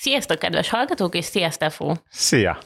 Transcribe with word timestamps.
Sziasztok, 0.00 0.38
kedves 0.38 0.68
hallgatók, 0.68 1.14
és 1.14 1.24
szia, 1.24 1.50
Stefó! 1.50 1.96
Szia! 2.08 2.58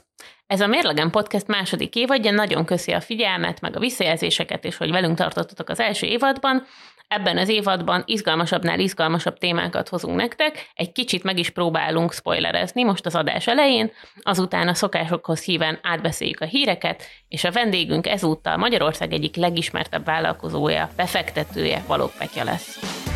Ez 0.46 0.60
a 0.60 0.66
Mérlegen 0.66 1.10
Podcast 1.10 1.46
második 1.46 1.94
évadja, 1.94 2.30
nagyon 2.30 2.64
köszi 2.64 2.92
a 2.92 3.00
figyelmet, 3.00 3.60
meg 3.60 3.76
a 3.76 3.78
visszajelzéseket, 3.78 4.64
és 4.64 4.76
hogy 4.76 4.90
velünk 4.90 5.16
tartottatok 5.16 5.68
az 5.68 5.80
első 5.80 6.06
évadban. 6.06 6.66
Ebben 7.08 7.38
az 7.38 7.48
évadban 7.48 8.02
izgalmasabbnál 8.06 8.78
izgalmasabb 8.78 9.38
témákat 9.38 9.88
hozunk 9.88 10.16
nektek, 10.16 10.70
egy 10.74 10.92
kicsit 10.92 11.22
meg 11.22 11.38
is 11.38 11.50
próbálunk 11.50 12.12
spoilerezni 12.12 12.82
most 12.82 13.06
az 13.06 13.14
adás 13.14 13.46
elején, 13.46 13.92
azután 14.22 14.68
a 14.68 14.74
szokásokhoz 14.74 15.42
híven 15.42 15.78
átbeszéljük 15.82 16.40
a 16.40 16.44
híreket, 16.46 17.02
és 17.28 17.44
a 17.44 17.52
vendégünk 17.52 18.06
ezúttal 18.06 18.56
Magyarország 18.56 19.12
egyik 19.12 19.36
legismertebb 19.36 20.04
vállalkozója, 20.04 20.90
befektetője, 20.96 21.82
Valók 21.86 22.12
Petya 22.18 22.44
lesz. 22.44 23.12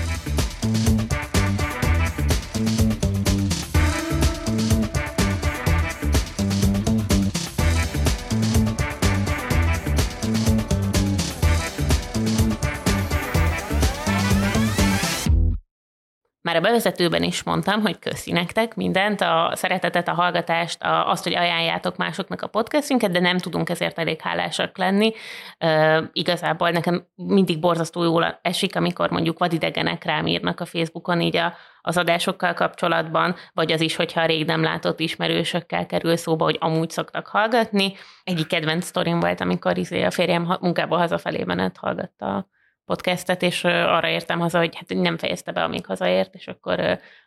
Már 16.49 16.57
a 16.57 16.61
bevezetőben 16.61 17.23
is 17.23 17.43
mondtam, 17.43 17.81
hogy 17.81 17.99
köszi 17.99 18.33
nektek 18.33 18.75
mindent, 18.75 19.21
a 19.21 19.53
szeretetet, 19.55 20.09
a 20.09 20.13
hallgatást, 20.13 20.83
a, 20.83 21.11
azt, 21.11 21.25
hogy 21.25 21.35
ajánljátok 21.35 21.97
másoknak 21.97 22.43
a 22.43 22.47
podcastünket, 22.47 23.11
de 23.11 23.21
nem 23.21 23.39
tudunk 23.39 23.69
ezért 23.69 23.99
elég 23.99 24.21
hálásak 24.21 24.79
lenni. 24.79 25.13
Uh, 25.61 26.05
igazából 26.13 26.71
nekem 26.71 27.07
mindig 27.15 27.61
borzasztó 27.61 28.03
jól 28.03 28.39
esik, 28.43 28.77
amikor 28.77 29.11
mondjuk 29.11 29.39
vadidegenek 29.39 30.05
rám 30.05 30.27
írnak 30.27 30.61
a 30.61 30.67
Facebookon 30.67 31.21
így 31.21 31.37
a, 31.37 31.55
az 31.81 31.97
adásokkal 31.97 32.55
kapcsolatban, 32.55 33.35
vagy 33.53 33.73
az 33.73 33.81
is, 33.81 33.97
hogyha 33.97 34.27
rég 34.27 34.47
nem 34.47 34.63
látott 34.63 35.01
ismerősökkel 35.01 35.87
kerül 35.87 36.17
szóba, 36.17 36.45
hogy 36.45 36.57
amúgy 36.61 36.91
szoktak 36.91 37.27
hallgatni. 37.27 37.93
Egyik 38.25 38.47
kedvenc 38.47 38.85
sztorim 38.85 39.21
volt, 39.21 39.41
amikor 39.41 39.79
izé 39.79 40.03
a 40.03 40.11
férjem 40.11 40.57
munkából 40.61 40.99
hazafelé 40.99 41.45
menet 41.45 41.77
hallgatta 41.77 42.47
podcastet, 42.89 43.43
és 43.43 43.65
arra 43.65 44.09
értem 44.09 44.39
haza, 44.39 44.59
hogy 44.59 44.77
hát 44.77 44.89
nem 44.89 45.19
fejezte 45.19 45.53
be, 45.53 45.63
amíg 45.63 45.87
hazaért, 45.87 46.35
és 46.35 46.47
akkor 46.47 46.77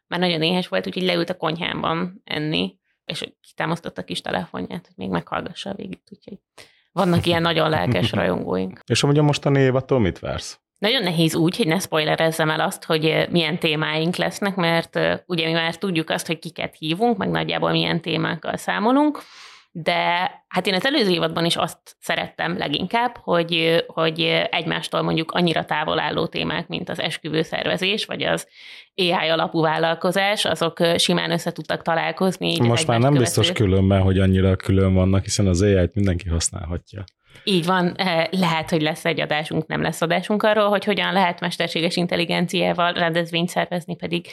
már 0.07 0.19
nagyon 0.19 0.41
éhes 0.41 0.67
volt, 0.67 0.87
úgyhogy 0.87 1.03
leült 1.03 1.29
a 1.29 1.37
konyhámban 1.37 2.21
enni, 2.23 2.77
és 3.05 3.33
kitámasztotta 3.49 4.01
a 4.01 4.03
kis 4.03 4.21
telefonját, 4.21 4.85
hogy 4.85 4.95
még 4.95 5.09
meghallgassa 5.09 5.69
a 5.69 5.73
végét, 5.73 6.09
úgyhogy 6.11 6.37
vannak 6.91 7.25
ilyen 7.25 7.41
nagyon 7.41 7.69
lelkes 7.69 8.11
rajongóink. 8.21 8.79
És 8.85 9.03
amúgy 9.03 9.17
a 9.17 9.23
mostani 9.23 9.59
évattól 9.59 9.99
mit 9.99 10.19
vársz? 10.19 10.59
Nagyon 10.77 11.03
nehéz 11.03 11.35
úgy, 11.35 11.57
hogy 11.57 11.67
ne 11.67 11.79
spoilerezzem 11.79 12.49
el 12.49 12.59
azt, 12.59 12.83
hogy 12.83 13.27
milyen 13.29 13.59
témáink 13.59 14.15
lesznek, 14.15 14.55
mert 14.55 14.99
ugye 15.25 15.45
mi 15.45 15.51
már 15.51 15.75
tudjuk 15.75 16.09
azt, 16.09 16.27
hogy 16.27 16.39
kiket 16.39 16.75
hívunk, 16.77 17.17
meg 17.17 17.29
nagyjából 17.29 17.71
milyen 17.71 18.01
témákkal 18.01 18.57
számolunk, 18.57 19.23
de 19.73 20.31
hát 20.47 20.67
én 20.67 20.73
az 20.73 20.85
előző 20.85 21.11
évadban 21.11 21.45
is 21.45 21.55
azt 21.55 21.95
szerettem 21.99 22.57
leginkább, 22.57 23.17
hogy, 23.17 23.83
hogy 23.87 24.21
egymástól 24.49 25.01
mondjuk 25.01 25.31
annyira 25.31 25.65
távol 25.65 25.99
álló 25.99 26.27
témák, 26.27 26.67
mint 26.67 26.89
az 26.89 26.99
esküvőszervezés, 26.99 28.05
vagy 28.05 28.23
az 28.23 28.47
AI 28.95 29.29
alapú 29.29 29.61
vállalkozás, 29.61 30.45
azok 30.45 30.79
simán 30.95 31.31
össze 31.31 31.51
tudtak 31.51 31.81
találkozni. 31.81 32.59
Most 32.59 32.87
már 32.87 32.99
nem 32.99 33.13
követő. 33.13 33.23
biztos 33.23 33.51
különben, 33.51 34.01
hogy 34.01 34.19
annyira 34.19 34.55
külön 34.55 34.93
vannak, 34.93 35.23
hiszen 35.23 35.47
az 35.47 35.61
AI-t 35.61 35.95
mindenki 35.95 36.29
használhatja. 36.29 37.03
Így 37.43 37.65
van, 37.65 37.95
lehet, 38.29 38.69
hogy 38.69 38.81
lesz 38.81 39.05
egy 39.05 39.21
adásunk, 39.21 39.67
nem 39.67 39.81
lesz 39.81 40.01
adásunk 40.01 40.43
arról, 40.43 40.69
hogy 40.69 40.83
hogyan 40.83 41.13
lehet 41.13 41.39
mesterséges 41.39 41.95
intelligenciával 41.95 42.93
rendezvényt 42.93 43.49
szervezni, 43.49 43.95
pedig 43.95 44.25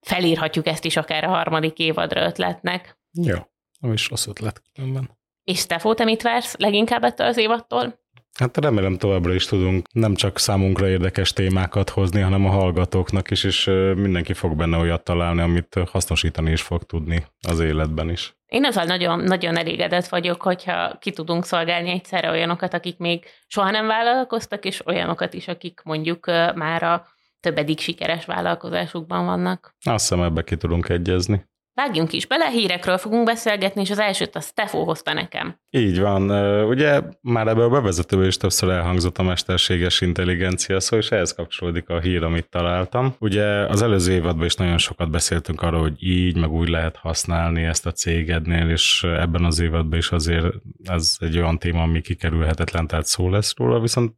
felírhatjuk 0.00 0.66
ezt 0.66 0.84
is 0.84 0.96
akár 0.96 1.24
a 1.24 1.28
harmadik 1.28 1.78
évadra 1.78 2.24
ötletnek. 2.24 2.98
Jó. 3.12 3.36
Nem 3.84 3.92
is 3.92 4.08
rossz 4.08 4.26
ötlet 4.26 4.62
különben. 4.74 5.10
És 5.42 5.58
Stefó, 5.58 5.94
te 5.94 6.04
mit 6.04 6.22
vársz 6.22 6.56
leginkább 6.56 7.02
ettől 7.02 7.26
az 7.26 7.36
évattól? 7.36 8.02
Hát 8.38 8.56
remélem 8.56 8.96
továbbra 8.96 9.34
is 9.34 9.46
tudunk 9.46 9.86
nem 9.92 10.14
csak 10.14 10.38
számunkra 10.38 10.88
érdekes 10.88 11.32
témákat 11.32 11.90
hozni, 11.90 12.20
hanem 12.20 12.46
a 12.46 12.50
hallgatóknak 12.50 13.30
is, 13.30 13.44
és 13.44 13.64
mindenki 13.96 14.32
fog 14.32 14.56
benne 14.56 14.76
olyat 14.76 15.04
találni, 15.04 15.40
amit 15.40 15.80
hasznosítani 15.90 16.50
is 16.50 16.62
fog 16.62 16.82
tudni 16.82 17.26
az 17.48 17.60
életben 17.60 18.10
is. 18.10 18.36
Én 18.46 18.64
azzal 18.64 18.84
nagyon, 18.84 19.18
nagyon 19.18 19.56
elégedett 19.56 20.06
vagyok, 20.06 20.42
hogyha 20.42 20.98
ki 20.98 21.10
tudunk 21.10 21.44
szolgálni 21.44 21.90
egyszerre 21.90 22.30
olyanokat, 22.30 22.74
akik 22.74 22.98
még 22.98 23.24
soha 23.46 23.70
nem 23.70 23.86
vállalkoztak, 23.86 24.64
és 24.64 24.86
olyanokat 24.86 25.34
is, 25.34 25.48
akik 25.48 25.80
mondjuk 25.84 26.26
már 26.54 26.82
a 26.82 27.06
többedik 27.40 27.80
sikeres 27.80 28.24
vállalkozásukban 28.24 29.24
vannak. 29.24 29.74
Azt 29.84 30.08
hiszem, 30.08 30.24
ebbe 30.24 30.42
ki 30.42 30.56
tudunk 30.56 30.88
egyezni. 30.88 31.52
Vágjunk 31.74 32.12
is 32.12 32.26
bele, 32.26 32.48
hírekről 32.48 32.98
fogunk 32.98 33.24
beszélgetni, 33.24 33.80
és 33.80 33.90
az 33.90 33.98
elsőt 33.98 34.36
a 34.36 34.40
Stefo 34.40 34.84
hozta 34.84 35.12
nekem. 35.12 35.58
Így 35.70 36.00
van. 36.00 36.30
Ugye 36.66 37.00
már 37.20 37.46
ebből 37.46 37.64
a 37.64 37.68
bevezetőből 37.68 38.26
is 38.26 38.36
többször 38.36 38.70
elhangzott 38.70 39.18
a 39.18 39.22
mesterséges 39.22 40.00
intelligencia 40.00 40.80
szó, 40.80 40.96
és 40.96 41.10
ehhez 41.10 41.34
kapcsolódik 41.34 41.88
a 41.88 42.00
hír, 42.00 42.22
amit 42.22 42.48
találtam. 42.48 43.14
Ugye 43.18 43.44
az 43.44 43.82
előző 43.82 44.12
évadban 44.12 44.44
is 44.44 44.54
nagyon 44.54 44.78
sokat 44.78 45.10
beszéltünk 45.10 45.62
arról, 45.62 45.80
hogy 45.80 46.02
így, 46.02 46.36
meg 46.36 46.50
úgy 46.50 46.68
lehet 46.68 46.96
használni 46.96 47.62
ezt 47.62 47.86
a 47.86 47.92
cégednél, 47.92 48.68
és 48.70 49.02
ebben 49.02 49.44
az 49.44 49.60
évadban 49.60 49.98
is 49.98 50.10
azért 50.10 50.46
ez 50.84 51.16
egy 51.18 51.36
olyan 51.36 51.58
téma, 51.58 51.82
ami 51.82 52.00
kikerülhetetlen, 52.00 52.86
tehát 52.86 53.06
szó 53.06 53.30
lesz 53.30 53.56
róla, 53.56 53.80
viszont 53.80 54.14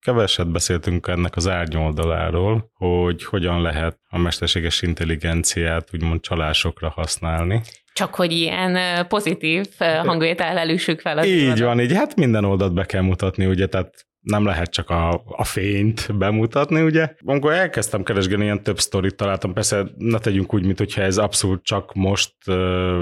keveset 0.00 0.50
beszéltünk 0.50 1.06
ennek 1.06 1.36
az 1.36 1.48
árnyoldaláról, 1.48 2.70
hogy 2.74 3.24
hogyan 3.24 3.62
lehet 3.62 3.98
a 4.08 4.18
mesterséges 4.18 4.82
intelligenciát 4.82 5.88
úgymond 5.92 6.20
csalásokra 6.66 6.88
használni. 6.88 7.60
Csak 7.92 8.14
hogy 8.14 8.32
ilyen 8.32 9.06
pozitív 9.08 9.66
hangvétel 9.78 10.58
elüssük 10.58 11.00
fel. 11.00 11.18
Az 11.18 11.26
így 11.26 11.60
van, 11.60 11.80
így 11.80 11.94
hát 11.94 12.16
minden 12.16 12.44
oldalt 12.44 12.74
be 12.74 12.84
kell 12.84 13.02
mutatni, 13.02 13.46
ugye, 13.46 13.66
tehát 13.66 14.06
nem 14.20 14.44
lehet 14.44 14.70
csak 14.70 14.90
a, 14.90 15.22
a 15.26 15.44
fényt 15.44 16.16
bemutatni, 16.18 16.82
ugye. 16.82 17.14
Amikor 17.24 17.52
elkezdtem 17.52 18.02
keresgélni, 18.02 18.44
ilyen 18.44 18.62
több 18.62 18.78
sztorit 18.78 19.16
találtam, 19.16 19.52
persze 19.52 19.86
ne 19.96 20.18
tegyünk 20.18 20.54
úgy, 20.54 20.64
mint 20.64 20.78
hogyha 20.78 21.02
ez 21.02 21.18
abszolút 21.18 21.62
csak 21.62 21.94
most 21.94 22.34
uh, 22.46 22.54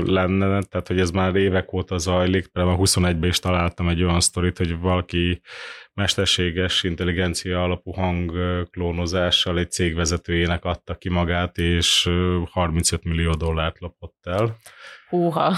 lenne, 0.02 0.62
tehát 0.62 0.88
hogy 0.88 1.00
ez 1.00 1.10
már 1.10 1.34
évek 1.34 1.72
óta 1.72 1.98
zajlik, 1.98 2.46
például 2.46 2.76
21-ben 2.80 3.28
is 3.28 3.38
találtam 3.38 3.88
egy 3.88 4.02
olyan 4.02 4.20
sztorit, 4.20 4.58
hogy 4.58 4.78
valaki 4.78 5.40
mesterséges 5.94 6.82
intelligencia 6.82 7.62
alapú 7.62 7.92
hangklónozással 7.92 9.58
egy 9.58 9.70
cégvezetőjének 9.70 10.64
adta 10.64 10.94
ki 10.94 11.08
magát, 11.08 11.58
és 11.58 12.10
35 12.50 13.04
millió 13.04 13.32
dollárt 13.32 13.80
lopott 13.80 14.18
el. 14.22 14.56
Húha, 15.08 15.56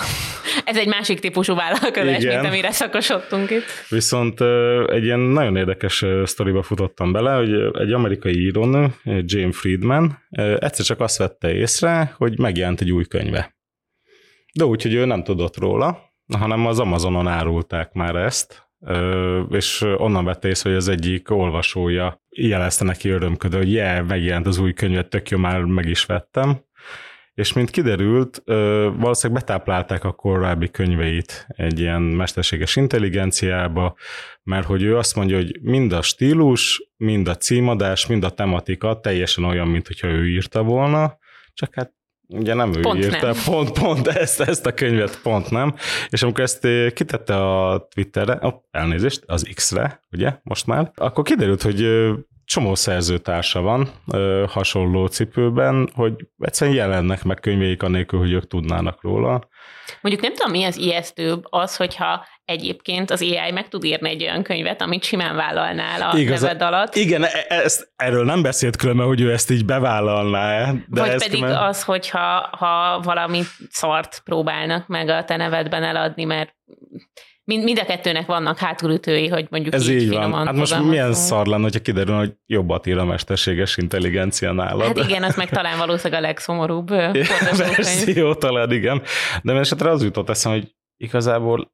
ez 0.64 0.76
egy 0.76 0.86
másik 0.86 1.20
típusú 1.20 1.54
vállalkozás, 1.54 2.22
Igen. 2.22 2.34
mint 2.34 2.52
amire 2.52 2.70
szakosodtunk 2.70 3.50
itt. 3.50 3.64
Viszont 3.88 4.40
egy 4.90 5.04
ilyen 5.04 5.20
nagyon 5.20 5.56
érdekes 5.56 6.04
sztoriba 6.24 6.62
futottam 6.62 7.12
bele, 7.12 7.34
hogy 7.34 7.52
egy 7.78 7.92
amerikai 7.92 8.40
írónő, 8.40 8.94
Jane 9.04 9.52
Friedman, 9.52 10.18
egyszer 10.58 10.84
csak 10.84 11.00
azt 11.00 11.18
vette 11.18 11.54
észre, 11.54 12.14
hogy 12.16 12.38
megjelent 12.38 12.80
egy 12.80 12.92
új 12.92 13.04
könyve. 13.04 13.56
De 14.52 14.64
úgy, 14.64 14.82
hogy 14.82 14.94
ő 14.94 15.04
nem 15.04 15.22
tudott 15.24 15.56
róla, 15.56 15.98
hanem 16.38 16.66
az 16.66 16.78
Amazonon 16.78 17.28
árulták 17.28 17.92
már 17.92 18.14
ezt, 18.14 18.65
és 19.50 19.80
onnan 19.96 20.24
vette 20.24 20.48
észre, 20.48 20.68
hogy 20.68 20.78
az 20.78 20.88
egyik 20.88 21.30
olvasója 21.30 22.22
jelezte 22.28 22.84
neki 22.84 23.08
örömködő, 23.08 23.56
hogy 23.56 23.72
yeah, 23.72 24.06
megjelent 24.06 24.46
az 24.46 24.58
új 24.58 24.72
könyvet, 24.72 25.08
tök 25.08 25.28
jó, 25.28 25.38
már 25.38 25.60
meg 25.60 25.88
is 25.88 26.04
vettem. 26.04 26.64
És 27.34 27.52
mint 27.52 27.70
kiderült, 27.70 28.42
valószínűleg 28.96 29.42
betáplálták 29.42 30.04
a 30.04 30.12
korábbi 30.12 30.70
könyveit 30.70 31.46
egy 31.48 31.80
ilyen 31.80 32.02
mesterséges 32.02 32.76
intelligenciába, 32.76 33.96
mert 34.42 34.66
hogy 34.66 34.82
ő 34.82 34.96
azt 34.96 35.16
mondja, 35.16 35.36
hogy 35.36 35.58
mind 35.62 35.92
a 35.92 36.02
stílus, 36.02 36.90
mind 36.96 37.28
a 37.28 37.36
címadás, 37.36 38.06
mind 38.06 38.24
a 38.24 38.30
tematika 38.30 39.00
teljesen 39.00 39.44
olyan, 39.44 39.68
mint 39.68 39.86
hogyha 39.86 40.08
ő 40.08 40.28
írta 40.28 40.62
volna, 40.62 41.18
csak 41.52 41.74
hát 41.74 41.92
Ugye 42.28 42.54
nem 42.54 42.72
ő 42.74 42.80
pont 42.80 43.04
írta, 43.04 43.26
nem. 43.26 43.34
pont, 43.44 43.70
pont 43.78 44.06
ezt, 44.06 44.40
ezt 44.40 44.66
a 44.66 44.74
könyvet 44.74 45.20
pont 45.22 45.50
nem. 45.50 45.74
És 46.08 46.22
amikor 46.22 46.44
ezt 46.44 46.64
eh, 46.64 46.90
kitette 46.90 47.36
a 47.36 47.86
Twitterre, 47.94 48.38
oh, 48.40 48.54
elnézést, 48.70 49.22
az 49.26 49.50
X-re, 49.54 50.00
ugye, 50.12 50.38
most 50.42 50.66
már, 50.66 50.90
akkor 50.94 51.24
kiderült, 51.24 51.62
hogy 51.62 51.82
eh, 51.82 52.14
csomó 52.46 52.74
szerzőtársa 52.74 53.60
van 53.60 53.90
ö, 54.12 54.44
hasonló 54.48 55.06
cipőben, 55.06 55.90
hogy 55.94 56.12
egyszerűen 56.38 56.76
jelennek 56.76 57.24
meg 57.24 57.40
könyveik 57.40 57.82
anélkül, 57.82 58.18
hogy 58.18 58.32
ők 58.32 58.46
tudnának 58.46 59.02
róla. 59.02 59.48
Mondjuk 60.00 60.24
nem 60.24 60.34
tudom, 60.34 60.50
mi 60.50 60.64
az 60.64 60.76
ijesztőbb 60.76 61.44
az, 61.50 61.76
hogyha 61.76 62.26
egyébként 62.44 63.10
az 63.10 63.22
AI 63.22 63.50
meg 63.50 63.68
tud 63.68 63.84
írni 63.84 64.08
egy 64.10 64.22
olyan 64.22 64.42
könyvet, 64.42 64.80
amit 64.80 65.04
simán 65.04 65.36
vállalnál 65.36 66.10
a 66.10 66.18
Igaz, 66.18 66.40
neved 66.40 66.62
alatt. 66.62 66.94
Igen, 66.94 67.24
e- 67.24 67.44
ezt, 67.48 67.92
erről 67.96 68.24
nem 68.24 68.42
beszélt 68.42 68.76
különben, 68.76 69.06
hogy 69.06 69.20
ő 69.20 69.32
ezt 69.32 69.50
így 69.50 69.64
bevállalná. 69.64 70.72
De 70.86 71.00
Vagy 71.00 71.10
pedig 71.10 71.30
különben... 71.30 71.62
az, 71.62 71.82
hogyha 71.82 72.48
ha 72.58 73.00
valami 73.00 73.42
szart 73.70 74.20
próbálnak 74.24 74.86
meg 74.86 75.08
a 75.08 75.24
te 75.24 75.36
nevedben 75.36 75.82
eladni, 75.82 76.24
mert 76.24 76.54
mind, 77.46 77.64
mind 77.64 77.78
a 77.78 77.84
kettőnek 77.84 78.26
vannak 78.26 78.58
hátulütői, 78.58 79.28
hogy 79.28 79.46
mondjuk 79.50 79.74
Ez 79.74 79.88
így, 79.88 80.02
így 80.02 80.08
van. 80.08 80.46
Hát 80.46 80.54
most 80.54 80.82
milyen 80.82 81.12
szar 81.12 81.46
lenne, 81.46 81.62
hogyha 81.62 81.80
kiderül, 81.80 82.16
hogy 82.16 82.34
jobbat 82.46 82.86
ír 82.86 82.98
a 82.98 83.04
mesterséges 83.04 83.76
intelligencia 83.76 84.52
nálad. 84.52 84.86
Hát 84.86 85.08
igen, 85.08 85.22
az 85.22 85.36
meg 85.36 85.50
talán 85.50 85.78
valószínűleg 85.78 86.22
a 86.22 86.26
legszomorúbb. 86.26 86.88
Verzió 87.56 88.34
talán, 88.34 88.72
igen. 88.72 89.02
De 89.42 89.52
esetre 89.52 89.90
az 89.90 90.02
jutott 90.02 90.28
eszem, 90.28 90.52
hogy 90.52 90.74
igazából 90.96 91.72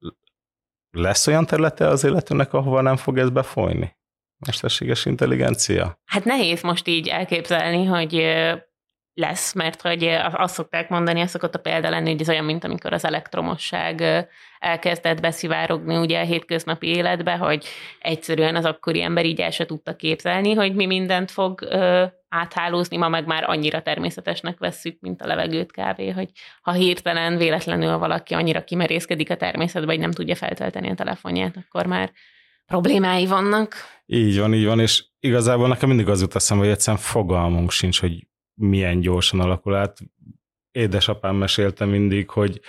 lesz 0.91 1.27
olyan 1.27 1.47
területe 1.47 1.89
az 1.89 2.05
életünknek, 2.05 2.53
ahova 2.53 2.81
nem 2.81 2.97
fog 2.97 3.19
ez 3.19 3.31
befolyni? 3.31 3.97
Mesterséges 4.47 5.07
intelligencia? 5.07 6.01
Hát 6.05 6.25
nehéz 6.25 6.63
most 6.63 6.89
így 6.89 7.09
elképzelni, 7.09 7.85
hogy 7.85 8.15
lesz, 9.14 9.53
mert 9.53 9.81
hogy 9.81 10.05
ö, 10.05 10.17
azt 10.32 10.55
szokták 10.55 10.88
mondani, 10.88 11.20
ez 11.20 11.31
szokott 11.31 11.55
a 11.55 11.59
példa 11.59 11.91
lenni, 11.91 12.11
hogy 12.11 12.20
ez 12.20 12.29
olyan, 12.29 12.44
mint 12.44 12.64
amikor 12.64 12.93
az 12.93 13.05
elektromosság 13.05 14.00
ö, 14.00 14.19
elkezdett 14.59 15.20
beszivárogni 15.20 15.97
ugye 15.97 16.20
a 16.20 16.25
hétköznapi 16.25 16.87
életbe, 16.87 17.37
hogy 17.37 17.67
egyszerűen 18.00 18.56
az 18.56 18.64
akkori 18.64 19.03
ember 19.03 19.25
így 19.25 19.41
el 19.41 19.50
se 19.50 19.67
tudta 19.67 19.97
képzelni, 19.97 20.53
hogy 20.55 20.75
mi 20.75 20.87
mindent 20.87 21.31
fog 21.31 21.62
ö, 21.62 22.05
áthálózni, 22.29 22.97
ma 22.97 23.09
meg 23.09 23.26
már 23.26 23.44
annyira 23.50 23.82
természetesnek 23.82 24.59
vesszük, 24.59 25.00
mint 25.00 25.23
a 25.23 25.26
levegőt 25.26 25.73
kávé, 25.73 26.11
hogy 26.11 26.31
ha 26.62 26.73
hirtelen 26.73 27.37
véletlenül 27.37 27.99
valaki 27.99 28.35
annyira 28.35 28.64
kimerészkedik 28.64 29.31
a 29.31 29.37
természetbe, 29.37 29.91
hogy 29.91 30.00
nem 30.00 30.12
tudja 30.12 30.35
feltölteni 30.35 30.91
a 30.91 30.94
telefonját, 30.94 31.56
akkor 31.56 31.87
már 31.87 32.12
problémái 32.67 33.26
vannak. 33.26 33.75
Így 34.06 34.38
van, 34.38 34.55
így 34.55 34.67
van, 34.67 34.81
és 34.81 35.05
igazából 35.20 35.69
nekem 35.69 35.88
mindig 35.88 36.09
az 36.09 36.20
jut 36.20 36.35
eszembe, 36.35 36.64
hogy 36.64 36.73
egyszerűen 36.73 37.03
fogalmunk 37.03 37.70
sincs, 37.70 38.00
hogy 38.00 38.26
milyen 38.54 39.00
gyorsan 39.00 39.40
alakul 39.40 39.75
át. 39.75 39.99
Édesapám 40.70 41.37
mesélte 41.37 41.84
mindig, 41.84 42.31
hogy 42.31 42.60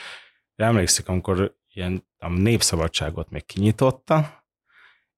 emlékszik, 0.55 1.07
amikor 1.07 1.55
ilyen 1.73 2.07
a 2.17 2.29
népszabadságot 2.29 3.29
még 3.29 3.45
kinyitotta, 3.45 4.45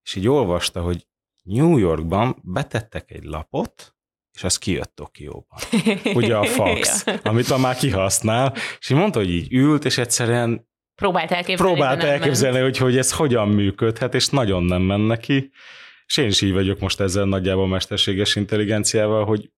és 0.03 0.15
így 0.15 0.27
olvasta, 0.27 0.81
hogy 0.81 1.07
New 1.43 1.77
Yorkban 1.77 2.41
betettek 2.43 3.11
egy 3.11 3.23
lapot, 3.23 3.95
és 4.33 4.43
az 4.43 4.57
kijött 4.57 4.95
Tokióban. 4.95 5.59
Ugye 6.13 6.37
a 6.37 6.43
fax, 6.43 7.05
amit 7.23 7.49
ma 7.49 7.57
már 7.57 7.75
kihasznál, 7.75 8.53
és 8.79 8.89
így 8.89 8.97
mondta, 8.97 9.19
hogy 9.19 9.29
így 9.29 9.53
ült, 9.53 9.85
és 9.85 9.97
egyszerűen 9.97 10.67
Próbált 10.95 11.31
elképzelni. 11.31 11.73
próbált 11.73 12.03
elképzelni, 12.03 12.59
hogy, 12.59 12.77
hogy 12.77 12.97
ez 12.97 13.13
hogyan 13.13 13.49
működhet, 13.49 14.13
és 14.13 14.29
nagyon 14.29 14.63
nem 14.63 14.81
menne 14.81 15.05
neki. 15.05 15.51
És 16.05 16.17
én 16.17 16.27
is 16.27 16.41
így 16.41 16.53
vagyok 16.53 16.79
most 16.79 16.99
ezzel 16.99 17.25
nagyjából 17.25 17.67
mesterséges 17.67 18.35
intelligenciával, 18.35 19.25
hogy 19.25 19.51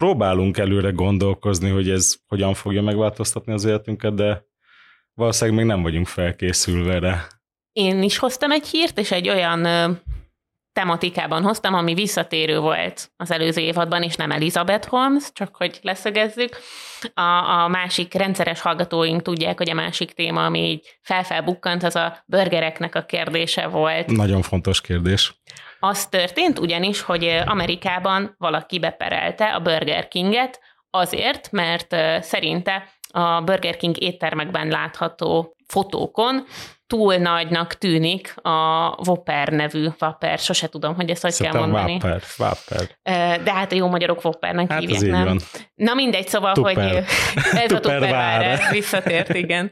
próbálunk 0.00 0.58
előre 0.58 0.90
gondolkozni, 0.90 1.70
hogy 1.70 1.90
ez 1.90 2.14
hogyan 2.26 2.54
fogja 2.54 2.82
megváltoztatni 2.82 3.52
az 3.52 3.64
életünket, 3.64 4.14
de 4.14 4.44
valószínűleg 5.14 5.58
még 5.58 5.68
nem 5.68 5.82
vagyunk 5.82 6.06
felkészülve 6.06 6.98
rá. 6.98 7.26
Én 7.72 8.02
is 8.02 8.18
hoztam 8.18 8.50
egy 8.50 8.66
hírt, 8.66 8.98
és 8.98 9.10
egy 9.10 9.28
olyan 9.28 9.64
ö, 9.64 9.90
tematikában 10.72 11.42
hoztam, 11.42 11.74
ami 11.74 11.94
visszatérő 11.94 12.58
volt 12.58 13.12
az 13.16 13.30
előző 13.30 13.60
évadban, 13.60 14.02
és 14.02 14.16
nem 14.16 14.30
Elizabeth 14.30 14.88
Holmes, 14.88 15.32
csak 15.32 15.56
hogy 15.56 15.78
leszögezzük. 15.82 16.56
A, 17.14 17.20
a 17.62 17.68
másik 17.68 18.14
rendszeres 18.14 18.60
hallgatóink 18.60 19.22
tudják, 19.22 19.58
hogy 19.58 19.70
a 19.70 19.74
másik 19.74 20.12
téma, 20.12 20.44
ami 20.44 20.70
így 20.70 20.98
felfelbukkant, 21.02 21.82
az 21.82 21.96
a 21.96 22.24
burgereknek 22.26 22.94
a 22.94 23.04
kérdése 23.04 23.66
volt. 23.66 24.10
Nagyon 24.10 24.42
fontos 24.42 24.80
kérdés. 24.80 25.39
Az 25.80 26.06
történt 26.06 26.58
ugyanis, 26.58 27.00
hogy 27.00 27.42
Amerikában 27.46 28.34
valaki 28.38 28.78
beperelte 28.78 29.54
a 29.54 29.60
Burger 29.60 30.08
Kinget 30.08 30.60
azért, 30.90 31.50
mert 31.50 31.96
szerinte 32.24 32.88
a 33.12 33.40
Burger 33.40 33.76
King 33.76 34.02
éttermekben 34.02 34.68
látható 34.68 35.56
fotókon 35.66 36.44
túl 36.86 37.16
nagynak 37.16 37.74
tűnik 37.74 38.34
a 38.42 38.88
Whopper 39.06 39.48
nevű 39.48 39.88
Whopper, 40.00 40.38
sose 40.38 40.68
tudom, 40.68 40.94
hogy 40.94 41.10
ezt 41.10 41.22
hogy 41.22 41.36
kell 41.36 41.50
Szerintem 41.52 41.70
mondani. 41.70 41.98
Whopper, 42.02 42.22
Whopper. 42.38 42.88
De 43.42 43.52
hát 43.52 43.72
a 43.72 43.74
jó 43.74 43.88
magyarok 43.88 44.18
Whoppernek 44.24 44.70
Hát 44.72 44.80
hívják, 44.80 45.02
nem? 45.02 45.24
van. 45.24 45.38
Na 45.74 45.94
mindegy, 45.94 46.28
szóval, 46.28 46.52
Tupper. 46.52 46.74
hogy 46.74 46.84
ez 47.52 47.72
a 47.72 47.80
Tupperware. 47.80 47.80
Tupperware 47.80 48.70
visszatért, 48.70 49.34
igen. 49.34 49.70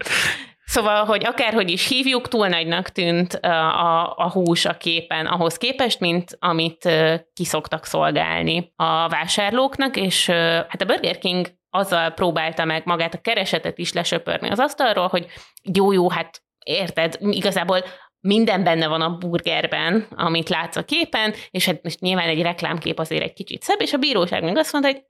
Szóval, 0.68 1.04
hogy 1.04 1.26
akárhogy 1.26 1.70
is 1.70 1.88
hívjuk, 1.88 2.28
túl 2.28 2.48
nagynak 2.48 2.88
tűnt 2.88 3.34
a, 3.34 4.16
a, 4.16 4.30
hús 4.30 4.64
a 4.64 4.76
képen 4.76 5.26
ahhoz 5.26 5.56
képest, 5.56 6.00
mint 6.00 6.36
amit 6.38 6.88
kiszoktak 7.32 7.84
szolgálni 7.84 8.72
a 8.76 9.08
vásárlóknak, 9.08 9.96
és 9.96 10.26
hát 10.68 10.82
a 10.82 10.84
Burger 10.84 11.18
King 11.18 11.46
azzal 11.70 12.10
próbálta 12.10 12.64
meg 12.64 12.82
magát 12.84 13.14
a 13.14 13.20
keresetet 13.20 13.78
is 13.78 13.92
lesöpörni 13.92 14.50
az 14.50 14.58
asztalról, 14.58 15.06
hogy 15.06 15.26
jó-jó, 15.62 16.10
hát 16.10 16.42
érted, 16.64 17.16
igazából 17.20 17.84
minden 18.20 18.64
benne 18.64 18.88
van 18.88 19.00
a 19.00 19.16
burgerben, 19.16 20.06
amit 20.10 20.48
látsz 20.48 20.76
a 20.76 20.84
képen, 20.84 21.34
és 21.50 21.66
hát 21.66 21.82
most 21.82 22.00
nyilván 22.00 22.28
egy 22.28 22.42
reklámkép 22.42 22.98
azért 22.98 23.22
egy 23.22 23.32
kicsit 23.32 23.62
szebb, 23.62 23.80
és 23.80 23.92
a 23.92 23.98
bíróság 23.98 24.42
még 24.42 24.56
azt 24.56 24.72
mondta, 24.72 24.90
hogy 24.90 25.02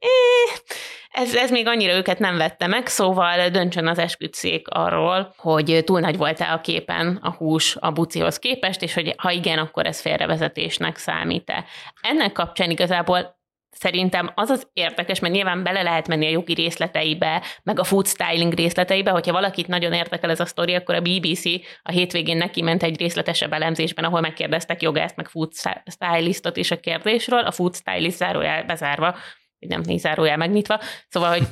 ez, 1.11 1.35
ez 1.35 1.51
még 1.51 1.67
annyira 1.67 1.97
őket 1.97 2.19
nem 2.19 2.37
vette 2.37 2.67
meg, 2.67 2.87
szóval 2.87 3.49
döntsön 3.49 3.87
az 3.87 3.99
esküdszék 3.99 4.69
arról, 4.69 5.35
hogy 5.37 5.83
túl 5.85 6.01
nagy 6.01 6.17
volt-e 6.17 6.53
a 6.53 6.61
képen 6.61 7.19
a 7.23 7.31
hús 7.31 7.77
a 7.81 7.91
bucihoz 7.91 8.39
képest, 8.39 8.83
és 8.83 8.95
hogy 8.95 9.15
ha 9.17 9.31
igen, 9.31 9.59
akkor 9.59 9.87
ez 9.87 10.01
félrevezetésnek 10.01 10.97
számít-e. 10.97 11.65
Ennek 12.01 12.33
kapcsán 12.33 12.71
igazából 12.71 13.38
Szerintem 13.71 14.31
az 14.35 14.51
az 14.51 14.69
érdekes, 14.73 15.21
mert 15.21 15.35
nyilván 15.35 15.63
bele 15.63 15.83
lehet 15.83 16.09
menni 16.09 16.27
a 16.27 16.31
jogi 16.31 16.55
részleteibe, 16.55 17.43
meg 17.63 17.79
a 17.79 17.85
food 17.85 18.07
styling 18.07 18.53
részleteibe, 18.53 19.11
hogyha 19.11 19.33
valakit 19.33 19.67
nagyon 19.67 19.93
érdekel 19.93 20.31
ez 20.31 20.41
a 20.41 20.47
sztori, 20.47 20.75
akkor 20.75 20.95
a 20.95 21.01
BBC 21.01 21.45
a 21.83 21.91
hétvégén 21.91 22.37
neki 22.37 22.63
ment 22.63 22.83
egy 22.83 22.99
részletesebb 22.99 23.53
elemzésben, 23.53 24.05
ahol 24.05 24.21
megkérdeztek 24.21 24.83
jogászt, 24.83 25.17
meg 25.17 25.29
food 25.29 25.53
stylistot 25.87 26.57
is 26.57 26.71
a 26.71 26.81
kérdésről, 26.81 27.45
a 27.45 27.51
food 27.51 27.75
stylist 27.75 28.17
zárójel 28.17 28.65
bezárva, 28.65 29.17
vagy 29.59 29.69
nem 29.69 29.99
zárójel 29.99 30.37
megnyitva, 30.37 30.81
szóval, 31.09 31.31
hogy 31.31 31.47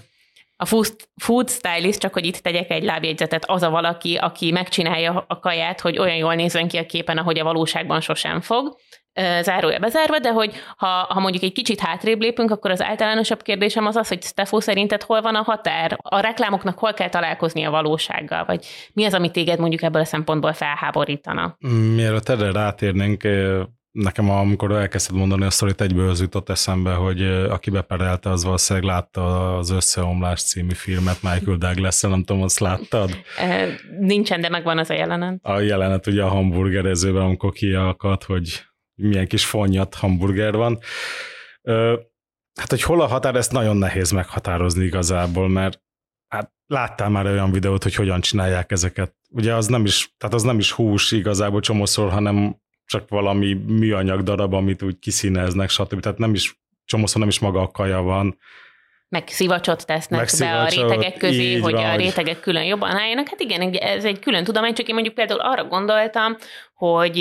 a 0.56 0.64
food, 0.64 0.96
food 1.16 1.50
stylist, 1.50 2.00
csak 2.00 2.12
hogy 2.12 2.26
itt 2.26 2.36
tegyek 2.36 2.70
egy 2.70 2.82
lábjegyzetet, 2.82 3.44
az 3.44 3.62
a 3.62 3.70
valaki, 3.70 4.16
aki 4.16 4.50
megcsinálja 4.50 5.24
a 5.28 5.38
kaját, 5.38 5.80
hogy 5.80 5.98
olyan 5.98 6.16
jól 6.16 6.34
nézzen 6.34 6.68
ki 6.68 6.76
a 6.76 6.86
képen, 6.86 7.18
ahogy 7.18 7.38
a 7.38 7.44
valóságban 7.44 8.00
sosem 8.00 8.40
fog 8.40 8.76
zárója 9.42 9.78
bezárva, 9.78 10.18
de 10.18 10.30
hogy 10.30 10.54
ha, 10.76 10.86
ha 10.86 11.20
mondjuk 11.20 11.42
egy 11.42 11.52
kicsit 11.52 11.80
hátrébb 11.80 12.20
lépünk, 12.20 12.50
akkor 12.50 12.70
az 12.70 12.82
általánosabb 12.82 13.42
kérdésem 13.42 13.86
az 13.86 13.96
az, 13.96 14.08
hogy 14.08 14.22
Stefo 14.22 14.60
szerinted 14.60 15.02
hol 15.02 15.20
van 15.20 15.34
a 15.34 15.42
határ? 15.42 15.98
A 16.02 16.20
reklámoknak 16.20 16.78
hol 16.78 16.94
kell 16.94 17.08
találkozni 17.08 17.64
a 17.64 17.70
valósággal? 17.70 18.44
Vagy 18.44 18.66
mi 18.92 19.04
az, 19.04 19.14
ami 19.14 19.30
téged 19.30 19.58
mondjuk 19.58 19.82
ebből 19.82 20.02
a 20.02 20.04
szempontból 20.04 20.52
felháborítana? 20.52 21.56
Mielőtt 21.94 22.28
erre 22.28 22.52
rátérnénk, 22.52 23.22
nekem 23.90 24.30
amikor 24.30 24.72
elkezdted 24.72 25.16
mondani 25.16 25.44
a 25.44 25.50
sztorit, 25.50 25.80
egyből 25.80 26.08
az 26.08 26.20
jutott 26.20 26.48
eszembe, 26.48 26.92
hogy 26.92 27.22
aki 27.50 27.70
beperelte, 27.70 28.30
az 28.30 28.44
valószínűleg 28.44 28.88
látta 28.88 29.56
az 29.56 29.70
Összeomlás 29.70 30.42
című 30.42 30.72
filmet 30.74 31.22
Michael 31.22 31.56
douglas 31.56 32.00
nem 32.00 32.24
tudom, 32.24 32.42
azt 32.42 32.58
láttad? 32.58 33.10
Nincsen, 34.00 34.40
de 34.40 34.49
megvan 34.49 34.78
az 34.78 34.90
a 34.90 34.94
jelenet. 34.94 35.38
A 35.42 35.61
jelenet 35.61 36.06
ugye 36.06 36.23
a 36.23 36.28
hamburgerezőben, 36.28 37.23
amikor 37.23 37.52
kiakadt, 37.52 38.25
hogy 38.25 38.64
milyen 38.97 39.26
kis 39.26 39.45
fonnyat 39.45 39.95
hamburger 39.95 40.55
van. 40.55 40.79
Hát, 42.55 42.71
hogy 42.71 42.83
hol 42.83 43.00
a 43.00 43.07
határ, 43.07 43.35
ezt 43.35 43.53
nagyon 43.53 43.76
nehéz 43.76 44.11
meghatározni 44.11 44.85
igazából, 44.85 45.49
mert 45.49 45.83
hát 46.29 46.53
láttál 46.67 47.09
már 47.09 47.26
olyan 47.26 47.53
videót, 47.53 47.83
hogy 47.83 47.95
hogyan 47.95 48.21
csinálják 48.21 48.73
ezeket. 48.73 49.15
Ugye 49.31 49.55
az 49.55 49.67
nem 49.67 49.85
is, 49.85 50.15
tehát 50.19 50.35
az 50.35 50.43
nem 50.43 50.59
is 50.59 50.73
hús 50.73 51.12
igazából 51.12 51.61
csomószor, 51.61 52.11
hanem 52.11 52.57
csak 52.85 53.09
valami 53.09 53.53
műanyag 53.55 54.23
darab, 54.23 54.55
amit 54.55 54.83
úgy 54.83 54.99
kiszíneznek, 54.99 55.69
stb. 55.69 56.00
Tehát 56.00 56.19
nem 56.19 56.35
is, 56.35 56.61
csomószor 56.85 57.21
nem 57.21 57.29
is 57.29 57.38
maga 57.38 57.61
a 57.61 57.71
kaja 57.71 58.00
van. 58.00 58.38
Meg 59.08 59.28
szivacsot 59.28 59.86
tesznek 59.86 60.20
Meg 60.20 60.28
be 60.38 60.60
a 60.60 60.68
szivacsot, 60.68 60.90
rétegek 60.90 61.18
közé, 61.18 61.58
hogy 61.58 61.72
van, 61.72 61.84
a 61.84 61.96
rétegek 61.96 62.40
külön 62.40 62.64
jobban 62.64 62.90
álljanak. 62.90 63.28
Hát 63.28 63.40
igen, 63.40 63.72
ez 63.75 64.04
egy 64.04 64.18
külön 64.18 64.44
tudomány, 64.44 64.75
csak 64.75 64.88
én 64.88 64.94
mondjuk 64.94 65.14
például 65.14 65.40
arra 65.40 65.64
gondoltam, 65.64 66.36
hogy 66.75 67.16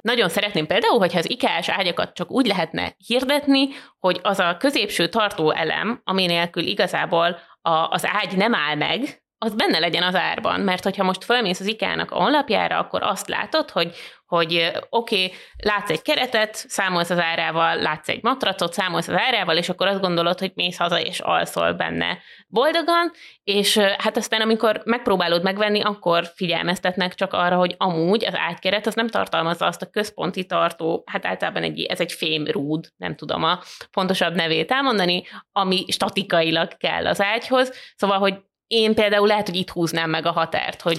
nagyon 0.00 0.28
szeretném 0.28 0.66
például, 0.66 0.98
hogyha 0.98 1.18
az 1.18 1.30
IKEA-s 1.30 1.68
ágyakat 1.68 2.14
csak 2.14 2.30
úgy 2.30 2.46
lehetne 2.46 2.94
hirdetni, 3.06 3.68
hogy 3.98 4.20
az 4.22 4.38
a 4.38 4.56
középső 4.56 5.08
tartó 5.08 5.50
elem, 5.50 6.00
ami 6.04 6.26
nélkül 6.26 6.62
igazából 6.62 7.38
a, 7.62 7.70
az 7.70 8.06
ágy 8.06 8.36
nem 8.36 8.54
áll 8.54 8.74
meg, 8.74 9.22
az 9.42 9.54
benne 9.54 9.78
legyen 9.78 10.02
az 10.02 10.14
árban, 10.14 10.60
mert 10.60 10.84
hogyha 10.84 11.04
most 11.04 11.24
fölmész 11.24 11.60
az 11.60 11.66
IKEA-nak 11.66 12.10
a 12.10 12.16
honlapjára, 12.16 12.78
akkor 12.78 13.02
azt 13.02 13.28
látod, 13.28 13.70
hogy, 13.70 13.94
hogy 14.30 14.70
oké, 14.88 15.24
okay, 15.24 15.36
látsz 15.56 15.90
egy 15.90 16.02
keretet, 16.02 16.54
számolsz 16.54 17.10
az 17.10 17.18
árával, 17.18 17.76
látsz 17.76 18.08
egy 18.08 18.22
matracot, 18.22 18.72
számolsz 18.72 19.08
az 19.08 19.14
árával, 19.14 19.56
és 19.56 19.68
akkor 19.68 19.86
azt 19.86 20.00
gondolod, 20.00 20.38
hogy 20.38 20.52
mész 20.54 20.76
haza 20.76 21.00
és 21.00 21.20
alszol 21.20 21.72
benne 21.72 22.18
boldogan, 22.48 23.10
és 23.44 23.78
hát 23.78 24.16
aztán 24.16 24.40
amikor 24.40 24.82
megpróbálod 24.84 25.42
megvenni, 25.42 25.80
akkor 25.82 26.30
figyelmeztetnek 26.34 27.14
csak 27.14 27.32
arra, 27.32 27.56
hogy 27.56 27.74
amúgy 27.78 28.24
az 28.24 28.34
ágykeret 28.36 28.86
az 28.86 28.94
nem 28.94 29.08
tartalmazza 29.08 29.66
azt 29.66 29.82
a 29.82 29.90
központi 29.90 30.44
tartó, 30.46 31.02
hát 31.06 31.26
általában 31.26 31.62
egy, 31.62 31.82
ez 31.82 32.00
egy 32.00 32.12
fémrúd, 32.12 32.88
nem 32.96 33.16
tudom 33.16 33.44
a 33.44 33.60
pontosabb 33.90 34.34
nevét 34.34 34.70
elmondani, 34.70 35.22
ami 35.52 35.84
statikailag 35.88 36.76
kell 36.76 37.06
az 37.06 37.20
ágyhoz, 37.20 37.72
szóval, 37.96 38.18
hogy 38.18 38.34
én 38.66 38.94
például 38.94 39.26
lehet, 39.26 39.46
hogy 39.46 39.56
itt 39.56 39.70
húznám 39.70 40.10
meg 40.10 40.26
a 40.26 40.32
határt, 40.32 40.80
hogy 40.80 40.98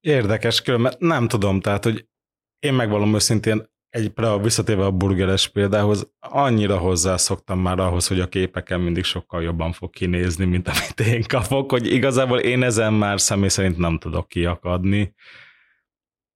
Érdekes, 0.00 0.62
különben 0.62 0.94
nem 0.98 1.28
tudom, 1.28 1.60
tehát, 1.60 1.84
hogy 1.84 2.04
én 2.64 2.74
megvalom 2.74 3.14
őszintén, 3.14 3.72
egy 3.90 4.12
a 4.14 4.38
visszatérve 4.38 4.84
a 4.84 4.90
burgeres 4.90 5.48
példához, 5.48 6.12
annyira 6.20 6.78
hozzászoktam 6.78 7.60
már 7.60 7.78
ahhoz, 7.78 8.06
hogy 8.06 8.20
a 8.20 8.28
képeken 8.28 8.80
mindig 8.80 9.04
sokkal 9.04 9.42
jobban 9.42 9.72
fog 9.72 9.90
kinézni, 9.90 10.44
mint 10.44 10.68
amit 10.68 11.00
én 11.14 11.22
kapok, 11.28 11.70
hogy 11.70 11.92
igazából 11.92 12.38
én 12.38 12.62
ezen 12.62 12.92
már 12.92 13.20
személy 13.20 13.48
szerint 13.48 13.78
nem 13.78 13.98
tudok 13.98 14.28
kiakadni 14.28 15.14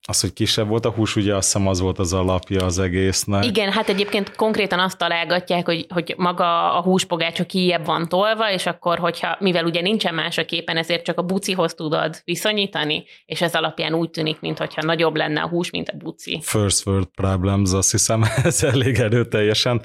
az, 0.09 0.21
hogy 0.21 0.33
kisebb 0.33 0.69
volt 0.69 0.85
a 0.85 0.91
hús, 0.91 1.17
ugye 1.17 1.35
azt 1.35 1.53
hiszem 1.53 1.69
az 1.69 1.81
volt 1.81 1.99
az 1.99 2.12
alapja 2.12 2.65
az 2.65 2.79
egésznek. 2.79 3.45
Igen, 3.45 3.73
hát 3.73 3.88
egyébként 3.88 4.37
konkrétan 4.37 4.79
azt 4.79 4.99
találgatják, 4.99 5.67
hogy, 5.67 5.87
hogy 5.88 6.15
maga 6.17 6.73
a 6.73 6.83
húspogácsa 6.83 7.45
kijebb 7.45 7.85
van 7.85 8.09
tolva, 8.09 8.53
és 8.53 8.67
akkor, 8.67 8.99
hogyha, 8.99 9.37
mivel 9.41 9.65
ugye 9.65 9.81
nincsen 9.81 10.15
más 10.15 10.38
a 10.38 10.45
képen, 10.45 10.77
ezért 10.77 11.05
csak 11.05 11.19
a 11.19 11.23
bucihoz 11.23 11.75
tudod 11.75 12.21
viszonyítani, 12.25 13.05
és 13.27 13.41
ez 13.41 13.55
alapján 13.55 13.95
úgy 13.95 14.11
tűnik, 14.11 14.41
mintha 14.41 14.67
nagyobb 14.81 15.17
lenne 15.17 15.41
a 15.41 15.49
hús, 15.49 15.71
mint 15.71 15.88
a 15.88 15.97
buci. 15.97 16.41
First 16.43 16.87
world 16.87 17.07
problems, 17.07 17.73
azt 17.73 17.91
hiszem, 17.91 18.23
ez 18.45 18.62
elég 18.62 18.99
erőteljesen. 18.99 19.83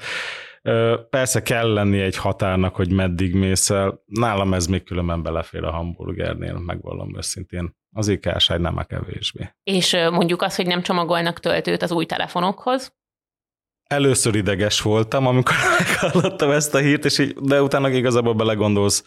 Persze 1.10 1.42
kell 1.42 1.72
lenni 1.72 2.00
egy 2.00 2.16
határnak, 2.16 2.74
hogy 2.74 2.92
meddig 2.92 3.34
mész 3.34 3.70
el. 3.70 4.02
Nálam 4.06 4.54
ez 4.54 4.66
még 4.66 4.82
különben 4.82 5.22
belefér 5.22 5.64
a 5.64 5.70
hamburgernél, 5.70 6.58
megvallom 6.58 7.16
őszintén. 7.16 7.74
Az 7.96 8.08
ikásság 8.08 8.60
nem 8.60 8.76
a 8.76 8.82
kevésbé. 8.82 9.54
És 9.62 9.92
mondjuk 9.92 10.42
az, 10.42 10.56
hogy 10.56 10.66
nem 10.66 10.82
csomagolnak 10.82 11.40
töltőt 11.40 11.82
az 11.82 11.92
új 11.92 12.06
telefonokhoz? 12.06 12.92
Először 13.84 14.34
ideges 14.34 14.80
voltam, 14.80 15.26
amikor 15.26 15.54
meghallottam 15.78 16.50
ezt 16.50 16.74
a 16.74 16.78
hírt, 16.78 17.04
és 17.04 17.18
így, 17.18 17.34
de 17.34 17.62
utána 17.62 17.88
igazából 17.88 18.34
belegondolsz 18.34 19.04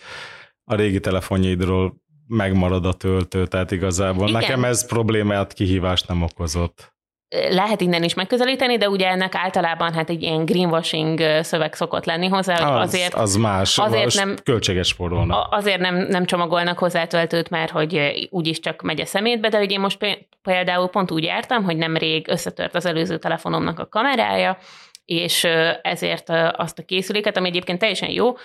a 0.64 0.76
régi 0.76 1.00
telefonjaidról 1.00 1.96
megmarad 2.28 2.86
a 2.86 2.94
töltő, 2.94 3.48
tehát 3.48 3.72
igazából 3.72 4.28
Igen. 4.28 4.42
nekem 4.42 4.64
ez 4.64 4.86
problémát, 4.86 5.54
kihívást 5.54 6.08
nem 6.08 6.22
okozott 6.22 6.96
lehet 7.30 7.82
innen 7.82 8.04
is 8.04 8.14
megközelíteni, 8.14 8.78
de 8.78 8.90
ugye 8.90 9.08
ennek 9.08 9.36
általában 9.36 9.94
hát 9.94 10.10
egy 10.10 10.22
ilyen 10.22 10.46
greenwashing 10.46 11.20
szöveg 11.42 11.74
szokott 11.74 12.06
lenni 12.06 12.28
hozzá, 12.28 12.64
hogy 12.64 12.82
az, 12.82 12.94
azért... 12.94 13.14
Az 13.14 13.36
más, 13.36 13.78
azért 13.78 14.14
nem, 14.14 14.36
költséges 14.44 14.92
forróna. 14.92 15.42
Azért 15.42 15.80
nem, 15.80 15.96
nem 15.96 16.26
csomagolnak 16.26 16.78
hozzá 16.78 17.06
töltőt, 17.06 17.50
mert 17.50 17.72
hogy 17.72 18.28
úgyis 18.30 18.60
csak 18.60 18.82
megy 18.82 19.02
a 19.02 19.06
szemétbe, 19.06 19.50
de 19.50 19.58
hogy 19.58 19.72
én 19.72 19.80
most 19.80 20.28
például 20.42 20.88
pont 20.88 21.12
úgy 21.12 21.24
jártam, 21.24 21.64
hogy 21.64 21.78
nemrég 21.78 22.28
összetört 22.28 22.76
az 22.76 22.86
előző 22.86 23.18
telefonomnak 23.18 23.80
a 23.80 23.88
kamerája, 23.88 24.58
és 25.06 25.44
ezért 25.82 26.30
azt 26.52 26.80
a 26.80 26.84
készüléket, 26.84 27.38
ami 27.38 27.48
egyébként 27.48 27.80
teljesen 27.80 28.10
jó, 28.10 28.36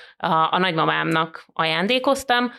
a 0.51 0.59
nagymamámnak 0.59 1.47
ajándékoztam, 1.53 2.53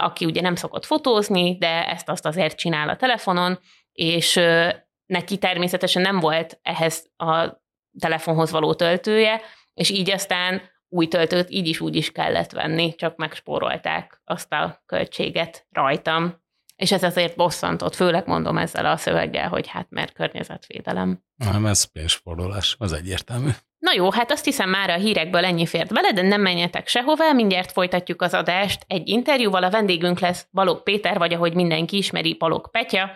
aki 0.00 0.24
ugye 0.24 0.40
nem 0.40 0.54
szokott 0.54 0.84
fotózni, 0.84 1.56
de 1.58 1.88
ezt 1.88 2.08
azt 2.08 2.26
azért 2.26 2.56
csinál 2.56 2.88
a 2.88 2.96
telefonon, 2.96 3.58
és 3.92 4.40
neki 5.14 5.38
természetesen 5.38 6.02
nem 6.02 6.20
volt 6.20 6.58
ehhez 6.62 7.06
a 7.16 7.62
telefonhoz 7.98 8.50
való 8.50 8.74
töltője, 8.74 9.40
és 9.74 9.90
így 9.90 10.10
aztán 10.10 10.62
új 10.88 11.08
töltőt 11.08 11.50
így 11.50 11.66
is 11.66 11.80
úgy 11.80 11.96
is 11.96 12.12
kellett 12.12 12.50
venni, 12.50 12.94
csak 12.94 13.16
megspórolták 13.16 14.20
azt 14.24 14.52
a 14.52 14.82
költséget 14.86 15.66
rajtam. 15.70 16.42
És 16.76 16.92
ez 16.92 17.02
azért 17.02 17.36
bosszantott, 17.36 17.94
főleg 17.94 18.26
mondom 18.26 18.58
ezzel 18.58 18.86
a 18.86 18.96
szöveggel, 18.96 19.48
hogy 19.48 19.68
hát 19.68 19.86
mert 19.90 20.12
környezetvédelem. 20.12 21.22
Nem, 21.34 21.66
ez 21.66 21.84
pénzspórolás, 21.84 22.76
az 22.78 22.92
egyértelmű. 22.92 23.50
Na 23.78 23.92
jó, 23.92 24.10
hát 24.10 24.30
azt 24.30 24.44
hiszem 24.44 24.70
már 24.70 24.90
a 24.90 24.96
hírekből 24.96 25.44
ennyi 25.44 25.66
fért 25.66 25.92
bele, 25.92 26.12
de 26.12 26.22
nem 26.22 26.40
menjetek 26.40 26.88
sehová, 26.88 27.32
mindjárt 27.32 27.72
folytatjuk 27.72 28.22
az 28.22 28.34
adást. 28.34 28.84
Egy 28.86 29.08
interjúval 29.08 29.64
a 29.64 29.70
vendégünk 29.70 30.18
lesz 30.18 30.46
Balog 30.52 30.82
Péter, 30.82 31.18
vagy 31.18 31.32
ahogy 31.32 31.54
mindenki 31.54 31.96
ismeri, 31.96 32.34
Balog 32.34 32.70
Petya, 32.70 33.10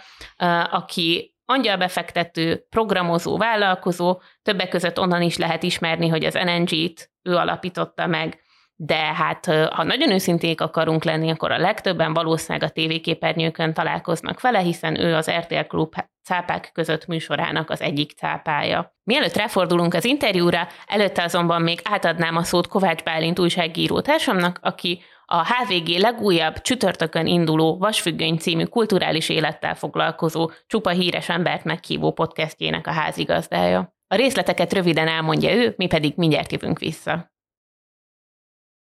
aki 0.71 1.37
angyalbefektető, 1.51 2.67
programozó, 2.71 3.37
vállalkozó, 3.37 4.21
többek 4.43 4.69
között 4.69 4.99
onnan 4.99 5.23
is 5.23 5.37
lehet 5.37 5.63
ismerni, 5.63 6.09
hogy 6.09 6.25
az 6.25 6.35
NNG-t 6.35 7.11
ő 7.23 7.37
alapította 7.37 8.07
meg, 8.07 8.41
de 8.81 8.97
hát 8.97 9.47
ha 9.47 9.83
nagyon 9.83 10.11
őszinték 10.11 10.61
akarunk 10.61 11.05
lenni, 11.05 11.31
akkor 11.31 11.53
a 11.53 11.59
legtöbben 11.59 12.13
valószínűleg 12.13 12.69
a 12.69 12.73
tévéképernyőkön 12.73 13.75
találkoznak 13.75 14.41
vele, 14.41 14.59
hiszen 14.59 15.01
ő 15.01 15.15
az 15.15 15.31
RTL 15.31 15.67
Klub 15.69 15.95
cápák 16.23 16.71
között 16.73 17.07
műsorának 17.07 17.71
az 17.71 17.81
egyik 17.81 18.13
cápája. 18.13 18.97
Mielőtt 19.05 19.37
ráfordulunk 19.37 19.95
az 19.95 20.05
interjúra, 20.05 20.69
előtte 20.87 21.23
azonban 21.23 21.63
még 21.63 21.81
átadnám 21.85 22.37
a 22.37 22.43
szót 22.43 22.69
Kovács 22.69 23.03
Bálint 23.03 23.39
újságíró 23.39 24.01
társamnak, 24.01 24.59
aki 24.63 25.03
a 25.31 25.47
HVG 25.47 25.89
legújabb 25.89 26.61
csütörtökön 26.61 27.27
induló 27.27 27.79
Vasfüggöny 27.79 28.37
című 28.37 28.65
kulturális 28.65 29.29
élettel 29.29 29.75
foglalkozó, 29.75 30.51
csupa 30.67 30.91
híres 30.91 31.29
embert 31.29 31.65
meghívó 31.65 32.13
podcastjének 32.13 32.87
a 32.87 32.91
házigazdája. 32.91 33.95
A 34.07 34.15
részleteket 34.15 34.73
röviden 34.73 35.09
elmondja 35.09 35.55
ő, 35.55 35.75
mi 35.77 35.87
pedig 35.87 36.13
mindjárt 36.17 36.53
jövünk 36.53 36.79
vissza. 36.79 37.33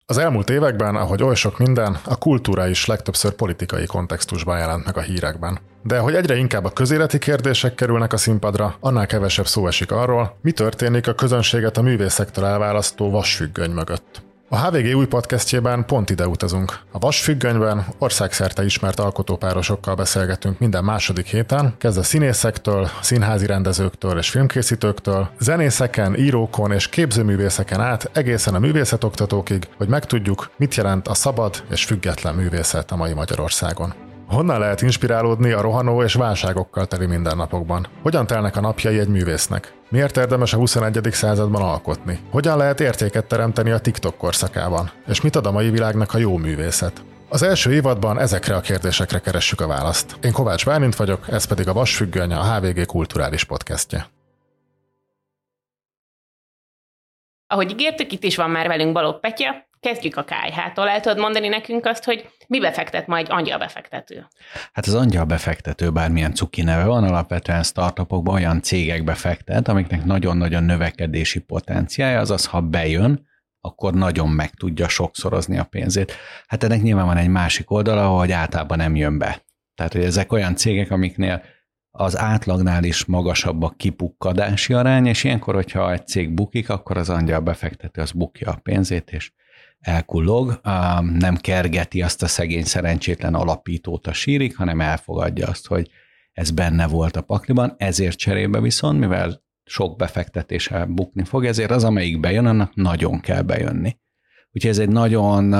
Az 0.05 0.17
elmúlt 0.17 0.49
években, 0.49 0.95
ahogy 0.95 1.23
oly 1.23 1.35
sok 1.35 1.57
minden, 1.57 1.97
a 2.05 2.17
kultúra 2.17 2.67
is 2.67 2.85
legtöbbször 2.85 3.31
politikai 3.31 3.85
kontextusban 3.85 4.57
jelent 4.57 4.85
meg 4.85 4.97
a 4.97 5.01
hírekben. 5.01 5.59
De 5.83 5.99
hogy 5.99 6.15
egyre 6.15 6.35
inkább 6.35 6.65
a 6.65 6.73
közéleti 6.73 7.17
kérdések 7.17 7.75
kerülnek 7.75 8.13
a 8.13 8.17
színpadra, 8.17 8.75
annál 8.79 9.05
kevesebb 9.05 9.47
szó 9.47 9.67
esik 9.67 9.91
arról, 9.91 10.37
mi 10.41 10.51
történik 10.51 11.07
a 11.07 11.13
közönséget 11.13 11.77
a 11.77 11.81
művészektől 11.81 12.45
elválasztó 12.45 13.09
vasfüggöny 13.09 13.71
mögött. 13.71 14.30
A 14.53 14.57
HVG 14.57 14.95
új 14.95 15.07
podcastjében 15.07 15.85
pont 15.85 16.09
ide 16.09 16.27
utazunk. 16.27 16.79
A 16.91 16.99
Vasfüggönyben 16.99 17.85
országszerte 17.97 18.63
ismert 18.63 18.99
alkotópárosokkal 18.99 19.95
beszélgetünk 19.95 20.59
minden 20.59 20.83
második 20.83 21.25
héten, 21.25 21.75
kezdve 21.77 22.03
színészektől, 22.03 22.89
színházi 23.01 23.45
rendezőktől 23.45 24.17
és 24.17 24.29
filmkészítőktől, 24.29 25.29
zenészeken, 25.39 26.15
írókon 26.15 26.71
és 26.71 26.89
képzőművészeken 26.89 27.81
át 27.81 28.09
egészen 28.13 28.55
a 28.55 28.59
művészetoktatókig, 28.59 29.67
hogy 29.77 29.87
megtudjuk, 29.87 30.51
mit 30.57 30.75
jelent 30.75 31.07
a 31.07 31.13
szabad 31.13 31.63
és 31.69 31.85
független 31.85 32.35
művészet 32.35 32.91
a 32.91 32.95
mai 32.95 33.13
Magyarországon. 33.13 34.10
Honnan 34.31 34.59
lehet 34.59 34.81
inspirálódni 34.81 35.51
a 35.51 35.61
rohanó 35.61 36.03
és 36.03 36.13
válságokkal 36.13 36.85
teli 36.85 37.05
mindennapokban? 37.05 37.87
Hogyan 38.01 38.27
telnek 38.27 38.55
a 38.55 38.61
napjai 38.61 38.99
egy 38.99 39.07
művésznek? 39.07 39.73
Miért 39.89 40.17
érdemes 40.17 40.53
a 40.53 40.57
21. 40.57 41.07
században 41.11 41.61
alkotni? 41.61 42.19
Hogyan 42.29 42.57
lehet 42.57 42.79
értéket 42.79 43.25
teremteni 43.25 43.71
a 43.71 43.79
TikTok 43.79 44.17
korszakában? 44.17 44.91
És 45.07 45.21
mit 45.21 45.35
ad 45.35 45.45
a 45.45 45.51
mai 45.51 45.69
világnak 45.69 46.13
a 46.13 46.17
jó 46.17 46.37
művészet? 46.37 47.03
Az 47.29 47.41
első 47.41 47.73
évadban 47.73 48.19
ezekre 48.19 48.55
a 48.55 48.61
kérdésekre 48.61 49.19
keressük 49.19 49.61
a 49.61 49.67
választ. 49.67 50.17
Én 50.21 50.31
Kovács 50.31 50.65
Bálint 50.65 50.95
vagyok, 50.95 51.27
ez 51.29 51.45
pedig 51.45 51.67
a 51.67 51.73
Vasfüggöny, 51.73 52.33
a 52.33 52.53
HVG 52.53 52.85
kulturális 52.85 53.43
podcastje. 53.43 54.07
Ahogy 57.47 57.71
ígértük, 57.71 58.11
itt 58.11 58.23
is 58.23 58.35
van 58.35 58.49
már 58.49 58.67
velünk 58.67 58.93
Balogh 58.93 59.19
Petya, 59.19 59.69
Kezdjük 59.81 60.15
a 60.15 60.23
KH-tól. 60.23 60.89
El 60.89 60.99
tudod 60.99 61.19
mondani 61.19 61.47
nekünk 61.47 61.85
azt, 61.85 62.03
hogy 62.03 62.29
mi 62.47 62.59
befektet 62.59 63.07
majd 63.07 63.27
angyalbefektető? 63.29 64.27
Hát 64.73 64.85
az 64.85 64.93
angyalbefektető 64.93 65.91
bármilyen 65.91 66.33
cuki 66.33 66.61
neve 66.61 66.85
van, 66.85 67.03
alapvetően 67.03 67.63
startupokban 67.63 68.33
olyan 68.33 68.61
cégek 68.61 69.03
befektet, 69.03 69.67
amiknek 69.67 70.03
nagyon-nagyon 70.03 70.63
növekedési 70.63 71.39
potenciája, 71.39 72.19
azaz 72.19 72.45
ha 72.45 72.61
bejön, 72.61 73.27
akkor 73.61 73.93
nagyon 73.93 74.29
meg 74.29 74.49
tudja 74.49 74.87
sokszorozni 74.87 75.57
a 75.57 75.63
pénzét. 75.63 76.13
Hát 76.47 76.63
ennek 76.63 76.81
nyilván 76.81 77.05
van 77.05 77.17
egy 77.17 77.29
másik 77.29 77.71
oldala, 77.71 78.07
hogy 78.07 78.31
általában 78.31 78.77
nem 78.77 78.95
jön 78.95 79.17
be. 79.17 79.41
Tehát, 79.75 79.93
hogy 79.93 80.03
ezek 80.03 80.31
olyan 80.31 80.55
cégek, 80.55 80.91
amiknél 80.91 81.43
az 81.91 82.17
átlagnál 82.17 82.83
is 82.83 83.05
magasabb 83.05 83.63
a 83.63 83.73
kipukkadási 83.77 84.73
arány, 84.73 85.05
és 85.05 85.23
ilyenkor, 85.23 85.55
hogyha 85.55 85.91
egy 85.91 86.07
cég 86.07 86.33
bukik, 86.33 86.69
akkor 86.69 86.97
az 86.97 87.09
angyal 87.09 87.39
befektető 87.39 88.01
az 88.01 88.11
bukja 88.11 88.51
a 88.51 88.59
pénzét, 88.63 89.11
és 89.11 89.31
elkullog, 89.81 90.59
nem 91.01 91.35
kergeti 91.35 92.01
azt 92.01 92.23
a 92.23 92.27
szegény 92.27 92.63
szerencsétlen 92.63 93.33
alapítót 93.33 94.07
a 94.07 94.13
sírik, 94.13 94.57
hanem 94.57 94.81
elfogadja 94.81 95.47
azt, 95.47 95.67
hogy 95.67 95.89
ez 96.31 96.51
benne 96.51 96.87
volt 96.87 97.15
a 97.15 97.21
pakliban, 97.21 97.75
ezért 97.77 98.17
cserébe 98.17 98.59
viszont, 98.59 98.99
mivel 98.99 99.43
sok 99.63 99.97
befektetése 99.97 100.85
bukni 100.85 101.23
fog, 101.23 101.45
ezért 101.45 101.71
az, 101.71 101.83
amelyik 101.83 102.19
bejön, 102.19 102.45
annak 102.45 102.75
nagyon 102.75 103.19
kell 103.19 103.41
bejönni. 103.41 103.97
Úgyhogy 104.51 104.71
ez 104.71 104.79
egy 104.79 104.89
nagyon 104.89 105.55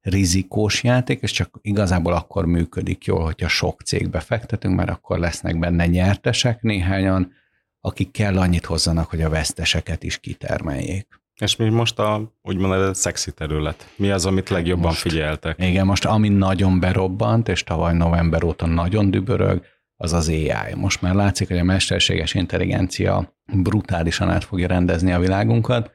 rizikós 0.00 0.82
játék, 0.82 1.22
és 1.22 1.30
csak 1.30 1.58
igazából 1.60 2.12
akkor 2.12 2.46
működik 2.46 3.04
jól, 3.04 3.24
hogyha 3.24 3.48
sok 3.48 3.82
cég 3.82 4.10
befektetünk, 4.10 4.76
mert 4.76 4.90
akkor 4.90 5.18
lesznek 5.18 5.58
benne 5.58 5.86
nyertesek 5.86 6.62
néhányan, 6.62 7.32
akik 7.80 8.10
kell 8.10 8.38
annyit 8.38 8.64
hozzanak, 8.64 9.10
hogy 9.10 9.22
a 9.22 9.28
veszteseket 9.28 10.02
is 10.02 10.18
kitermeljék. 10.18 11.22
És 11.40 11.56
mi 11.56 11.68
most 11.68 11.98
a, 11.98 12.32
úgymond 12.42 12.72
a 12.72 12.94
szexi 12.94 13.32
terület? 13.32 13.88
Mi 13.96 14.10
az, 14.10 14.26
amit 14.26 14.48
legjobban 14.48 14.86
most, 14.86 15.00
figyeltek? 15.00 15.58
Igen, 15.58 15.86
most 15.86 16.04
ami 16.04 16.28
nagyon 16.28 16.80
berobbant, 16.80 17.48
és 17.48 17.62
tavaly 17.62 17.94
november 17.94 18.44
óta 18.44 18.66
nagyon 18.66 19.10
dübörög, 19.10 19.64
az 19.96 20.12
az 20.12 20.28
AI. 20.28 20.74
Most 20.74 21.02
már 21.02 21.14
látszik, 21.14 21.48
hogy 21.48 21.58
a 21.58 21.64
mesterséges 21.64 22.34
intelligencia 22.34 23.36
brutálisan 23.46 24.30
át 24.30 24.44
fogja 24.44 24.66
rendezni 24.66 25.12
a 25.12 25.18
világunkat, 25.18 25.90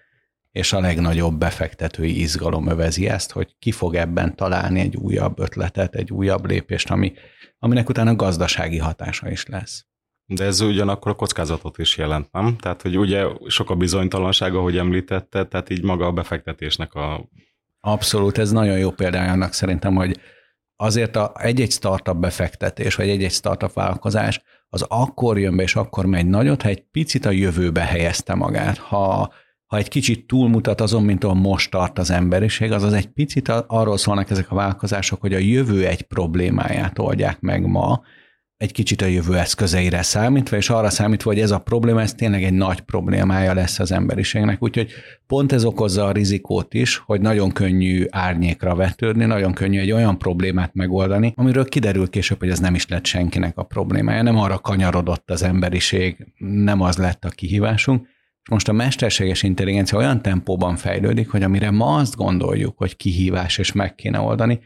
és 0.52 0.74
a 0.74 0.80
legnagyobb 0.80 1.38
befektetői 1.38 2.20
izgalom 2.20 2.68
övezi 2.68 3.08
ezt, 3.08 3.32
hogy 3.32 3.56
ki 3.60 3.72
fog 3.72 3.96
ebben 3.96 4.36
találni 4.36 4.80
egy 4.80 4.96
újabb 4.96 5.40
ötletet, 5.40 5.96
egy 5.96 6.12
újabb 6.12 6.46
lépést, 6.46 6.90
ami, 6.90 7.14
aminek 7.60 7.90
utána 7.90 8.16
gazdasági 8.16 8.78
hatása 8.78 9.30
is 9.30 9.46
lesz. 9.46 9.89
De 10.32 10.46
ez 10.46 10.62
ugyanakkor 10.62 11.12
a 11.12 11.16
kockázatot 11.16 11.78
is 11.78 11.98
jelent, 11.98 12.32
nem? 12.32 12.56
Tehát, 12.58 12.82
hogy 12.82 12.98
ugye 12.98 13.26
sok 13.48 13.70
a 13.70 13.76
bizonytalanság, 13.76 14.56
ahogy 14.56 14.78
említette, 14.78 15.46
tehát 15.46 15.70
így 15.70 15.84
maga 15.84 16.06
a 16.06 16.12
befektetésnek 16.12 16.94
a... 16.94 17.30
Abszolút, 17.80 18.38
ez 18.38 18.52
nagyon 18.52 18.78
jó 18.78 18.92
példája 18.92 19.32
annak 19.32 19.54
szerintem, 19.54 19.96
hogy 19.96 20.20
azért 20.76 21.16
a, 21.16 21.32
egy-egy 21.38 21.72
startup 21.72 22.18
befektetés, 22.18 22.96
vagy 22.96 23.10
egy-egy 23.10 23.32
startup 23.32 23.74
vállalkozás, 23.74 24.42
az 24.70 24.86
akkor 24.88 25.40
jön 25.40 25.56
be, 25.56 25.64
és 25.64 25.76
akkor 25.76 26.06
megy 26.06 26.28
nagyot, 26.28 26.62
ha 26.62 26.70
egy 26.70 26.82
picit 26.92 27.26
a 27.26 27.32
jövőbe 27.32 27.82
helyezte 27.82 28.34
magát. 28.34 28.78
Ha, 28.78 29.34
ha 29.66 29.78
egy 29.78 29.88
kicsit 29.88 30.28
túlmutat 30.28 30.82
azon, 30.82 31.04
mint 31.04 31.24
ahol 31.24 31.36
most 31.36 31.72
tart 31.72 32.00
az 32.00 32.10
emberiség, 32.10 32.72
azaz 32.72 32.94
egy 32.94 33.08
picit 33.08 33.50
arról 33.68 33.98
szólnak 33.98 34.30
ezek 34.30 34.52
a 34.52 34.56
vállalkozások, 34.56 35.22
hogy 35.22 35.34
a 35.34 35.38
jövő 35.38 35.86
egy 35.86 36.02
problémáját 36.02 37.00
oldják 37.00 37.40
meg 37.40 37.66
ma, 37.66 38.02
egy 38.60 38.72
kicsit 38.72 39.02
a 39.02 39.06
jövő 39.06 39.38
eszközeire 39.38 40.02
számítva, 40.02 40.58
és 40.58 40.70
arra 40.70 40.90
számítva, 40.90 41.30
hogy 41.30 41.40
ez 41.40 41.52
a 41.52 41.60
probléma, 41.60 42.02
ez 42.02 42.14
tényleg 42.14 42.44
egy 42.44 42.54
nagy 42.54 42.80
problémája 42.80 43.54
lesz 43.54 43.80
az 43.80 43.92
emberiségnek. 43.92 44.64
Úgyhogy 44.64 44.92
pont 45.28 45.52
ez 45.52 45.66
okozza 45.66 46.06
a 46.06 46.12
rizikót 46.12 46.74
is, 46.74 46.98
hogy 46.98 47.22
nagyon 47.22 47.52
könnyű 47.52 48.06
árnyékra 48.10 48.76
vetődni, 48.76 49.26
nagyon 49.26 49.54
könnyű 49.54 49.80
egy 49.80 49.92
olyan 49.92 50.18
problémát 50.18 50.74
megoldani, 50.74 51.34
amiről 51.36 51.66
kiderül 51.66 52.10
később, 52.10 52.40
hogy 52.40 52.50
ez 52.50 52.60
nem 52.60 52.76
is 52.76 52.88
lett 52.88 53.06
senkinek 53.06 53.58
a 53.58 53.64
problémája, 53.64 54.22
nem 54.22 54.38
arra 54.38 54.58
kanyarodott 54.58 55.32
az 55.32 55.44
emberiség, 55.44 56.28
nem 56.38 56.82
az 56.82 56.98
lett 56.98 57.26
a 57.26 57.30
kihívásunk. 57.30 58.08
És 58.42 58.50
most 58.50 58.68
a 58.68 58.74
mesterséges 58.74 59.44
intelligencia 59.44 59.98
olyan 59.98 60.22
tempóban 60.22 60.76
fejlődik, 60.76 61.30
hogy 61.30 61.44
amire 61.44 61.72
ma 61.72 61.96
azt 61.96 62.16
gondoljuk, 62.16 62.78
hogy 62.78 62.96
kihívás 62.96 63.58
és 63.58 63.72
meg 63.72 63.96
kéne 63.96 64.20
oldani, 64.20 64.60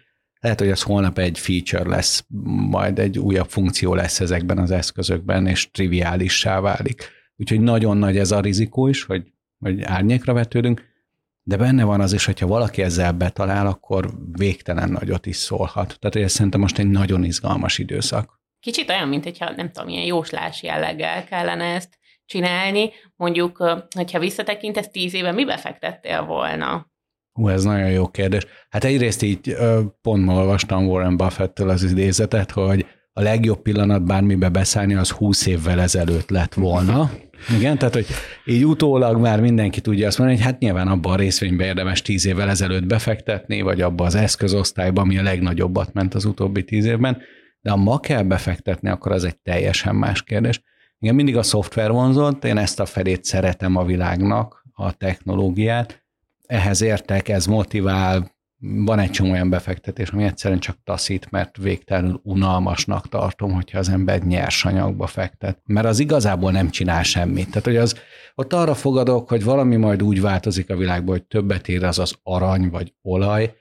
lehet, 0.43 0.59
hogy 0.59 0.69
ez 0.69 0.81
holnap 0.81 1.17
egy 1.17 1.39
feature 1.39 1.89
lesz, 1.89 2.25
majd 2.69 2.99
egy 2.99 3.19
újabb 3.19 3.49
funkció 3.49 3.93
lesz 3.93 4.19
ezekben 4.19 4.57
az 4.57 4.71
eszközökben, 4.71 5.47
és 5.47 5.71
triviálissá 5.71 6.59
válik. 6.59 7.09
Úgyhogy 7.35 7.61
nagyon 7.61 7.97
nagy 7.97 8.17
ez 8.17 8.31
a 8.31 8.39
rizikó 8.39 8.87
is, 8.87 9.03
hogy, 9.03 9.23
hogy 9.59 9.83
árnyékra 9.83 10.33
vetődünk, 10.33 10.81
de 11.43 11.57
benne 11.57 11.83
van 11.83 12.01
az 12.01 12.13
is, 12.13 12.25
hogyha 12.25 12.47
valaki 12.47 12.81
ezzel 12.81 13.11
betalál, 13.11 13.67
akkor 13.67 14.09
végtelen 14.31 14.89
nagyot 14.89 15.25
is 15.25 15.35
szólhat. 15.35 15.97
Tehát 15.99 16.15
ez 16.27 16.31
szerintem 16.31 16.61
most 16.61 16.77
egy 16.77 16.89
nagyon 16.89 17.23
izgalmas 17.23 17.77
időszak. 17.77 18.41
Kicsit 18.59 18.89
olyan, 18.89 19.07
mint 19.07 19.23
hogyha 19.23 19.51
nem 19.55 19.71
tudom, 19.71 19.89
ilyen 19.89 20.05
jóslás 20.05 20.63
jelleggel 20.63 21.23
kellene 21.23 21.65
ezt 21.65 21.99
csinálni. 22.25 22.89
Mondjuk, 23.15 23.57
hogyha 23.95 24.19
visszatekintesz 24.19 24.89
tíz 24.89 25.13
éve, 25.13 25.31
mibe 25.31 25.57
fektettél 25.57 26.25
volna? 26.25 26.91
Hú, 27.33 27.47
ez 27.47 27.63
nagyon 27.63 27.89
jó 27.89 28.07
kérdés. 28.07 28.45
Hát 28.69 28.83
egyrészt 28.83 29.21
így 29.21 29.55
pont 30.01 30.25
ma 30.25 30.33
olvastam 30.33 30.87
Warren 30.87 31.17
Buffett-től 31.17 31.69
az 31.69 31.83
idézetet, 31.83 32.51
hogy 32.51 32.85
a 33.13 33.21
legjobb 33.21 33.61
pillanat 33.61 34.05
bármibe 34.05 34.49
beszállni, 34.49 34.93
az 34.93 35.09
20 35.09 35.45
évvel 35.45 35.81
ezelőtt 35.81 36.29
lett 36.29 36.53
volna. 36.53 37.11
Igen, 37.57 37.77
tehát 37.77 37.93
hogy 37.93 38.05
így 38.45 38.65
utólag 38.65 39.19
már 39.19 39.41
mindenki 39.41 39.81
tudja 39.81 40.07
azt 40.07 40.17
mondani, 40.17 40.39
hogy 40.39 40.49
hát 40.49 40.59
nyilván 40.59 40.87
abban 40.87 41.13
a 41.13 41.15
részvényben 41.15 41.67
érdemes 41.67 42.01
10 42.01 42.25
évvel 42.25 42.49
ezelőtt 42.49 42.85
befektetni, 42.85 43.61
vagy 43.61 43.81
abban 43.81 44.05
az 44.05 44.15
eszközosztályban, 44.15 45.03
ami 45.03 45.17
a 45.17 45.23
legnagyobbat 45.23 45.93
ment 45.93 46.13
az 46.13 46.25
utóbbi 46.25 46.63
10 46.63 46.85
évben, 46.85 47.17
de 47.61 47.69
ha 47.69 47.77
ma 47.77 47.99
kell 47.99 48.23
befektetni, 48.23 48.89
akkor 48.89 49.11
az 49.11 49.23
egy 49.23 49.37
teljesen 49.37 49.95
más 49.95 50.23
kérdés. 50.23 50.61
Igen, 50.99 51.15
mindig 51.15 51.37
a 51.37 51.43
szoftver 51.43 51.91
vonzott, 51.91 52.45
én 52.45 52.57
ezt 52.57 52.79
a 52.79 52.85
felét 52.85 53.23
szeretem 53.23 53.75
a 53.75 53.85
világnak, 53.85 54.65
a 54.73 54.91
technológiát, 54.91 56.02
ehhez 56.47 56.81
értek, 56.81 57.29
ez 57.29 57.45
motivál, 57.45 58.31
van 58.65 58.99
egy 58.99 59.11
csomó 59.11 59.31
olyan 59.31 59.49
befektetés, 59.49 60.09
ami 60.09 60.23
egyszerűen 60.23 60.59
csak 60.59 60.77
taszít, 60.83 61.31
mert 61.31 61.57
végtelenül 61.57 62.19
unalmasnak 62.23 63.09
tartom, 63.09 63.51
hogyha 63.51 63.79
az 63.79 63.89
ember 63.89 64.21
nyersanyagba 64.21 65.07
fektet. 65.07 65.61
Mert 65.65 65.85
az 65.85 65.99
igazából 65.99 66.51
nem 66.51 66.69
csinál 66.69 67.03
semmit. 67.03 67.47
Tehát, 67.47 67.63
hogy 67.63 67.77
az, 67.77 67.95
ott 68.35 68.53
arra 68.53 68.73
fogadok, 68.73 69.29
hogy 69.29 69.43
valami 69.43 69.75
majd 69.75 70.03
úgy 70.03 70.21
változik 70.21 70.69
a 70.69 70.75
világban, 70.75 71.15
hogy 71.15 71.23
többet 71.23 71.67
ér 71.67 71.83
az 71.83 71.99
az 71.99 72.15
arany 72.23 72.69
vagy 72.69 72.93
olaj, 73.01 73.53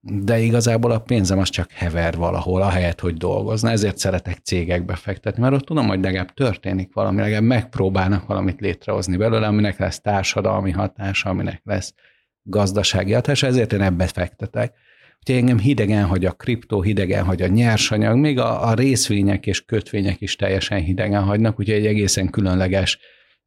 de 0.00 0.38
igazából 0.38 0.90
a 0.90 1.00
pénzem 1.00 1.38
az 1.38 1.48
csak 1.48 1.70
hever 1.70 2.16
valahol, 2.16 2.62
ahelyett, 2.62 3.00
hogy 3.00 3.16
dolgozna. 3.16 3.70
Ezért 3.70 3.98
szeretek 3.98 4.36
cégekbe 4.36 4.94
fektetni, 4.94 5.42
mert 5.42 5.54
ott 5.54 5.64
tudom, 5.64 5.88
hogy 5.88 6.00
legalább 6.00 6.34
történik 6.34 6.94
valami, 6.94 7.20
legalább 7.20 7.42
megpróbálnak 7.42 8.26
valamit 8.26 8.60
létrehozni 8.60 9.16
belőle, 9.16 9.46
aminek 9.46 9.78
lesz 9.78 10.00
társadalmi 10.00 10.70
hatása, 10.70 11.30
aminek 11.30 11.60
lesz 11.64 11.94
gazdasági 12.50 13.12
hatása, 13.12 13.46
ezért 13.46 13.72
én 13.72 13.80
ebbe 13.80 14.06
fektetek. 14.06 14.74
Úgyhogy 15.18 15.34
engem 15.34 15.58
hidegen 15.58 16.04
hagy 16.04 16.24
a 16.24 16.32
kriptó, 16.32 16.82
hidegen 16.82 17.24
hagy 17.24 17.42
a 17.42 17.46
nyersanyag, 17.46 18.16
még 18.16 18.38
a, 18.38 18.68
a 18.68 18.74
részvények 18.74 19.46
és 19.46 19.64
kötvények 19.64 20.20
is 20.20 20.36
teljesen 20.36 20.80
hidegen 20.80 21.22
hagynak, 21.22 21.58
úgyhogy 21.58 21.74
egy 21.74 21.86
egészen 21.86 22.30
különleges 22.30 22.98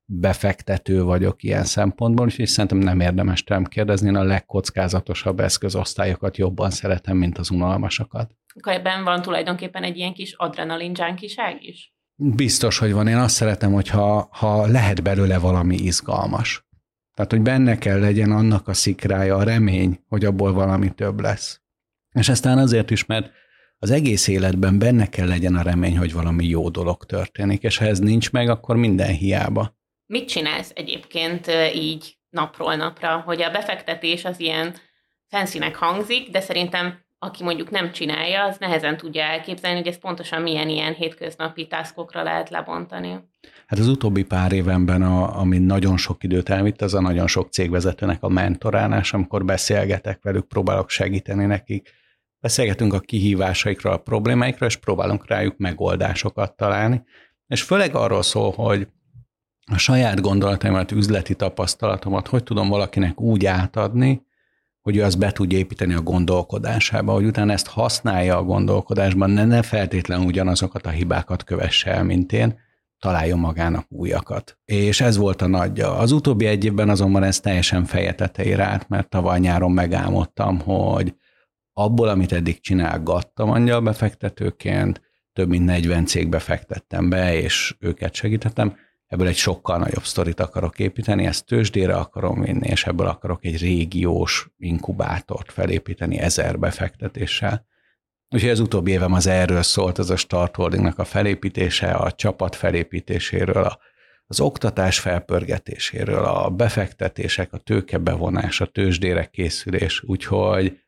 befektető 0.05 1.03
vagyok 1.03 1.43
ilyen 1.43 1.63
szempontból, 1.63 2.27
és 2.35 2.49
szerintem 2.49 2.77
nem 2.77 2.99
érdemes 2.99 3.43
tőlem 3.43 3.63
kérdezni, 3.63 4.07
én 4.07 4.15
a 4.15 4.23
legkockázatosabb 4.23 5.39
eszközosztályokat 5.39 6.37
jobban 6.37 6.69
szeretem, 6.69 7.17
mint 7.17 7.37
az 7.37 7.49
unalmasakat. 7.49 8.31
Akkor 8.55 8.73
ebben 8.73 9.03
van 9.03 9.21
tulajdonképpen 9.21 9.83
egy 9.83 9.97
ilyen 9.97 10.13
kis 10.13 10.33
adrenalin 10.37 10.93
is? 11.59 11.93
Biztos, 12.15 12.77
hogy 12.77 12.93
van. 12.93 13.07
Én 13.07 13.17
azt 13.17 13.35
szeretem, 13.35 13.71
hogyha 13.71 14.27
ha 14.31 14.67
lehet 14.67 15.03
belőle 15.03 15.37
valami 15.37 15.75
izgalmas. 15.75 16.65
Tehát, 17.13 17.31
hogy 17.31 17.41
benne 17.41 17.77
kell 17.77 17.99
legyen 17.99 18.31
annak 18.31 18.67
a 18.67 18.73
szikrája, 18.73 19.35
a 19.35 19.43
remény, 19.43 19.99
hogy 20.07 20.25
abból 20.25 20.53
valami 20.53 20.93
több 20.93 21.19
lesz. 21.19 21.61
És 22.11 22.29
aztán 22.29 22.57
azért 22.57 22.91
is, 22.91 23.05
mert 23.05 23.31
az 23.77 23.91
egész 23.91 24.27
életben 24.27 24.79
benne 24.79 25.09
kell 25.09 25.27
legyen 25.27 25.55
a 25.55 25.61
remény, 25.61 25.97
hogy 25.97 26.13
valami 26.13 26.45
jó 26.45 26.69
dolog 26.69 27.05
történik, 27.05 27.63
és 27.63 27.77
ha 27.77 27.85
ez 27.85 27.99
nincs 27.99 28.31
meg, 28.31 28.49
akkor 28.49 28.75
minden 28.75 29.13
hiába. 29.13 29.77
Mit 30.05 30.27
csinálsz 30.27 30.71
egyébként 30.75 31.51
így 31.75 32.17
napról 32.29 32.75
napra, 32.75 33.19
hogy 33.19 33.41
a 33.41 33.51
befektetés 33.51 34.25
az 34.25 34.39
ilyen 34.39 34.75
fenszinek 35.27 35.75
hangzik, 35.75 36.29
de 36.29 36.39
szerintem 36.39 37.05
aki 37.23 37.43
mondjuk 37.43 37.69
nem 37.69 37.91
csinálja, 37.91 38.43
az 38.43 38.57
nehezen 38.59 38.97
tudja 38.97 39.23
elképzelni, 39.23 39.77
hogy 39.77 39.87
ez 39.87 39.99
pontosan 39.99 40.41
milyen 40.41 40.69
ilyen 40.69 40.93
hétköznapi 40.93 41.67
taskokra 41.67 42.23
lehet 42.23 42.49
lebontani. 42.49 43.19
Hát 43.67 43.79
az 43.79 43.87
utóbbi 43.87 44.23
pár 44.23 44.51
évenben, 44.51 45.01
a, 45.01 45.39
ami 45.39 45.57
nagyon 45.57 45.97
sok 45.97 46.23
időt 46.23 46.49
elvitt, 46.49 46.81
az 46.81 46.93
a 46.93 47.01
nagyon 47.01 47.27
sok 47.27 47.51
cégvezetőnek 47.51 48.23
a 48.23 48.29
mentorálás, 48.29 49.13
amikor 49.13 49.45
beszélgetek 49.45 50.19
velük, 50.21 50.47
próbálok 50.47 50.89
segíteni 50.89 51.45
nekik. 51.45 51.93
Beszélgetünk 52.39 52.93
a 52.93 52.99
kihívásaikról, 52.99 53.93
a 53.93 53.97
problémáikról, 53.97 54.69
és 54.69 54.75
próbálunk 54.75 55.27
rájuk 55.27 55.57
megoldásokat 55.57 56.55
találni. 56.55 57.03
És 57.47 57.61
főleg 57.61 57.95
arról 57.95 58.23
szól, 58.23 58.51
hogy 58.51 58.87
a 59.71 59.77
saját 59.77 60.21
gondolataimat, 60.21 60.91
üzleti 60.91 61.35
tapasztalatomat, 61.35 62.27
hogy 62.27 62.43
tudom 62.43 62.69
valakinek 62.69 63.21
úgy 63.21 63.45
átadni, 63.45 64.21
hogy 64.83 64.97
ő 64.97 65.03
azt 65.03 65.19
be 65.19 65.31
tudja 65.31 65.57
építeni 65.57 65.93
a 65.93 66.01
gondolkodásába, 66.01 67.13
hogy 67.13 67.25
utána 67.25 67.51
ezt 67.51 67.67
használja 67.67 68.37
a 68.37 68.43
gondolkodásban, 68.43 69.29
ne, 69.29 69.45
ne 69.45 69.61
feltétlenül 69.61 70.25
ugyanazokat 70.25 70.85
a 70.85 70.89
hibákat 70.89 71.43
kövesse 71.43 71.91
el, 71.91 72.03
mint 72.03 72.31
én, 72.31 72.59
találjon 72.99 73.39
magának 73.39 73.85
újakat. 73.89 74.57
És 74.65 75.01
ez 75.01 75.17
volt 75.17 75.41
a 75.41 75.47
nagyja. 75.47 75.97
Az 75.97 76.11
utóbbi 76.11 76.45
egy 76.45 76.65
évben 76.65 76.89
azonban 76.89 77.23
ez 77.23 77.39
teljesen 77.39 77.85
feje 77.85 78.15
tetejére 78.15 78.63
állt, 78.63 78.89
mert 78.89 79.09
tavaly 79.09 79.39
nyáron 79.39 79.71
megálmodtam, 79.71 80.59
hogy 80.59 81.15
abból, 81.73 82.07
amit 82.07 82.31
eddig 82.31 82.59
csinálgattam 82.59 83.49
angyalbefektetőként, 83.49 85.01
több 85.33 85.49
mint 85.49 85.65
40 85.65 86.05
cégbe 86.05 86.39
fektettem 86.39 87.09
be, 87.09 87.35
és 87.41 87.75
őket 87.79 88.13
segítettem, 88.13 88.75
ebből 89.13 89.27
egy 89.27 89.35
sokkal 89.35 89.77
nagyobb 89.77 90.03
sztorit 90.03 90.39
akarok 90.39 90.79
építeni, 90.79 91.25
ezt 91.25 91.45
tőzsdére 91.45 91.95
akarom 91.95 92.41
vinni, 92.41 92.67
és 92.67 92.85
ebből 92.85 93.07
akarok 93.07 93.45
egy 93.45 93.57
régiós 93.57 94.49
inkubátort 94.57 95.51
felépíteni 95.51 96.17
ezer 96.17 96.59
befektetéssel. 96.59 97.65
Úgyhogy 98.29 98.49
az 98.49 98.59
utóbbi 98.59 98.91
évem 98.91 99.13
az 99.13 99.27
erről 99.27 99.61
szólt, 99.61 99.97
az 99.97 100.09
a 100.09 100.15
Start 100.15 100.55
Holdingnak 100.55 100.99
a 100.99 101.03
felépítése, 101.03 101.91
a 101.91 102.11
csapat 102.11 102.55
felépítéséről, 102.55 103.77
az 104.25 104.39
oktatás 104.39 104.99
felpörgetéséről, 104.99 106.25
a 106.25 106.49
befektetések, 106.49 107.53
a 107.53 107.57
tőke 107.57 107.97
bevonás, 107.97 108.61
a 108.61 108.65
tőzsdére 108.65 109.25
készülés, 109.25 110.03
úgyhogy 110.03 110.79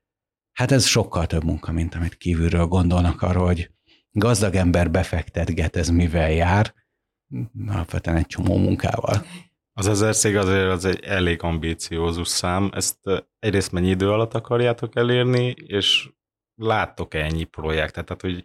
hát 0.53 0.71
ez 0.71 0.85
sokkal 0.85 1.25
több 1.25 1.43
munka, 1.43 1.71
mint 1.71 1.95
amit 1.95 2.15
kívülről 2.15 2.65
gondolnak 2.65 3.21
arról, 3.21 3.45
hogy 3.45 3.71
gazdag 4.11 4.55
ember 4.55 4.91
befektetget, 4.91 5.75
ez 5.75 5.89
mivel 5.89 6.31
jár, 6.31 6.73
alapvetően 7.67 8.17
egy 8.17 8.27
csomó 8.27 8.57
munkával. 8.57 9.25
Az 9.73 9.87
ezer 9.87 10.15
cég 10.15 10.35
azért 10.35 10.71
az 10.71 10.85
egy 10.85 11.03
elég 11.03 11.43
ambíciózus 11.43 12.27
szám. 12.27 12.69
Ezt 12.73 12.97
egyrészt 13.39 13.71
mennyi 13.71 13.89
idő 13.89 14.11
alatt 14.11 14.33
akarjátok 14.33 14.95
elérni, 14.95 15.53
és 15.65 16.09
láttok 16.55 17.13
-e 17.13 17.23
ennyi 17.23 17.43
projektet? 17.43 18.05
Tehát, 18.05 18.21
hogy 18.21 18.43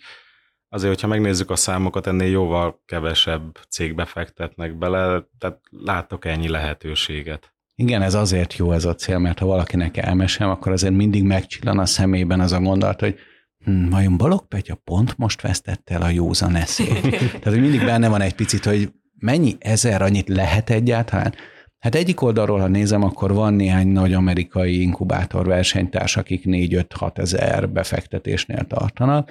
azért, 0.69 0.93
hogyha 0.95 1.09
megnézzük 1.09 1.51
a 1.51 1.57
számokat, 1.57 2.07
ennél 2.07 2.31
jóval 2.31 2.83
kevesebb 2.87 3.59
cégbe 3.69 4.05
fektetnek 4.05 4.79
bele, 4.79 5.29
tehát 5.38 5.61
láttok 5.71 6.25
-e 6.25 6.31
ennyi 6.31 6.49
lehetőséget? 6.49 7.55
Igen, 7.75 8.03
ez 8.03 8.14
azért 8.14 8.57
jó 8.57 8.73
ez 8.73 8.85
a 8.85 8.95
cél, 8.95 9.19
mert 9.19 9.38
ha 9.38 9.47
valakinek 9.47 9.97
elmesem, 9.97 10.51
akkor 10.51 10.73
azért 10.73 10.95
mindig 10.95 11.25
megcsillan 11.25 11.79
a 11.79 11.87
szemében 11.87 12.40
az 12.40 12.53
a 12.53 12.61
gondolat, 12.61 13.01
hogy 13.01 13.19
hm, 13.64 13.88
vajon 13.88 14.16
Balog 14.16 14.49
Petya 14.49 14.75
pont 14.75 15.18
most 15.18 15.42
vesztette 15.42 15.94
el 15.94 16.03
a 16.03 16.09
józan 16.09 16.55
eszét. 16.55 17.01
Tehát, 17.11 17.42
hogy 17.42 17.61
mindig 17.61 17.85
benne 17.85 18.09
van 18.09 18.20
egy 18.20 18.35
picit, 18.35 18.64
hogy 18.64 18.92
mennyi 19.18 19.57
ezer 19.59 20.03
annyit 20.03 20.29
lehet 20.29 20.70
egyáltalán. 20.70 21.35
Hát 21.79 21.94
egyik 21.94 22.20
oldalról, 22.20 22.61
ha 22.61 22.66
nézem, 22.66 23.03
akkor 23.03 23.33
van 23.33 23.55
néhány 23.55 23.88
nagy 23.88 24.12
amerikai 24.12 24.81
inkubátor 24.81 25.46
versenytárs, 25.46 26.16
akik 26.16 26.42
4-5-6 26.44 27.18
ezer 27.18 27.68
befektetésnél 27.68 28.64
tartanak. 28.66 29.31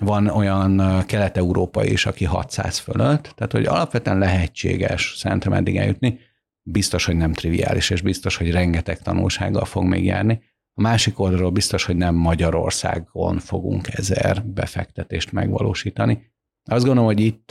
Van 0.00 0.26
olyan 0.26 1.02
kelet-európai 1.06 1.90
is, 1.90 2.06
aki 2.06 2.24
600 2.24 2.78
fölött, 2.78 3.32
tehát 3.36 3.52
hogy 3.52 3.64
alapvetően 3.64 4.18
lehetséges 4.18 5.14
szerintem 5.16 5.52
eddig 5.52 5.76
eljutni. 5.76 6.18
Biztos, 6.62 7.04
hogy 7.04 7.16
nem 7.16 7.32
triviális, 7.32 7.90
és 7.90 8.00
biztos, 8.00 8.36
hogy 8.36 8.50
rengeteg 8.50 8.98
tanulsággal 8.98 9.64
fog 9.64 9.84
még 9.84 10.04
járni. 10.04 10.40
A 10.74 10.80
másik 10.80 11.18
oldalról 11.18 11.50
biztos, 11.50 11.84
hogy 11.84 11.96
nem 11.96 12.14
Magyarországon 12.14 13.38
fogunk 13.38 13.88
ezer 13.88 14.44
befektetést 14.46 15.32
megvalósítani. 15.32 16.30
Azt 16.64 16.84
gondolom, 16.84 17.08
hogy 17.08 17.20
itt 17.20 17.50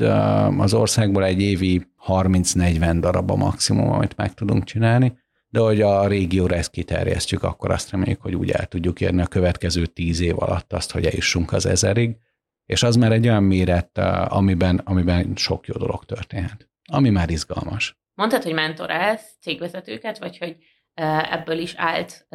az 0.57 0.73
országból 0.73 1.25
egy 1.25 1.41
évi 1.41 1.87
30-40 2.07 2.97
darab 2.99 3.31
a 3.31 3.35
maximum, 3.35 3.91
amit 3.91 4.15
meg 4.15 4.33
tudunk 4.33 4.63
csinálni, 4.63 5.19
de 5.47 5.59
hogy 5.59 5.81
a 5.81 6.07
régióra 6.07 6.55
ezt 6.55 6.71
kiterjesztjük, 6.71 7.43
akkor 7.43 7.71
azt 7.71 7.89
reméljük, 7.89 8.21
hogy 8.21 8.35
úgy 8.35 8.49
el 8.49 8.65
tudjuk 8.65 9.01
érni 9.01 9.21
a 9.21 9.27
következő 9.27 9.85
tíz 9.85 10.19
év 10.19 10.39
alatt 10.39 10.73
azt, 10.73 10.91
hogy 10.91 11.05
eljussunk 11.05 11.53
az 11.53 11.65
ezerig, 11.65 12.17
és 12.65 12.83
az 12.83 12.95
már 12.95 13.11
egy 13.11 13.27
olyan 13.27 13.43
méret, 13.43 13.97
amiben, 14.27 14.77
amiben 14.77 15.35
sok 15.35 15.67
jó 15.67 15.75
dolog 15.75 16.05
történhet, 16.05 16.69
ami 16.91 17.09
már 17.09 17.29
izgalmas. 17.29 17.99
Mondtad, 18.13 18.43
hogy 18.43 18.53
mentorálsz 18.53 19.35
cégvezetőket, 19.39 20.19
vagy 20.19 20.37
hogy 20.37 20.57
ebből 20.93 21.57
is 21.57 21.73
állt 21.75 22.27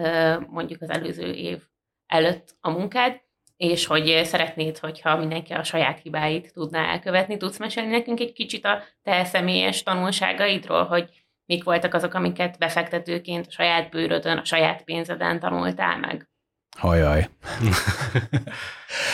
mondjuk 0.49 0.83
az 0.83 0.91
előző 0.91 1.33
év 1.33 1.63
előtt 2.07 2.57
a 2.61 2.71
munkád, 2.71 3.25
és 3.57 3.87
hogy 3.87 4.21
szeretnéd, 4.25 4.79
hogyha 4.79 5.17
mindenki 5.17 5.53
a 5.53 5.65
saját 5.65 6.01
hibáit 6.01 6.53
tudná 6.53 6.93
elkövetni. 6.93 7.37
Tudsz 7.37 7.59
mesélni 7.59 7.91
nekünk 7.91 8.21
egy 8.21 8.33
kicsit 8.33 8.65
a 8.65 8.83
te 9.03 9.25
személyes 9.25 9.83
tanulságaidról, 9.83 10.85
hogy 10.85 11.11
mik 11.47 11.65
voltak 11.65 11.95
azok, 11.95 12.15
amiket 12.15 12.59
befektetőként 12.59 13.47
a 13.47 13.51
saját 13.51 13.91
bőrödön, 13.91 14.39
a 14.39 14.45
saját 14.45 14.83
pénzeden 14.83 15.41
tanultál 15.41 15.99
meg? 15.99 16.29
Hajaj. 16.77 17.29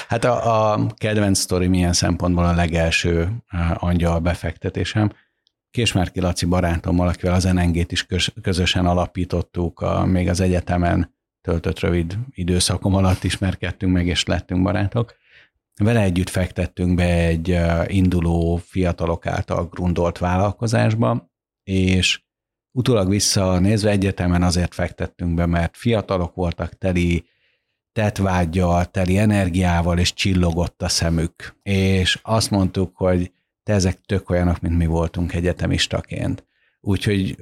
hát 0.08 0.24
a, 0.24 0.72
a 0.72 0.86
kedvenc 0.96 1.38
sztori 1.38 1.66
milyen 1.66 1.92
szempontból 1.92 2.44
a 2.44 2.54
legelső 2.54 3.28
angyal 3.74 4.18
befektetésem. 4.18 5.12
Késmárki 5.72 6.20
Laci 6.20 6.46
barátommal, 6.46 7.08
akivel 7.08 7.34
az 7.34 7.44
NNG-t 7.44 7.92
is 7.92 8.06
közösen 8.42 8.86
alapítottuk, 8.86 9.80
a, 9.80 10.04
még 10.04 10.28
az 10.28 10.40
egyetemen 10.40 11.14
töltött 11.40 11.80
rövid 11.80 12.18
időszakom 12.30 12.94
alatt 12.94 13.24
ismerkedtünk 13.24 13.92
meg, 13.92 14.06
és 14.06 14.24
lettünk 14.24 14.62
barátok. 14.62 15.14
Vele 15.74 16.00
együtt 16.00 16.28
fektettünk 16.28 16.94
be 16.94 17.26
egy 17.26 17.58
induló 17.86 18.56
fiatalok 18.56 19.26
által 19.26 19.68
grundolt 19.68 20.18
vállalkozásba, 20.18 21.30
és 21.64 22.22
utólag 22.72 23.08
visszanézve 23.08 23.90
egyetemen 23.90 24.42
azért 24.42 24.74
fektettünk 24.74 25.34
be, 25.34 25.46
mert 25.46 25.76
fiatalok 25.76 26.34
voltak 26.34 26.78
teli 26.78 27.24
tetvágyjal, 27.92 28.84
teli 28.84 29.18
energiával, 29.18 29.98
és 29.98 30.12
csillogott 30.12 30.82
a 30.82 30.88
szemük. 30.88 31.56
És 31.62 32.18
azt 32.22 32.50
mondtuk, 32.50 32.96
hogy 32.96 33.32
te 33.62 33.72
ezek 33.72 34.00
tök 34.06 34.30
olyanok, 34.30 34.60
mint 34.60 34.76
mi 34.76 34.86
voltunk 34.86 35.34
egyetemistaként. 35.34 36.46
Úgyhogy 36.80 37.36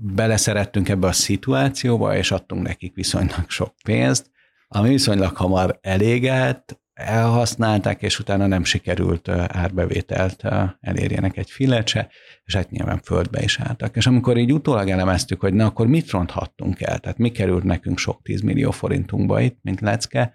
beleszerettünk 0.00 0.88
ebbe 0.88 1.06
a 1.06 1.12
szituációba, 1.12 2.16
és 2.16 2.30
adtunk 2.30 2.66
nekik 2.66 2.94
viszonylag 2.94 3.50
sok 3.50 3.74
pénzt, 3.84 4.30
ami 4.68 4.88
viszonylag 4.88 5.36
hamar 5.36 5.78
elégett, 5.82 6.80
elhasználták, 6.94 8.02
és 8.02 8.18
utána 8.18 8.46
nem 8.46 8.64
sikerült 8.64 9.28
árbevételt 9.28 10.44
elérjenek 10.80 11.36
egy 11.36 11.50
fillet 11.50 11.88
se, 11.88 12.08
és 12.44 12.54
hát 12.54 12.70
nyilván 12.70 12.98
földbe 12.98 13.42
is 13.42 13.60
álltak. 13.60 13.96
És 13.96 14.06
amikor 14.06 14.36
így 14.36 14.52
utólag 14.52 14.88
elemeztük, 14.88 15.40
hogy 15.40 15.54
na 15.54 15.64
akkor 15.64 15.86
mit 15.86 16.10
ronthattunk 16.10 16.80
el, 16.80 16.98
tehát 16.98 17.18
mi 17.18 17.30
került 17.30 17.64
nekünk 17.64 17.98
sok 17.98 18.22
tízmillió 18.22 18.70
forintunkba 18.70 19.40
itt, 19.40 19.58
mint 19.62 19.80
lecke, 19.80 20.32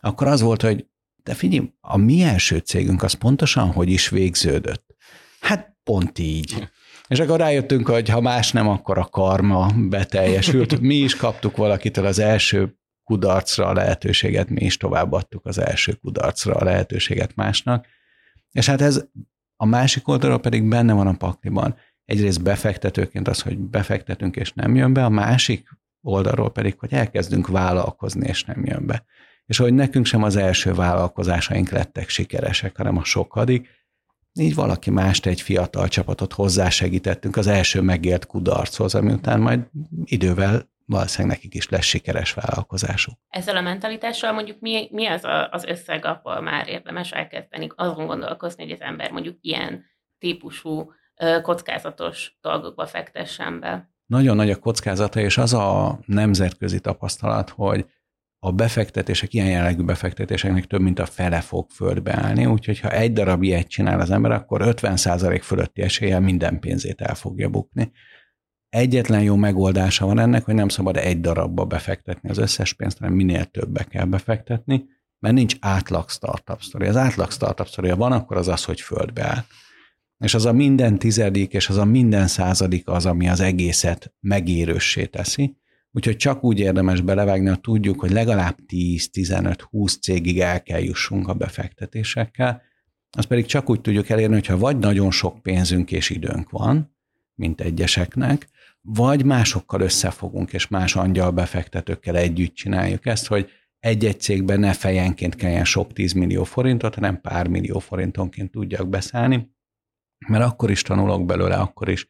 akkor 0.00 0.26
az 0.26 0.40
volt, 0.40 0.62
hogy 0.62 0.86
de 1.26 1.34
figyelj, 1.34 1.72
a 1.80 1.96
mi 1.96 2.22
első 2.22 2.58
cégünk 2.58 3.02
az 3.02 3.12
pontosan 3.12 3.72
hogy 3.72 3.90
is 3.90 4.08
végződött. 4.08 4.94
Hát 5.40 5.76
pont 5.84 6.18
így. 6.18 6.68
És 7.08 7.18
akkor 7.18 7.38
rájöttünk, 7.38 7.88
hogy 7.88 8.08
ha 8.08 8.20
más 8.20 8.52
nem, 8.52 8.68
akkor 8.68 8.98
a 8.98 9.04
karma 9.04 9.72
beteljesült. 9.76 10.80
Mi 10.90 10.94
is 10.94 11.16
kaptuk 11.16 11.56
valakitől 11.56 12.06
az 12.06 12.18
első 12.18 12.78
kudarcra 13.04 13.66
a 13.66 13.72
lehetőséget, 13.72 14.48
mi 14.48 14.64
is 14.64 14.76
továbbadtuk 14.76 15.46
az 15.46 15.58
első 15.58 15.92
kudarcra 15.92 16.54
a 16.54 16.64
lehetőséget 16.64 17.34
másnak. 17.34 17.86
És 18.52 18.66
hát 18.66 18.80
ez 18.80 19.04
a 19.56 19.66
másik 19.66 20.08
oldalról 20.08 20.40
pedig 20.40 20.68
benne 20.68 20.92
van 20.92 21.06
a 21.06 21.16
pakliban. 21.16 21.76
Egyrészt 22.04 22.42
befektetőként 22.42 23.28
az, 23.28 23.40
hogy 23.40 23.58
befektetünk 23.58 24.36
és 24.36 24.52
nem 24.52 24.76
jön 24.76 24.92
be, 24.92 25.04
a 25.04 25.08
másik 25.08 25.68
oldalról 26.02 26.52
pedig, 26.52 26.78
hogy 26.78 26.92
elkezdünk 26.92 27.46
vállalkozni 27.46 28.26
és 28.28 28.44
nem 28.44 28.64
jön 28.64 28.86
be. 28.86 29.04
És 29.46 29.56
hogy 29.56 29.74
nekünk 29.74 30.06
sem 30.06 30.22
az 30.22 30.36
első 30.36 30.74
vállalkozásaink 30.74 31.70
lettek 31.70 32.08
sikeresek, 32.08 32.76
hanem 32.76 32.96
a 32.96 33.04
sokadik, 33.04 33.68
így 34.32 34.54
valaki 34.54 34.90
mást, 34.90 35.26
egy 35.26 35.40
fiatal 35.40 35.88
csapatot 35.88 36.32
hozzásegítettünk 36.32 37.36
az 37.36 37.46
első 37.46 37.80
megélt 37.80 38.26
kudarchoz, 38.26 38.94
ami 38.94 39.12
után 39.12 39.40
majd 39.40 39.60
idővel 40.04 40.74
valószínűleg 40.86 41.36
nekik 41.36 41.54
is 41.54 41.68
lesz 41.68 41.84
sikeres 41.84 42.34
vállalkozásuk. 42.34 43.14
Ezzel 43.28 43.56
a 43.56 43.60
mentalitással 43.60 44.32
mondjuk 44.32 44.60
mi, 44.60 44.88
mi 44.92 45.06
az 45.06 45.24
a, 45.24 45.48
az 45.50 45.64
összeg, 45.64 46.04
ahol 46.04 46.40
már 46.40 46.68
érdemes 46.68 47.12
elkezdeni 47.12 47.68
azon 47.74 48.06
gondolkozni, 48.06 48.62
hogy 48.62 48.72
az 48.72 48.80
ember 48.80 49.10
mondjuk 49.10 49.36
ilyen 49.40 49.84
típusú 50.18 50.92
kockázatos 51.42 52.38
dolgokba 52.40 52.86
fektessen 52.86 53.60
be? 53.60 53.90
Nagyon 54.06 54.36
nagy 54.36 54.50
a 54.50 54.58
kockázata, 54.58 55.20
és 55.20 55.38
az 55.38 55.54
a 55.54 55.98
nemzetközi 56.06 56.80
tapasztalat, 56.80 57.50
hogy 57.50 57.86
a 58.38 58.52
befektetések, 58.52 59.34
ilyen 59.34 59.48
jellegű 59.48 59.82
befektetéseknek 59.82 60.64
több 60.64 60.80
mint 60.80 60.98
a 60.98 61.06
fele 61.06 61.40
fog 61.40 61.70
földbe 61.70 62.16
állni, 62.16 62.46
úgyhogy 62.46 62.80
ha 62.80 62.90
egy 62.90 63.12
darab 63.12 63.42
ilyet 63.42 63.68
csinál 63.68 64.00
az 64.00 64.10
ember, 64.10 64.30
akkor 64.30 64.60
50% 64.64 65.40
fölötti 65.42 65.82
eséllyel 65.82 66.20
minden 66.20 66.60
pénzét 66.60 67.00
el 67.00 67.14
fogja 67.14 67.48
bukni. 67.48 67.92
Egyetlen 68.68 69.22
jó 69.22 69.36
megoldása 69.36 70.06
van 70.06 70.18
ennek, 70.18 70.44
hogy 70.44 70.54
nem 70.54 70.68
szabad 70.68 70.96
egy 70.96 71.20
darabba 71.20 71.64
befektetni 71.64 72.28
az 72.28 72.38
összes 72.38 72.72
pénzt, 72.72 72.98
hanem 72.98 73.14
minél 73.14 73.44
többbe 73.44 73.84
kell 73.84 74.04
befektetni, 74.04 74.84
mert 75.18 75.34
nincs 75.34 75.56
átlag 75.60 76.08
startup 76.10 76.60
story. 76.60 76.86
Az 76.86 76.96
átlag 76.96 77.30
startup 77.30 77.66
story 77.66 77.90
van, 77.90 78.12
akkor 78.12 78.36
az 78.36 78.48
az, 78.48 78.64
hogy 78.64 78.80
földbe 78.80 79.24
áll. 79.24 79.44
És 80.18 80.34
az 80.34 80.44
a 80.44 80.52
minden 80.52 80.98
tizedik, 80.98 81.52
és 81.52 81.68
az 81.68 81.76
a 81.76 81.84
minden 81.84 82.26
századik 82.26 82.88
az, 82.88 83.06
ami 83.06 83.28
az 83.28 83.40
egészet 83.40 84.14
megérőssé 84.20 85.06
teszi, 85.06 85.56
Úgyhogy 85.96 86.16
csak 86.16 86.44
úgy 86.44 86.58
érdemes 86.58 87.00
belevágni, 87.00 87.48
ha 87.48 87.56
tudjuk, 87.56 88.00
hogy 88.00 88.10
legalább 88.10 88.58
10-15-20 88.68 90.00
cégig 90.00 90.40
el 90.40 90.62
kell 90.62 90.80
jussunk 90.80 91.28
a 91.28 91.34
befektetésekkel, 91.34 92.62
azt 93.10 93.28
pedig 93.28 93.46
csak 93.46 93.70
úgy 93.70 93.80
tudjuk 93.80 94.08
elérni, 94.08 94.34
hogyha 94.34 94.58
vagy 94.58 94.78
nagyon 94.78 95.10
sok 95.10 95.42
pénzünk 95.42 95.92
és 95.92 96.10
időnk 96.10 96.50
van, 96.50 96.96
mint 97.34 97.60
egyeseknek, 97.60 98.48
vagy 98.80 99.24
másokkal 99.24 99.80
összefogunk, 99.80 100.52
és 100.52 100.68
más 100.68 100.96
angyal 100.96 101.30
befektetőkkel 101.30 102.16
együtt 102.16 102.54
csináljuk 102.54 103.06
ezt, 103.06 103.26
hogy 103.26 103.50
egy-egy 103.78 104.20
cégben 104.20 104.60
ne 104.60 104.72
fejenként 104.72 105.34
kelljen 105.34 105.64
sok 105.64 105.92
10 105.92 106.12
millió 106.12 106.44
forintot, 106.44 106.94
hanem 106.94 107.20
pár 107.20 107.48
millió 107.48 107.78
forintonként 107.78 108.50
tudjak 108.50 108.88
beszállni, 108.88 109.50
mert 110.28 110.44
akkor 110.44 110.70
is 110.70 110.82
tanulok 110.82 111.26
belőle, 111.26 111.56
akkor 111.56 111.88
is 111.88 112.06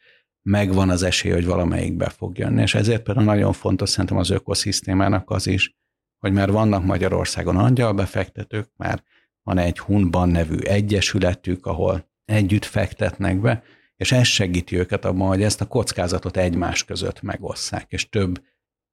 megvan 0.46 0.90
az 0.90 1.02
esély, 1.02 1.32
hogy 1.32 1.46
valamelyik 1.46 1.96
be 1.96 2.08
fog 2.08 2.38
jönni. 2.38 2.62
És 2.62 2.74
ezért 2.74 3.02
például 3.02 3.26
nagyon 3.26 3.52
fontos 3.52 3.88
szerintem 3.88 4.16
az 4.16 4.30
ökoszisztémának 4.30 5.30
az 5.30 5.46
is, 5.46 5.76
hogy 6.18 6.32
már 6.32 6.50
vannak 6.50 6.84
Magyarországon 6.84 7.56
angyalbefektetők, 7.56 8.70
már 8.76 9.02
van 9.42 9.58
egy 9.58 9.78
Hunban 9.78 10.28
nevű 10.28 10.56
egyesületük, 10.58 11.66
ahol 11.66 12.10
együtt 12.24 12.64
fektetnek 12.64 13.40
be, 13.40 13.62
és 13.96 14.12
ez 14.12 14.26
segíti 14.26 14.76
őket 14.78 15.04
abban, 15.04 15.28
hogy 15.28 15.42
ezt 15.42 15.60
a 15.60 15.66
kockázatot 15.66 16.36
egymás 16.36 16.84
között 16.84 17.22
megosszák, 17.22 17.92
és 17.92 18.08
több, 18.08 18.44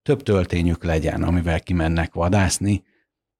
több 0.01 0.23
töltényük 0.23 0.83
legyen, 0.83 1.23
amivel 1.23 1.61
kimennek 1.61 2.13
vadászni, 2.13 2.83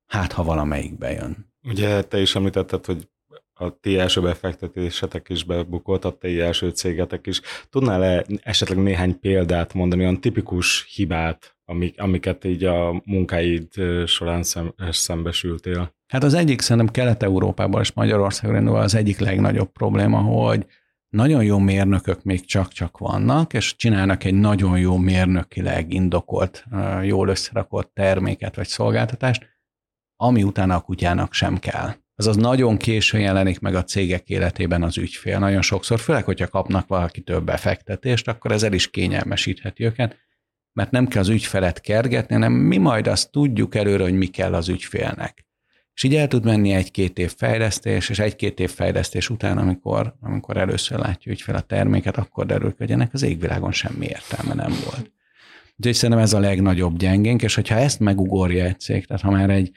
hát 0.06 0.32
ha 0.32 0.44
valamelyik 0.44 0.98
bejön. 0.98 1.54
Ugye 1.64 2.02
te 2.02 2.22
is 2.22 2.36
említetted, 2.36 2.86
hogy 2.86 3.10
a 3.54 3.80
ti 3.80 3.98
első 3.98 4.22
befektetésetek 4.22 5.30
is 5.30 5.44
bebukott, 5.44 6.06
a 6.06 6.18
ti 6.18 6.40
első 6.40 6.70
cégetek 6.70 7.28
is. 7.28 7.42
Tudnál-e 7.70 8.26
esetleg 8.44 8.78
néhány 8.78 9.20
példát 9.20 9.74
mondani, 9.74 10.02
olyan 10.02 10.22
tipikus 10.22 10.86
hibát, 10.96 11.56
amik, 11.66 12.02
amiket 12.02 12.46
így 12.46 12.64
a 12.64 13.02
munkáid 13.06 13.68
során 14.06 14.44
szem, 14.44 14.74
szembesültél? 14.90 15.96
Hát 16.08 16.24
az 16.24 16.34
egyik 16.34 16.62
szerintem 16.62 16.94
Kelet-Európában 16.94 17.82
és 17.82 17.94
Magyarországon 17.94 18.68
az 18.68 18.96
egyik 18.96 19.20
legnagyobb 19.20 19.72
probléma, 19.72 20.18
hogy 20.18 20.66
nagyon 21.10 21.44
jó 21.44 21.58
mérnökök 21.58 22.24
még 22.24 22.46
csak-csak 22.46 22.98
vannak, 22.98 23.54
és 23.54 23.76
csinálnak 23.76 24.24
egy 24.24 24.34
nagyon 24.34 24.80
jó 24.80 24.98
mérnökileg 24.98 25.94
indokolt, 25.94 26.66
jól 27.04 27.28
összerakott 27.28 27.94
terméket 27.94 28.56
vagy 28.56 28.68
szolgáltatást, 28.68 29.48
ami 30.16 30.44
utána 30.44 30.76
a 30.76 30.82
kutyának 30.82 31.34
sem 31.34 31.58
kell. 31.58 31.94
Azaz 32.16 32.36
nagyon 32.36 32.78
későn 32.78 33.22
jelenik 33.22 33.60
meg 33.60 33.76
a 33.76 33.84
cégek 33.84 34.30
életében 34.30 34.84
az 34.84 34.98
ügyfél. 34.98 35.40
Nagyon 35.40 35.62
sokszor, 35.62 36.00
főleg, 36.00 36.24
hogyha 36.24 36.48
kapnak 36.48 36.88
valakitől 36.88 37.40
befektetést, 37.40 38.28
akkor 38.28 38.52
ez 38.52 38.64
el 38.64 38.74
is 38.74 38.90
kényelmesítheti 38.90 39.84
őket, 39.84 40.18
mert 40.74 40.92
nem 40.92 41.08
kell 41.08 41.22
az 41.22 41.30
ügyfelet 41.30 41.82
kergetni, 41.82 42.34
hanem 42.34 42.52
mi 42.52 42.78
majd 42.78 43.08
azt 43.08 43.32
tudjuk 43.32 43.76
előre, 43.76 44.04
hogy 44.04 44.18
mi 44.18 44.28
kell 44.28 44.54
az 44.54 44.70
ügyfélnek. 44.70 45.46
És 45.94 46.04
így 46.04 46.16
el 46.16 46.28
tud 46.28 46.46
menni 46.46 46.72
egy-két 46.72 47.18
év 47.18 47.34
fejlesztés, 47.38 48.10
és 48.10 48.20
egy-két 48.20 48.60
év 48.60 48.72
fejlesztés 48.72 49.30
után, 49.30 49.58
amikor, 49.58 50.16
amikor 50.22 50.58
először 50.58 51.00
látja 51.00 51.32
ügyfél 51.32 51.56
a 51.56 51.62
terméket, 51.62 52.18
akkor 52.18 52.46
derül, 52.46 52.74
hogy 52.78 52.92
ennek 52.92 53.14
az 53.14 53.22
égvilágon 53.22 53.72
semmi 53.72 54.06
értelme 54.06 54.54
nem 54.54 54.72
volt. 54.86 55.12
Úgyhogy 55.78 55.94
szerintem 55.94 56.24
ez 56.24 56.34
a 56.34 56.40
legnagyobb 56.40 56.98
gyengénk, 56.98 57.42
és 57.42 57.56
hogyha 57.56 57.76
ezt 57.76 58.00
megugorja 58.00 58.66
egy 58.66 58.80
cég, 58.80 59.06
tehát 59.06 59.22
ha 59.22 59.32
már 59.32 59.50
egy 59.50 59.72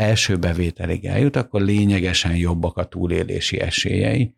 első 0.00 0.36
bevételig 0.36 1.04
eljut, 1.04 1.36
akkor 1.36 1.60
lényegesen 1.60 2.36
jobbak 2.36 2.76
a 2.76 2.84
túlélési 2.84 3.60
esélyei. 3.60 4.34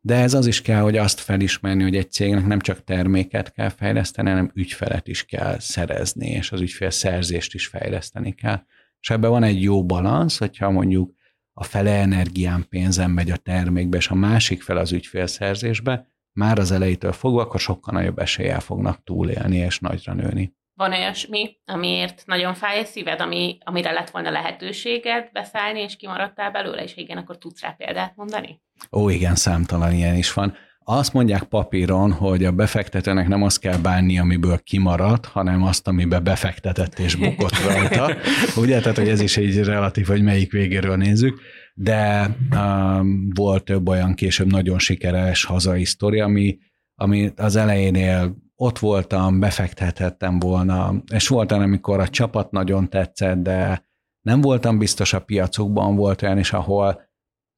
De 0.00 0.14
ez 0.14 0.34
az 0.34 0.46
is 0.46 0.62
kell, 0.62 0.80
hogy 0.80 0.96
azt 0.96 1.20
felismerni, 1.20 1.82
hogy 1.82 1.96
egy 1.96 2.10
cégnek 2.10 2.46
nem 2.46 2.60
csak 2.60 2.84
terméket 2.84 3.52
kell 3.52 3.68
fejleszteni, 3.68 4.28
hanem 4.28 4.50
ügyfelet 4.54 5.08
is 5.08 5.24
kell 5.24 5.58
szerezni, 5.58 6.28
és 6.28 6.52
az 6.52 6.60
ügyfél 6.60 6.90
szerzést 6.90 7.54
is 7.54 7.66
fejleszteni 7.66 8.32
kell. 8.32 8.62
És 9.00 9.10
ebben 9.10 9.30
van 9.30 9.42
egy 9.42 9.62
jó 9.62 9.86
balansz, 9.86 10.38
hogyha 10.38 10.70
mondjuk 10.70 11.14
a 11.52 11.64
fele 11.64 12.00
energián 12.00 12.66
pénzem 12.68 13.10
megy 13.10 13.30
a 13.30 13.36
termékbe, 13.36 13.96
és 13.96 14.08
a 14.08 14.14
másik 14.14 14.62
fel 14.62 14.76
az 14.76 14.92
ügyfélszerzésbe, 14.92 16.08
már 16.32 16.58
az 16.58 16.70
elejétől 16.70 17.12
fogva, 17.12 17.40
akkor 17.40 17.60
sokkal 17.60 17.94
nagyobb 17.94 18.18
eséllyel 18.18 18.60
fognak 18.60 19.02
túlélni 19.04 19.56
és 19.56 19.78
nagyra 19.78 20.12
nőni. 20.12 20.54
Van 20.76 20.92
olyasmi, 20.92 21.56
amiért 21.64 22.22
nagyon 22.26 22.54
fáj 22.54 22.80
a 22.80 22.84
szíved, 22.84 23.20
ami, 23.20 23.58
amire 23.64 23.92
lett 23.92 24.10
volna 24.10 24.30
lehetőséged 24.30 25.28
beszállni, 25.32 25.80
és 25.80 25.96
kimaradtál 25.96 26.50
belőle, 26.50 26.82
és 26.82 26.96
igen, 26.96 27.16
akkor 27.16 27.38
tudsz 27.38 27.60
rá 27.60 27.70
példát 27.70 28.16
mondani? 28.16 28.60
Ó, 28.92 29.08
igen, 29.08 29.34
számtalan 29.34 29.92
ilyen 29.92 30.16
is 30.16 30.32
van. 30.32 30.56
Azt 30.86 31.12
mondják 31.12 31.42
papíron, 31.42 32.12
hogy 32.12 32.44
a 32.44 32.52
befektetőnek 32.52 33.28
nem 33.28 33.42
azt 33.42 33.58
kell 33.58 33.76
bánni, 33.76 34.18
amiből 34.18 34.58
kimaradt, 34.58 35.26
hanem 35.26 35.62
azt, 35.62 35.88
amiben 35.88 36.24
befektetett 36.24 36.98
és 36.98 37.14
bukott 37.14 37.58
rajta. 37.58 38.16
Ugye, 38.62 38.80
tehát 38.80 38.96
hogy 38.96 39.08
ez 39.08 39.20
is 39.20 39.36
egy 39.36 39.64
relatív, 39.64 40.06
hogy 40.06 40.22
melyik 40.22 40.52
végéről 40.52 40.96
nézzük, 40.96 41.40
de 41.74 42.30
um, 42.54 43.30
volt 43.34 43.64
több 43.64 43.88
olyan 43.88 44.14
később 44.14 44.50
nagyon 44.50 44.78
sikeres 44.78 45.44
hazai 45.44 45.84
sztori, 45.84 46.20
ami, 46.20 46.58
ami 46.94 47.32
az 47.36 47.56
elejénél 47.56 48.36
ott 48.56 48.78
voltam, 48.78 49.40
befektethettem 49.40 50.38
volna, 50.38 50.94
és 51.12 51.28
volt 51.28 51.52
olyan, 51.52 51.64
amikor 51.64 52.00
a 52.00 52.08
csapat 52.08 52.50
nagyon 52.50 52.88
tetszett, 52.88 53.38
de 53.38 53.86
nem 54.20 54.40
voltam 54.40 54.78
biztos 54.78 55.12
a 55.12 55.20
piacokban, 55.20 55.96
volt 55.96 56.22
olyan 56.22 56.38
is, 56.38 56.52
ahol 56.52 57.02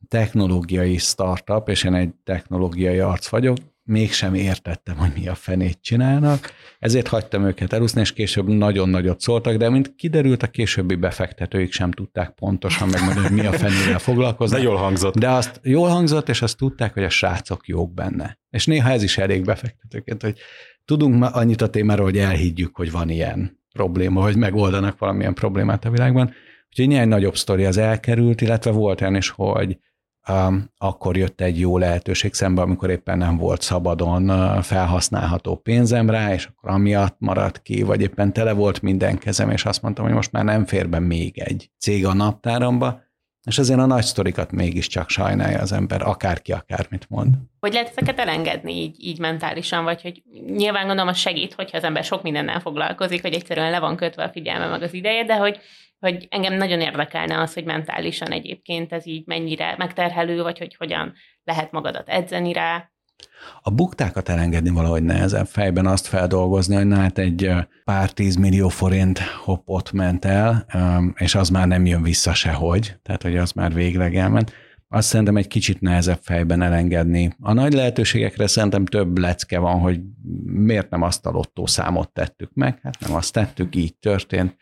technológiai 0.08 0.96
startup, 0.96 1.68
és 1.68 1.84
én 1.84 1.94
egy 1.94 2.14
technológiai 2.24 2.98
arc 2.98 3.28
vagyok, 3.28 3.56
mégsem 3.86 4.34
értettem, 4.34 4.96
hogy 4.96 5.12
mi 5.14 5.28
a 5.28 5.34
fenét 5.34 5.78
csinálnak, 5.80 6.50
ezért 6.78 7.08
hagytam 7.08 7.44
őket 7.44 7.72
elúszni, 7.72 8.00
és 8.00 8.12
később 8.12 8.48
nagyon 8.48 8.88
nagyot 8.88 9.20
szóltak, 9.20 9.56
de 9.56 9.68
mint 9.68 9.94
kiderült, 9.94 10.42
a 10.42 10.46
későbbi 10.46 10.94
befektetőik 10.94 11.72
sem 11.72 11.90
tudták 11.90 12.30
pontosan 12.30 12.88
megmondani, 12.88 13.26
hogy 13.26 13.36
mi 13.36 13.46
a 13.46 13.52
fenével 13.52 13.98
foglalkoznak. 13.98 14.58
De 14.58 14.64
jól 14.64 14.76
hangzott. 14.76 15.18
De 15.18 15.30
azt 15.30 15.60
jól 15.62 15.88
hangzott, 15.88 16.28
és 16.28 16.42
azt 16.42 16.56
tudták, 16.56 16.92
hogy 16.92 17.04
a 17.04 17.08
srácok 17.08 17.66
jók 17.66 17.94
benne. 17.94 18.38
És 18.50 18.66
néha 18.66 18.90
ez 18.90 19.02
is 19.02 19.18
elég 19.18 19.44
befektetőként, 19.44 20.22
hogy 20.22 20.38
tudunk 20.86 21.24
annyit 21.32 21.62
a 21.62 21.70
témáról, 21.70 22.04
hogy 22.04 22.18
elhiggyük, 22.18 22.76
hogy 22.76 22.90
van 22.90 23.08
ilyen 23.08 23.60
probléma, 23.72 24.22
hogy 24.22 24.36
megoldanak 24.36 24.98
valamilyen 24.98 25.34
problémát 25.34 25.84
a 25.84 25.90
világban. 25.90 26.32
Úgyhogy 26.68 26.88
néhány 26.88 27.08
nagyobb 27.08 27.36
sztori 27.36 27.64
az 27.64 27.76
elkerült, 27.76 28.40
illetve 28.40 28.70
volt 28.70 29.00
olyan 29.00 29.14
is, 29.14 29.28
hogy 29.28 29.78
um, 30.28 30.70
akkor 30.78 31.16
jött 31.16 31.40
egy 31.40 31.60
jó 31.60 31.78
lehetőség 31.78 32.34
szembe, 32.34 32.62
amikor 32.62 32.90
éppen 32.90 33.18
nem 33.18 33.36
volt 33.36 33.62
szabadon 33.62 34.30
uh, 34.30 34.62
felhasználható 34.62 35.56
pénzem 35.56 36.10
rá, 36.10 36.32
és 36.32 36.46
akkor 36.46 36.70
amiatt 36.70 37.16
maradt 37.18 37.62
ki, 37.62 37.82
vagy 37.82 38.00
éppen 38.00 38.32
tele 38.32 38.52
volt 38.52 38.82
minden 38.82 39.18
kezem, 39.18 39.50
és 39.50 39.64
azt 39.64 39.82
mondtam, 39.82 40.04
hogy 40.04 40.14
most 40.14 40.32
már 40.32 40.44
nem 40.44 40.64
fér 40.64 40.88
be 40.88 40.98
még 40.98 41.38
egy 41.38 41.70
cég 41.78 42.06
a 42.06 42.14
naptáromba, 42.14 43.00
és 43.46 43.58
azért 43.58 43.78
a 43.78 43.86
nagy 43.86 44.02
sztorikat 44.02 44.52
mégiscsak 44.52 45.08
sajnálja 45.08 45.60
az 45.60 45.72
ember, 45.72 46.02
akárki 46.02 46.52
akármit 46.52 47.06
mond. 47.08 47.34
Hogy 47.60 47.72
lehet 47.72 47.88
ezeket 47.88 48.18
elengedni 48.18 48.72
így, 48.72 48.96
így 48.98 49.18
mentálisan, 49.18 49.84
vagy 49.84 50.02
hogy 50.02 50.22
nyilván 50.46 50.86
gondolom 50.86 51.08
az 51.08 51.16
segít, 51.16 51.54
hogyha 51.54 51.76
az 51.76 51.84
ember 51.84 52.04
sok 52.04 52.22
mindennel 52.22 52.60
foglalkozik, 52.60 53.22
hogy 53.22 53.34
egyszerűen 53.34 53.70
le 53.70 53.78
van 53.78 53.96
kötve 53.96 54.24
a 54.24 54.30
figyelme 54.30 54.66
meg 54.66 54.82
az 54.82 54.94
ideje, 54.94 55.24
de 55.24 55.36
hogy, 55.36 55.58
hogy 55.98 56.26
engem 56.30 56.54
nagyon 56.54 56.80
érdekelne 56.80 57.40
az, 57.40 57.54
hogy 57.54 57.64
mentálisan 57.64 58.32
egyébként 58.32 58.92
ez 58.92 59.06
így 59.06 59.26
mennyire 59.26 59.74
megterhelő, 59.78 60.42
vagy 60.42 60.58
hogy 60.58 60.74
hogyan 60.76 61.14
lehet 61.44 61.72
magadat 61.72 62.08
edzeni 62.08 62.52
rá. 62.52 62.90
A 63.62 63.70
buktákat 63.70 64.28
elengedni 64.28 64.70
valahogy 64.70 65.02
nehezebb 65.02 65.46
fejben 65.46 65.86
azt 65.86 66.06
feldolgozni, 66.06 66.74
hogy 66.74 66.86
na 66.86 66.96
hát 66.96 67.18
egy 67.18 67.50
pár 67.84 68.10
tízmillió 68.10 68.68
forint 68.68 69.18
hoppot 69.18 69.92
ment 69.92 70.24
el, 70.24 70.66
és 71.14 71.34
az 71.34 71.48
már 71.48 71.66
nem 71.66 71.86
jön 71.86 72.02
vissza 72.02 72.34
sehogy, 72.34 72.96
tehát 73.02 73.22
hogy 73.22 73.36
az 73.36 73.52
már 73.52 73.74
végleg 73.74 74.16
elment. 74.16 74.52
Azt 74.88 75.08
szerintem 75.08 75.36
egy 75.36 75.46
kicsit 75.46 75.80
nehezebb 75.80 76.18
fejben 76.22 76.62
elengedni. 76.62 77.36
A 77.40 77.52
nagy 77.52 77.72
lehetőségekre 77.72 78.46
szerintem 78.46 78.86
több 78.86 79.18
lecke 79.18 79.58
van, 79.58 79.80
hogy 79.80 80.00
miért 80.44 80.90
nem 80.90 81.02
azt 81.02 81.26
a 81.26 81.30
lottó 81.30 81.66
számot 81.66 82.12
tettük 82.12 82.50
meg, 82.54 82.78
hát 82.82 83.00
nem 83.00 83.14
azt 83.14 83.32
tettük, 83.32 83.76
így 83.76 83.96
történt, 83.96 84.56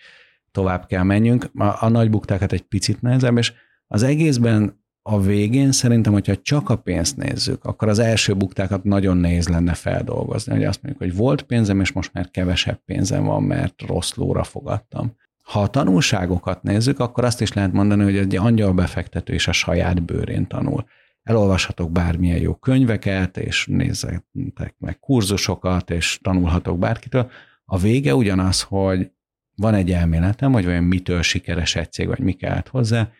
tovább 0.50 0.86
kell 0.86 1.02
menjünk. 1.02 1.50
A, 1.54 1.84
a 1.84 1.88
nagy 1.88 2.10
buktákat 2.10 2.52
egy 2.52 2.62
picit 2.62 3.00
nehezebb, 3.00 3.38
és 3.38 3.52
az 3.86 4.02
egészben 4.02 4.83
a 5.06 5.20
végén 5.20 5.72
szerintem, 5.72 6.12
hogyha 6.12 6.36
csak 6.36 6.70
a 6.70 6.76
pénzt 6.76 7.16
nézzük, 7.16 7.64
akkor 7.64 7.88
az 7.88 7.98
első 7.98 8.34
buktákat 8.34 8.84
nagyon 8.84 9.16
nehéz 9.16 9.48
lenne 9.48 9.74
feldolgozni, 9.74 10.52
hogy 10.52 10.64
azt 10.64 10.82
mondjuk, 10.82 11.04
hogy 11.04 11.16
volt 11.16 11.42
pénzem, 11.42 11.80
és 11.80 11.92
most 11.92 12.12
már 12.12 12.30
kevesebb 12.30 12.80
pénzem 12.84 13.24
van, 13.24 13.42
mert 13.42 13.82
rossz 13.86 14.14
lóra 14.14 14.44
fogadtam. 14.44 15.16
Ha 15.42 15.60
a 15.60 15.68
tanulságokat 15.68 16.62
nézzük, 16.62 17.00
akkor 17.00 17.24
azt 17.24 17.40
is 17.40 17.52
lehet 17.52 17.72
mondani, 17.72 18.02
hogy 18.02 18.16
egy 18.16 18.36
angyal 18.36 18.72
befektető 18.72 19.34
is 19.34 19.48
a 19.48 19.52
saját 19.52 20.02
bőrén 20.02 20.46
tanul. 20.46 20.84
Elolvashatok 21.22 21.90
bármilyen 21.90 22.40
jó 22.40 22.54
könyveket, 22.54 23.36
és 23.36 23.66
nézzetek 23.66 24.74
meg 24.78 24.98
kurzusokat, 24.98 25.90
és 25.90 26.18
tanulhatok 26.22 26.78
bárkitől. 26.78 27.30
A 27.64 27.78
vége 27.78 28.14
ugyanaz, 28.14 28.62
hogy 28.62 29.10
van 29.56 29.74
egy 29.74 29.90
elméletem, 29.90 30.52
hogy 30.52 30.66
olyan 30.66 30.84
mitől 30.84 31.22
sikeres 31.22 31.76
egy 31.76 31.92
cég, 31.92 32.06
vagy 32.06 32.20
mi 32.20 32.32
kellett 32.32 32.68
hozzá, 32.68 33.10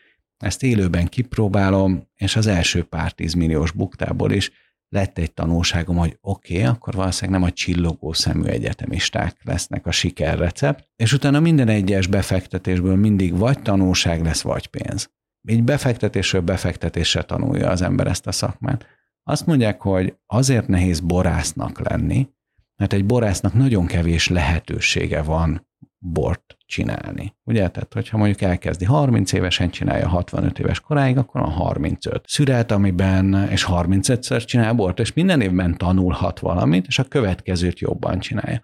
ezt 0.45 0.63
élőben 0.63 1.07
kipróbálom, 1.07 2.09
és 2.15 2.37
az 2.37 2.47
első 2.47 2.83
pár 2.83 3.13
tízmilliós 3.13 3.71
buktából 3.71 4.33
is 4.33 4.51
lett 4.89 5.19
egy 5.19 5.33
tanulságom, 5.33 5.97
hogy 5.97 6.19
oké, 6.21 6.55
okay, 6.55 6.67
akkor 6.67 6.95
valószínűleg 6.95 7.41
nem 7.41 7.49
a 7.49 7.53
csillogó 7.53 8.13
szemű 8.13 8.45
egyetemisták 8.45 9.37
lesznek 9.43 9.87
a 9.87 9.91
sikerrecept, 9.91 10.89
és 10.97 11.13
utána 11.13 11.41
minden 11.41 11.69
egyes 11.69 12.07
befektetésből 12.07 12.97
mindig 12.97 13.37
vagy 13.39 13.63
tanulság 13.63 14.23
lesz, 14.23 14.43
vagy 14.43 14.67
pénz. 14.67 15.11
Így 15.49 15.63
befektetésről 15.63 16.41
befektetésre 16.41 17.23
tanulja 17.23 17.71
az 17.71 17.83
ember 17.83 18.07
ezt 18.07 18.27
a 18.27 18.33
szakmát. 18.33 18.87
Azt 19.23 19.47
mondják, 19.47 19.81
hogy 19.81 20.15
azért 20.27 20.69
nehéz 20.69 21.01
borásznak 21.01 21.89
lenni, 21.91 22.29
mert 22.77 22.93
egy 22.93 23.05
borásznak 23.05 23.55
nagyon 23.55 23.87
kevés 23.87 24.29
lehetősége 24.29 25.23
van 25.23 25.67
bort 26.07 26.57
csinálni. 26.67 27.37
Ugye? 27.45 27.69
Tehát, 27.69 27.93
hogyha 27.93 28.17
mondjuk 28.17 28.41
elkezdi 28.41 28.85
30 28.85 29.33
évesen 29.33 29.71
csinálja 29.71 30.09
65 30.09 30.59
éves 30.59 30.81
koráig, 30.81 31.17
akkor 31.17 31.41
a 31.41 31.49
35 31.49 32.25
szüret, 32.27 32.71
amiben, 32.71 33.49
és 33.51 33.67
35-szer 33.69 34.45
csinál 34.45 34.75
bort, 34.75 35.01
és 35.01 35.13
minden 35.13 35.41
évben 35.41 35.77
tanulhat 35.77 36.39
valamit, 36.39 36.87
és 36.87 36.99
a 36.99 37.05
következőt 37.05 37.79
jobban 37.79 38.19
csinálja. 38.19 38.63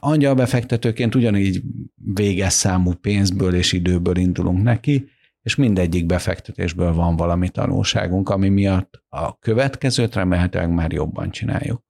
Angyal 0.00 0.34
befektetőként 0.34 1.14
ugyanígy 1.14 1.62
véges 1.94 2.52
számú 2.52 2.92
pénzből 2.92 3.54
és 3.54 3.72
időből 3.72 4.16
indulunk 4.16 4.62
neki, 4.62 5.08
és 5.42 5.54
mindegyik 5.54 6.06
befektetésből 6.06 6.92
van 6.92 7.16
valami 7.16 7.48
tanulságunk, 7.48 8.28
ami 8.28 8.48
miatt 8.48 9.02
a 9.08 9.38
következőt 9.38 10.14
remélhetőleg 10.14 10.70
már 10.70 10.92
jobban 10.92 11.30
csináljuk. 11.30 11.83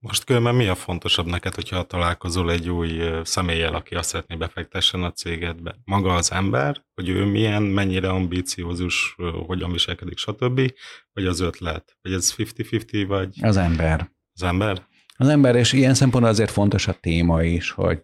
Most 0.00 0.24
különben 0.24 0.54
mi 0.54 0.66
a 0.66 0.74
fontosabb 0.74 1.26
neked, 1.26 1.54
hogyha 1.54 1.82
találkozol 1.82 2.50
egy 2.52 2.68
új 2.68 3.00
személlyel, 3.22 3.74
aki 3.74 3.94
azt 3.94 4.08
szeretné 4.08 4.36
befektessen 4.36 5.02
a 5.02 5.12
cégedbe? 5.12 5.74
Maga 5.84 6.14
az 6.14 6.32
ember, 6.32 6.84
hogy 6.94 7.08
ő 7.08 7.24
milyen, 7.24 7.62
mennyire 7.62 8.08
ambíciózus, 8.08 9.16
hogyan 9.46 9.72
viselkedik, 9.72 10.18
stb. 10.18 10.72
Vagy 11.12 11.26
az 11.26 11.40
ötlet? 11.40 11.96
Vagy 12.02 12.12
ez 12.12 12.34
50-50, 12.36 13.04
vagy... 13.08 13.36
Az 13.42 13.56
ember. 13.56 14.10
Az 14.32 14.42
ember? 14.42 14.86
Az 15.16 15.28
ember, 15.28 15.56
és 15.56 15.72
ilyen 15.72 15.94
szempontból 15.94 16.32
azért 16.32 16.50
fontos 16.50 16.88
a 16.88 16.92
téma 16.92 17.42
is, 17.42 17.70
hogy 17.70 18.02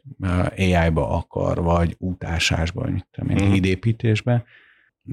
AI-ba 0.56 1.08
akar, 1.08 1.62
vagy 1.62 1.94
útásásban, 1.98 2.90
mit 2.90 3.06
tudom 3.10 3.36
én, 3.36 3.48
mm. 3.48 3.52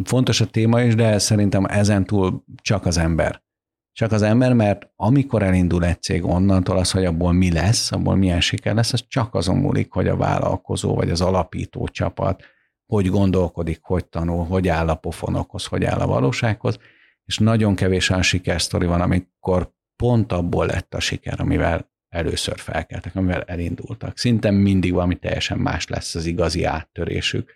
Fontos 0.04 0.42
a 0.42 0.46
téma 0.46 0.82
is, 0.82 0.96
de 0.96 1.18
szerintem 1.18 1.66
ezen 1.66 2.06
túl 2.06 2.44
csak 2.62 2.86
az 2.86 2.98
ember. 2.98 3.44
Csak 3.94 4.12
az 4.12 4.22
ember, 4.22 4.54
mert 4.54 4.90
amikor 4.96 5.44
elindul 5.44 5.86
egy 5.86 6.02
cég 6.02 6.26
onnantól 6.26 6.78
az, 6.78 6.92
hogy 6.92 7.06
abból 7.06 7.32
mi 7.32 7.52
lesz, 7.52 7.92
abból 7.92 8.16
milyen 8.16 8.42
siker 8.42 8.76
lesz, 8.76 8.94
az 8.94 9.04
csak 9.08 9.36
azon 9.36 9.58
múlik, 9.58 9.92
hogy 9.92 10.08
a 10.08 10.16
vállalkozó 10.16 10.96
vagy 10.96 11.10
az 11.10 11.22
alapító 11.22 11.88
csapat 11.88 12.44
hogy 12.92 13.08
gondolkodik, 13.08 13.80
hogy 13.82 14.06
tanul, 14.06 14.46
hogy 14.46 14.68
áll 14.68 14.90
a 14.90 14.96
pofonokhoz, 14.96 15.66
hogy 15.66 15.84
áll 15.84 16.00
a 16.00 16.08
valósághoz, 16.08 16.78
és 17.26 17.38
nagyon 17.38 17.76
kevés 17.76 18.10
olyan 18.10 18.22
sikersztori 18.22 18.86
van, 18.86 19.02
amikor 19.02 19.74
pont 19.96 20.32
abból 20.32 20.66
lett 20.66 20.94
a 20.94 21.00
siker, 21.00 21.42
amivel 21.42 21.92
először 22.10 22.60
felkeltek, 22.60 23.16
amivel 23.16 23.42
elindultak. 23.42 24.18
Szinte 24.18 24.52
mindig 24.52 24.94
valami 24.94 25.16
teljesen 25.16 25.58
más 25.58 25.88
lesz 25.88 26.16
az 26.16 26.26
igazi 26.26 26.64
áttörésük. 26.64 27.54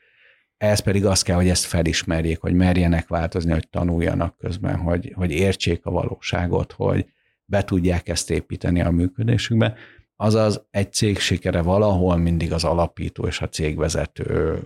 Ez 0.57 0.79
pedig 0.79 1.05
az 1.05 1.21
kell, 1.21 1.35
hogy 1.35 1.49
ezt 1.49 1.65
felismerjék, 1.65 2.39
hogy 2.39 2.53
merjenek 2.53 3.07
változni, 3.07 3.51
hogy 3.51 3.69
tanuljanak 3.69 4.37
közben, 4.37 4.75
hogy, 4.75 5.13
hogy 5.15 5.31
értsék 5.31 5.85
a 5.85 5.91
valóságot, 5.91 6.71
hogy 6.71 7.05
be 7.45 7.63
tudják 7.63 8.07
ezt 8.07 8.29
építeni 8.29 8.81
a 8.81 8.91
működésükbe. 8.91 9.75
Azaz 10.15 10.65
egy 10.71 10.93
cég 10.93 11.19
sikere 11.19 11.61
valahol 11.61 12.17
mindig 12.17 12.53
az 12.53 12.63
alapító 12.63 13.27
és 13.27 13.41
a 13.41 13.49
cégvezető 13.49 14.63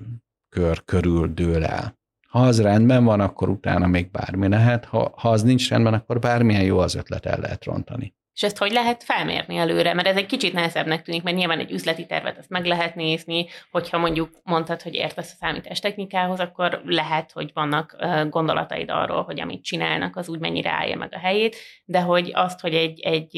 kör 0.49 0.83
körül 0.85 1.33
dől 1.33 1.65
el. 1.65 1.97
Ha 2.27 2.39
az 2.39 2.61
rendben 2.61 3.03
van, 3.03 3.19
akkor 3.19 3.49
utána 3.49 3.87
még 3.87 4.11
bármi 4.11 4.47
lehet, 4.47 4.85
ha, 4.85 5.13
ha 5.17 5.29
az 5.29 5.43
nincs 5.43 5.69
rendben, 5.69 5.93
akkor 5.93 6.19
bármilyen 6.19 6.63
jó 6.63 6.77
az 6.77 6.95
ötlet 6.95 7.25
el 7.25 7.39
lehet 7.39 7.63
rontani. 7.63 8.13
És 8.39 8.45
ezt 8.45 8.57
hogy 8.57 8.71
lehet 8.71 9.03
felmérni 9.03 9.57
előre? 9.57 9.93
Mert 9.93 10.07
ez 10.07 10.15
egy 10.15 10.25
kicsit 10.25 10.53
nehezebbnek 10.53 11.01
tűnik, 11.01 11.23
mert 11.23 11.37
nyilván 11.37 11.59
egy 11.59 11.71
üzleti 11.71 12.05
tervet 12.05 12.37
ezt 12.37 12.49
meg 12.49 12.65
lehet 12.65 12.95
nézni, 12.95 13.47
hogyha 13.71 13.97
mondjuk 13.97 14.29
mondtad, 14.43 14.81
hogy 14.81 14.93
értesz 14.93 15.31
a 15.31 15.35
számítás 15.39 15.79
technikához, 15.79 16.39
akkor 16.39 16.81
lehet, 16.85 17.31
hogy 17.31 17.51
vannak 17.53 17.95
gondolataid 18.29 18.89
arról, 18.89 19.23
hogy 19.23 19.41
amit 19.41 19.63
csinálnak, 19.63 20.15
az 20.15 20.29
úgy 20.29 20.39
mennyire 20.39 20.69
állja 20.69 20.97
meg 20.97 21.13
a 21.13 21.19
helyét, 21.19 21.55
de 21.85 22.01
hogy 22.01 22.31
azt, 22.33 22.59
hogy 22.59 22.73
egy, 22.73 22.99
egy 22.99 23.31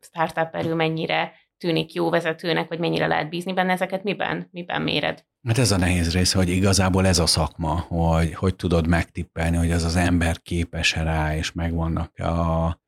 startup 0.00 0.54
erő 0.54 0.74
mennyire 0.74 1.32
tűnik 1.58 1.92
jó 1.92 2.10
vezetőnek, 2.10 2.68
vagy 2.68 2.78
mennyire 2.78 3.06
lehet 3.06 3.28
bízni 3.28 3.52
benne, 3.52 3.72
ezeket 3.72 4.02
miben, 4.02 4.48
miben 4.50 4.82
méred? 4.82 5.24
Hát 5.48 5.58
ez 5.58 5.72
a 5.72 5.76
nehéz 5.76 6.12
része, 6.12 6.38
hogy 6.38 6.48
igazából 6.48 7.06
ez 7.06 7.18
a 7.18 7.26
szakma, 7.26 7.74
hogy 7.88 8.34
hogy 8.34 8.56
tudod 8.56 8.86
megtippelni, 8.86 9.56
hogy 9.56 9.70
az 9.70 9.84
az 9.84 9.96
ember 9.96 10.40
képes-e 10.42 11.02
rá, 11.02 11.36
és 11.36 11.52
megvannak 11.52 12.18
a, 12.18 12.81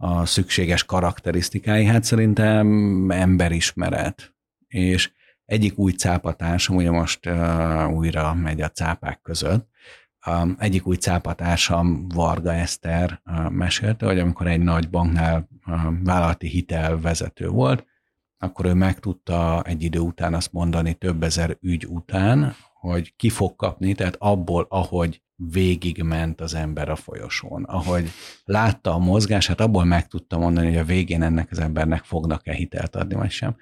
a 0.00 0.26
szükséges 0.26 0.84
karakterisztikái. 0.84 1.84
Hát 1.84 2.04
szerintem 2.04 2.66
emberismeret. 3.10 4.34
És 4.66 5.10
egyik 5.44 5.78
új 5.78 5.92
cápatársam, 5.92 6.76
ugye 6.76 6.90
most 6.90 7.26
uh, 7.26 7.92
újra 7.92 8.34
megy 8.34 8.60
a 8.60 8.70
cápák 8.70 9.20
között, 9.22 9.68
um, 10.26 10.56
egyik 10.58 10.86
új 10.86 10.96
cápatársam 10.96 12.08
Varga 12.08 12.52
Eszter 12.52 13.20
uh, 13.24 13.50
mesélte, 13.50 14.06
hogy 14.06 14.18
amikor 14.18 14.46
egy 14.46 14.60
nagy 14.60 14.90
banknál 14.90 15.48
uh, 15.66 15.74
vállalati 16.04 16.48
hitelvezető 16.48 17.48
volt, 17.48 17.86
akkor 18.38 18.64
ő 18.64 18.74
meg 18.74 18.98
tudta 18.98 19.62
egy 19.62 19.82
idő 19.82 19.98
után 19.98 20.34
azt 20.34 20.52
mondani 20.52 20.94
több 20.94 21.22
ezer 21.22 21.56
ügy 21.60 21.86
után, 21.86 22.54
hogy 22.80 23.16
ki 23.16 23.28
fog 23.28 23.56
kapni, 23.56 23.94
tehát 23.94 24.16
abból, 24.18 24.66
ahogy 24.68 25.22
végigment 25.36 26.40
az 26.40 26.54
ember 26.54 26.88
a 26.88 26.96
folyosón, 26.96 27.64
ahogy 27.64 28.10
látta 28.44 28.94
a 28.94 28.98
mozgását, 28.98 29.60
abból 29.60 29.84
meg 29.84 30.08
tudta 30.08 30.38
mondani, 30.38 30.66
hogy 30.66 30.76
a 30.76 30.84
végén 30.84 31.22
ennek 31.22 31.50
az 31.50 31.58
embernek 31.58 32.04
fognak-e 32.04 32.52
hitelt 32.52 32.96
adni, 32.96 33.14
vagy 33.14 33.30
sem. 33.30 33.56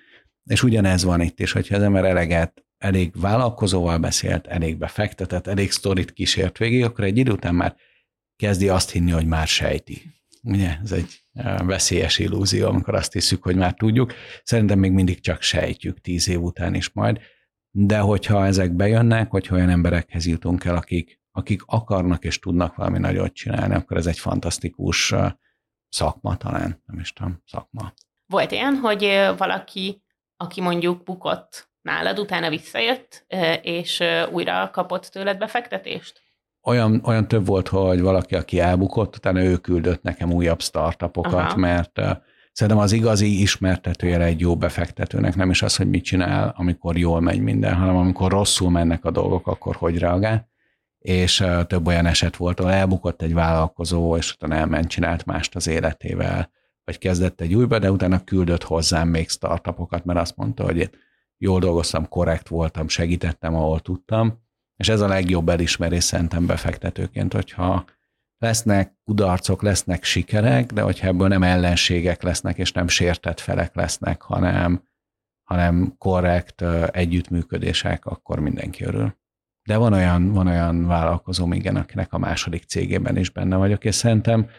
És 0.45 0.63
ugyanez 0.63 1.05
van 1.05 1.21
itt 1.21 1.41
is, 1.41 1.53
hogyha 1.53 1.77
az 1.77 1.83
ember 1.83 2.05
eleget, 2.05 2.65
elég 2.79 3.21
vállalkozóval 3.21 3.99
beszélt, 3.99 4.47
elég 4.47 4.79
befektetett, 4.79 5.47
elég 5.47 5.71
sztorit 5.71 6.13
kísért 6.13 6.59
végig, 6.59 6.85
akkor 6.85 7.05
egy 7.05 7.17
idő 7.17 7.31
után 7.31 7.55
már 7.55 7.77
kezdi 8.37 8.69
azt 8.69 8.91
hinni, 8.91 9.11
hogy 9.11 9.27
már 9.27 9.47
sejti. 9.47 10.03
Ugye, 10.43 10.79
ez 10.83 10.93
egy 10.93 11.21
veszélyes 11.65 12.19
illúzió, 12.19 12.69
amikor 12.69 12.95
azt 12.95 13.13
hiszük, 13.13 13.43
hogy 13.43 13.57
már 13.57 13.75
tudjuk. 13.75 14.13
Szerintem 14.43 14.79
még 14.79 14.93
mindig 14.93 15.21
csak 15.21 15.43
sejtjük 15.43 16.01
tíz 16.01 16.29
év 16.29 16.43
után 16.43 16.75
is 16.75 16.91
majd, 16.93 17.21
de 17.79 17.99
hogyha 17.99 18.47
ezek 18.47 18.73
bejönnek, 18.73 19.31
hogyha 19.31 19.55
olyan 19.55 19.69
emberekhez 19.69 20.27
jutunk 20.27 20.65
el, 20.65 20.77
akik, 20.77 21.21
akik 21.33 21.63
akarnak 21.67 22.25
és 22.25 22.39
tudnak 22.39 22.75
valami 22.75 22.99
nagyot 22.99 23.33
csinálni, 23.33 23.75
akkor 23.75 23.97
ez 23.97 24.07
egy 24.07 24.19
fantasztikus 24.19 25.15
szakma 25.89 26.37
talán, 26.37 26.83
nem 26.87 26.99
is 26.99 27.13
tudom, 27.13 27.43
szakma. 27.47 27.93
Volt 28.27 28.51
ilyen, 28.51 28.75
hogy 28.75 29.31
valaki, 29.37 30.03
aki 30.37 30.61
mondjuk 30.61 31.03
bukott 31.03 31.71
nálad, 31.83 32.19
utána 32.19 32.49
visszajött, 32.49 33.27
és 33.63 34.03
újra 34.33 34.71
kapott 34.71 35.05
tőled 35.05 35.39
befektetést? 35.39 36.25
olyan, 36.67 37.01
olyan 37.05 37.29
több 37.29 37.47
volt, 37.47 37.69
hogy 37.69 38.01
valaki, 38.01 38.35
aki 38.35 38.61
elbukott, 38.61 39.17
utána 39.17 39.43
ő 39.43 39.57
küldött 39.57 40.03
nekem 40.03 40.33
újabb 40.33 40.61
startupokat, 40.61 41.35
Aha. 41.35 41.57
mert 41.57 42.01
szerintem 42.57 42.83
az 42.83 42.93
igazi 42.93 43.41
ismertetője 43.41 44.21
egy 44.21 44.41
jó 44.41 44.57
befektetőnek 44.57 45.35
nem 45.35 45.51
is 45.51 45.63
az, 45.63 45.77
hogy 45.77 45.89
mit 45.89 46.05
csinál, 46.05 46.55
amikor 46.57 46.99
jól 46.99 47.21
megy 47.21 47.41
minden, 47.41 47.75
hanem 47.75 47.97
amikor 47.97 48.31
rosszul 48.31 48.71
mennek 48.71 49.05
a 49.05 49.11
dolgok, 49.11 49.47
akkor 49.47 49.77
hogy 49.77 49.99
reagál. 49.99 50.49
És 50.99 51.45
több 51.67 51.87
olyan 51.87 52.07
eset 52.07 52.37
volt, 52.37 52.61
ahol 52.61 52.73
elbukott 52.73 53.23
egy 53.23 53.35
vállalkozó, 53.35 54.17
és 54.17 54.33
utána 54.33 54.55
elment, 54.55 54.89
csinált 54.89 55.25
mást 55.25 55.57
az 55.57 55.67
életével, 55.67 56.51
vagy 56.85 56.99
kezdett 56.99 57.41
egy 57.41 57.55
újba, 57.55 57.79
de 57.79 57.91
utána 57.91 58.25
küldött 58.25 58.63
hozzám 58.63 59.09
még 59.09 59.29
startupokat, 59.29 60.05
mert 60.05 60.19
azt 60.19 60.37
mondta, 60.37 60.65
hogy 60.65 60.77
én 60.77 60.91
jól 61.39 61.61
dolgoztam, 61.61 62.09
korrekt 62.09 62.49
voltam, 62.49 62.89
segítettem, 62.89 63.55
ahol 63.55 63.81
tudtam, 63.81 64.39
és 64.77 64.89
ez 64.89 65.01
a 65.01 65.09
legjobb 65.09 65.49
elismerés 65.49 66.05
szerintem 66.05 66.47
befektetőként, 66.47 67.33
hogyha 67.33 67.85
lesznek 68.39 68.95
kudarcok, 69.05 69.63
lesznek 69.63 70.05
sikerek, 70.05 70.73
de 70.73 70.83
hogyha 70.83 71.07
ebből 71.07 71.29
nem 71.29 71.43
ellenségek 71.43 72.23
lesznek, 72.23 72.59
és 72.59 72.73
nem 72.73 72.89
sértett 72.89 73.41
felek 73.41 73.75
lesznek, 73.75 74.23
hanem, 74.23 74.83
hanem 75.45 75.95
korrekt 75.99 76.63
együttműködések, 76.91 78.07
akkor 78.07 78.41
mindenki 78.41 78.85
örül. 78.85 79.17
De 79.63 79.77
van 79.77 79.93
olyan, 79.93 80.33
van 80.33 80.47
olyan 80.47 80.87
vállalkozó, 80.87 81.53
igen, 81.53 81.77
akinek 81.77 82.13
a 82.13 82.19
második 82.19 82.65
cégében 82.65 83.17
is 83.17 83.31
benne 83.31 83.57
vagyok, 83.57 83.85
és 83.85 83.95
szerintem 83.95 84.51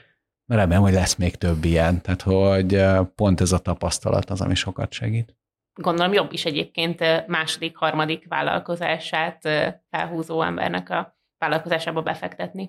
remélem, 0.45 0.81
hogy 0.81 0.93
lesz 0.93 1.15
még 1.15 1.35
több 1.35 1.63
ilyen, 1.63 2.01
tehát 2.01 2.21
hogy 2.21 2.83
pont 3.15 3.41
ez 3.41 3.51
a 3.51 3.59
tapasztalat 3.59 4.29
az, 4.29 4.41
ami 4.41 4.55
sokat 4.55 4.91
segít 4.91 5.37
gondolom 5.77 6.13
jobb 6.13 6.33
is 6.33 6.45
egyébként 6.45 7.27
második, 7.27 7.75
harmadik 7.75 8.27
vállalkozását 8.27 9.41
felhúzó 9.89 10.41
embernek 10.41 10.89
a 10.89 11.17
vállalkozásába 11.37 12.01
befektetni. 12.01 12.65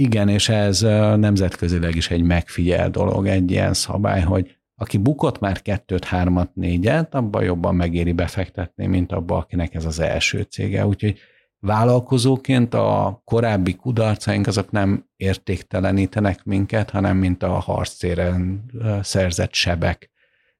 Igen, 0.00 0.28
és 0.28 0.48
ez 0.48 0.80
nemzetközileg 1.16 1.94
is 1.94 2.10
egy 2.10 2.22
megfigyel 2.22 2.90
dolog, 2.90 3.26
egy 3.26 3.50
ilyen 3.50 3.74
szabály, 3.74 4.20
hogy 4.20 4.56
aki 4.74 4.98
bukott 4.98 5.38
már 5.40 5.62
kettőt, 5.62 6.04
hármat, 6.04 6.54
négyet, 6.54 7.14
abban 7.14 7.44
jobban 7.44 7.74
megéri 7.74 8.12
befektetni, 8.12 8.86
mint 8.86 9.12
abba, 9.12 9.36
akinek 9.36 9.74
ez 9.74 9.84
az 9.84 10.00
első 10.00 10.42
cége. 10.42 10.86
Úgyhogy 10.86 11.18
vállalkozóként 11.58 12.74
a 12.74 13.20
korábbi 13.24 13.74
kudarcaink 13.74 14.46
azok 14.46 14.70
nem 14.70 15.04
értéktelenítenek 15.16 16.44
minket, 16.44 16.90
hanem 16.90 17.16
mint 17.16 17.42
a 17.42 17.52
harctéren 17.52 18.64
szerzett 19.02 19.54
sebek 19.54 20.10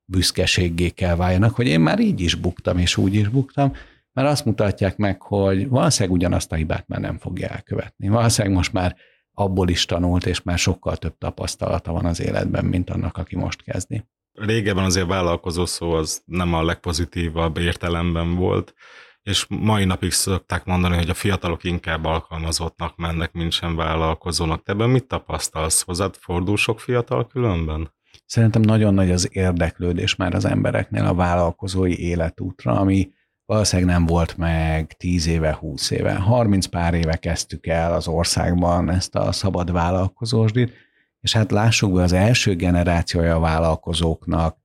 büszkeséggé 0.04 0.88
kell 0.88 1.16
váljanak, 1.16 1.54
hogy 1.54 1.66
én 1.66 1.80
már 1.80 2.00
így 2.00 2.20
is 2.20 2.34
buktam, 2.34 2.78
és 2.78 2.96
úgy 2.96 3.14
is 3.14 3.28
buktam, 3.28 3.72
mert 4.12 4.28
azt 4.28 4.44
mutatják 4.44 4.96
meg, 4.96 5.22
hogy 5.22 5.68
valószínűleg 5.68 6.16
ugyanazt 6.18 6.52
a 6.52 6.56
hibát 6.56 6.88
már 6.88 7.00
nem 7.00 7.18
fogja 7.18 7.48
elkövetni. 7.48 8.08
Valószínűleg 8.08 8.56
most 8.56 8.72
már 8.72 8.96
abból 9.38 9.68
is 9.68 9.84
tanult, 9.84 10.26
és 10.26 10.42
már 10.42 10.58
sokkal 10.58 10.96
több 10.96 11.18
tapasztalata 11.18 11.92
van 11.92 12.04
az 12.04 12.20
életben, 12.20 12.64
mint 12.64 12.90
annak, 12.90 13.16
aki 13.16 13.36
most 13.36 13.62
kezdi. 13.62 14.04
Régebben 14.32 14.84
azért 14.84 15.06
vállalkozó 15.06 15.66
szó 15.66 15.92
az 15.92 16.22
nem 16.24 16.54
a 16.54 16.64
legpozitívabb 16.64 17.58
értelemben 17.58 18.34
volt, 18.34 18.74
és 19.22 19.46
mai 19.48 19.84
napig 19.84 20.10
szokták 20.10 20.64
mondani, 20.64 20.96
hogy 20.96 21.10
a 21.10 21.14
fiatalok 21.14 21.64
inkább 21.64 22.04
alkalmazottnak 22.04 22.96
mennek, 22.96 23.32
mint 23.32 23.52
sem 23.52 23.76
vállalkozónak. 23.76 24.62
Te 24.62 24.72
ebben 24.72 24.90
mit 24.90 25.06
tapasztalsz? 25.06 25.82
Hozzád 25.82 26.14
fordul 26.16 26.56
sok 26.56 26.80
fiatal 26.80 27.26
különben? 27.26 27.92
Szerintem 28.26 28.62
nagyon 28.62 28.94
nagy 28.94 29.10
az 29.10 29.28
érdeklődés 29.32 30.16
már 30.16 30.34
az 30.34 30.44
embereknél 30.44 31.04
a 31.04 31.14
vállalkozói 31.14 32.00
életútra, 32.00 32.78
ami 32.78 33.10
valószínűleg 33.48 33.90
nem 33.90 34.06
volt 34.06 34.36
meg 34.36 34.94
10 34.96 35.26
éve, 35.26 35.52
20 35.52 35.90
éve. 35.90 36.14
30 36.14 36.66
pár 36.66 36.94
éve 36.94 37.16
kezdtük 37.16 37.66
el 37.66 37.94
az 37.94 38.08
országban 38.08 38.90
ezt 38.90 39.14
a 39.14 39.32
szabad 39.32 39.72
vállalkozósdit, 39.72 40.72
és 41.20 41.32
hát 41.32 41.50
lássuk 41.50 41.92
be, 41.92 42.02
az 42.02 42.12
első 42.12 42.54
generációja 42.54 43.34
a 43.34 43.40
vállalkozóknak 43.40 44.56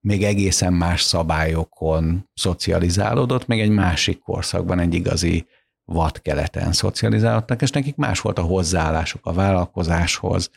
még 0.00 0.24
egészen 0.24 0.72
más 0.72 1.02
szabályokon 1.02 2.28
szocializálódott, 2.34 3.46
még 3.46 3.60
egy 3.60 3.70
másik 3.70 4.18
korszakban 4.18 4.78
egy 4.78 4.94
igazi 4.94 5.46
vadkeleten 5.84 6.72
szocializálódtak, 6.72 7.62
és 7.62 7.70
nekik 7.70 7.96
más 7.96 8.20
volt 8.20 8.38
a 8.38 8.42
hozzáállásuk 8.42 9.26
a 9.26 9.32
vállalkozáshoz, 9.32 10.50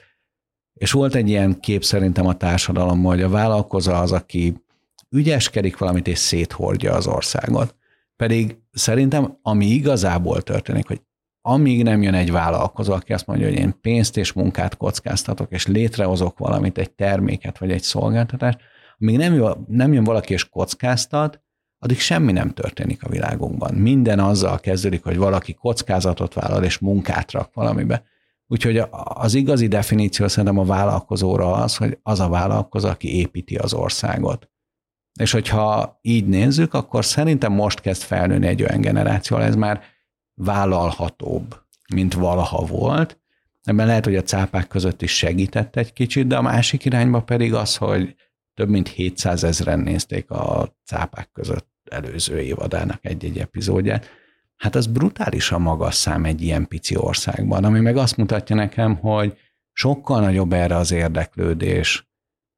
és 0.74 0.92
volt 0.92 1.16
egy 1.16 1.30
ilyen 1.30 1.60
kép 1.60 1.84
szerintem 1.84 2.28
a 2.28 2.38
társadalomban, 2.38 3.12
hogy 3.12 3.24
a 3.24 3.30
vállalkozó 3.30 3.94
az, 3.94 4.12
aki 4.12 4.65
ügyeskedik 5.16 5.78
valamit 5.78 6.08
és 6.08 6.18
széthordja 6.18 6.94
az 6.94 7.08
országot. 7.08 7.76
Pedig 8.16 8.58
szerintem, 8.72 9.38
ami 9.42 9.66
igazából 9.66 10.42
történik, 10.42 10.88
hogy 10.88 11.02
amíg 11.42 11.84
nem 11.84 12.02
jön 12.02 12.14
egy 12.14 12.32
vállalkozó, 12.32 12.94
aki 12.94 13.14
azt 13.14 13.28
mondja, 13.28 13.48
hogy 13.48 13.58
én 13.58 13.80
pénzt 13.82 14.18
és 14.18 14.34
munkát 14.34 14.78
kockáztatok, 14.78 15.52
és 15.52 15.68
létrehozok 15.68 16.38
valamit, 16.38 16.78
egy 16.78 16.92
terméket 16.92 17.58
vagy 17.58 17.72
egy 17.72 17.82
szolgáltatást, 17.82 18.60
amíg 18.98 19.18
nem 19.18 19.34
jön, 19.34 19.66
nem 19.68 19.94
jön 19.94 20.04
valaki 20.04 20.34
és 20.34 20.50
kockáztat, 20.50 21.42
addig 21.80 22.00
semmi 22.00 22.32
nem 22.32 22.50
történik 22.50 23.04
a 23.04 23.10
világunkban. 23.10 23.74
Minden 23.74 24.20
azzal 24.20 24.60
kezdődik, 24.60 25.04
hogy 25.04 25.18
valaki 25.18 25.54
kockázatot 25.54 26.34
vállal 26.34 26.64
és 26.64 26.80
munkát 26.80 27.32
rak 27.32 27.54
valamibe. 27.54 28.04
Úgyhogy 28.48 28.82
az 28.92 29.34
igazi 29.34 29.68
definíció 29.68 30.28
szerintem 30.28 30.60
a 30.60 30.66
vállalkozóra 30.66 31.54
az, 31.54 31.76
hogy 31.76 32.00
az 32.04 32.20
a 32.20 32.30
vállalkozó, 32.30 32.88
aki 32.88 33.18
építi 33.18 33.56
az 33.56 33.74
országot. 33.74 34.50
És 35.20 35.32
hogyha 35.32 36.00
így 36.02 36.28
nézzük, 36.28 36.74
akkor 36.74 37.06
szerintem 37.06 37.54
most 37.54 37.82
kezd 37.82 38.02
felnőni 38.02 38.48
egy 38.48 38.64
olyan 38.64 38.82
generáció, 38.82 39.38
ez 39.38 39.56
már 39.56 39.82
vállalhatóbb, 40.34 41.62
mint 41.94 42.14
valaha 42.14 42.66
volt. 42.66 43.20
Ebben 43.64 43.88
lehet, 43.88 44.06
hogy 44.06 44.16
a 44.16 44.24
cápák 44.24 44.68
között 44.68 45.02
is 45.02 45.18
segített 45.18 45.76
egy 45.76 45.94
kicsit, 45.94 46.28
de 46.28 46.38
a 46.38 46.42
másik 46.42 46.86
irányba 46.86 47.22
pedig 47.22 47.54
az, 47.54 47.76
hogy 47.76 48.16
több 48.54 48.70
mint 48.70 48.88
700 48.88 49.44
ezeren 49.44 49.80
nézték 49.80 50.30
a 50.30 50.76
cápák 50.86 51.30
között 51.32 51.70
előző 51.92 52.40
évadának 52.40 53.06
egy-egy 53.06 53.40
epizódját. 53.40 54.10
Hát 54.58 54.76
az 54.76 54.88
brutálisan 54.88 55.62
magas 55.62 55.96
szám 55.96 56.26
egy 56.26 56.42
ilyen 56.42 56.68
pici 56.68 56.96
országban, 56.96 57.64
ami 57.64 57.80
meg 57.80 57.98
azt 57.98 58.18
mutatja 58.18 58.56
nekem, 58.56 58.96
hogy 58.96 59.38
sokkal 59.72 60.22
nagyobb 60.22 60.54
erre 60.54 60.76
az 60.76 60.92
érdeklődés 60.92 62.10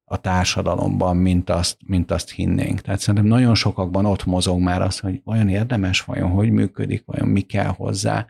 a 0.10 0.22
társadalomban, 0.22 1.18
mint 1.18 1.50
azt, 1.50 1.78
mint 1.86 2.12
azt 2.12 2.32
hinnénk. 2.32 2.82
Tehát 2.82 3.00
szerintem 3.00 3.30
nagyon 3.30 3.56
sokakban 3.56 4.06
ott 4.06 4.26
mozog 4.26 4.60
már 4.60 4.82
az, 4.82 5.00
hogy 5.00 5.22
vajon 5.24 5.50
érdemes, 5.50 6.02
vajon 6.02 6.30
hogy 6.30 6.52
működik, 6.52 7.04
vajon 7.06 7.28
mi 7.28 7.42
kell 7.42 7.68
hozzá, 7.68 8.28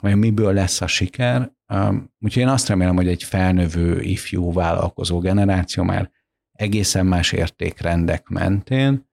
vajon 0.00 0.18
miből 0.18 0.52
lesz 0.52 0.80
a 0.80 0.86
siker. 0.86 1.52
Úgyhogy 2.20 2.42
én 2.42 2.48
azt 2.48 2.68
remélem, 2.68 2.96
hogy 2.96 3.08
egy 3.08 3.22
felnövő 3.22 4.00
ifjú 4.00 4.52
vállalkozó 4.52 5.18
generáció 5.18 5.82
már 5.82 6.10
egészen 6.52 7.06
más 7.06 7.32
értékrendek 7.32 8.28
mentén, 8.28 9.08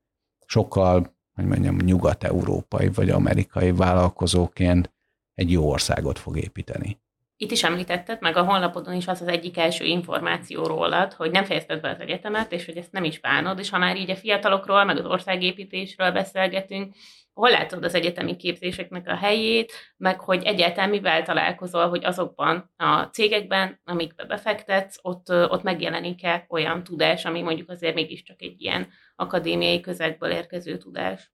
sokkal, 0.46 1.18
hogy 1.34 1.46
mondjam, 1.46 1.76
nyugat-európai 1.76 2.90
vagy 2.90 3.10
amerikai 3.10 3.72
vállalkozóként 3.72 4.94
egy 5.34 5.52
jó 5.52 5.70
országot 5.70 6.20
fog 6.20 6.38
építeni. 6.38 7.02
Itt 7.44 7.52
is 7.52 7.64
említetted, 7.64 8.22
meg 8.22 8.38
a 8.38 8.44
honlapodon 8.44 8.94
is 8.94 9.08
az 9.08 9.22
az 9.22 9.28
egyik 9.28 9.58
első 9.58 9.86
információ 9.86 10.66
rólad, 10.66 11.14
hogy 11.14 11.32
nem 11.32 11.44
fejezted 11.44 11.82
be 11.82 11.90
az 11.90 12.00
egyetemet, 12.00 12.52
és 12.52 12.66
hogy 12.66 12.78
ezt 12.78 12.92
nem 12.92 13.04
is 13.04 13.20
bánod, 13.20 13.60
és 13.60 13.70
ha 13.70 13.78
már 13.78 13.98
így 13.98 14.10
a 14.10 14.16
fiatalokról, 14.16 14.84
meg 14.84 14.98
az 14.98 15.06
országépítésről 15.06 16.12
beszélgetünk, 16.12 16.94
hol 17.34 17.50
látod 17.50 17.84
az 17.84 17.94
egyetemi 17.94 18.36
képzéseknek 18.36 19.08
a 19.08 19.16
helyét, 19.16 19.72
meg 19.98 20.20
hogy 20.20 20.44
egyáltalán 20.44 20.90
mivel 20.90 21.24
találkozol, 21.24 21.90
hogy 21.90 22.06
azokban 22.06 22.72
a 22.78 23.02
cégekben, 23.04 23.80
amikbe 23.84 24.26
befektetsz, 24.26 24.98
ott, 25.02 25.30
ott 25.30 25.64
megjelenik-e 25.64 26.46
olyan 26.50 26.84
tudás, 26.84 27.26
ami 27.26 27.42
mondjuk 27.42 27.70
azért 27.70 27.96
mégiscsak 27.96 28.42
egy 28.42 28.62
ilyen 28.62 28.88
akadémiai 29.16 29.80
közegből 29.80 30.32
érkező 30.32 30.78
tudás? 30.78 31.32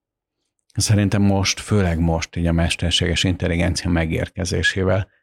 Szerintem 0.74 1.22
most, 1.22 1.60
főleg 1.60 1.98
most, 1.98 2.36
így 2.36 2.46
a 2.46 2.52
mesterséges 2.52 3.24
intelligencia 3.24 3.90
megérkezésével 3.90 5.18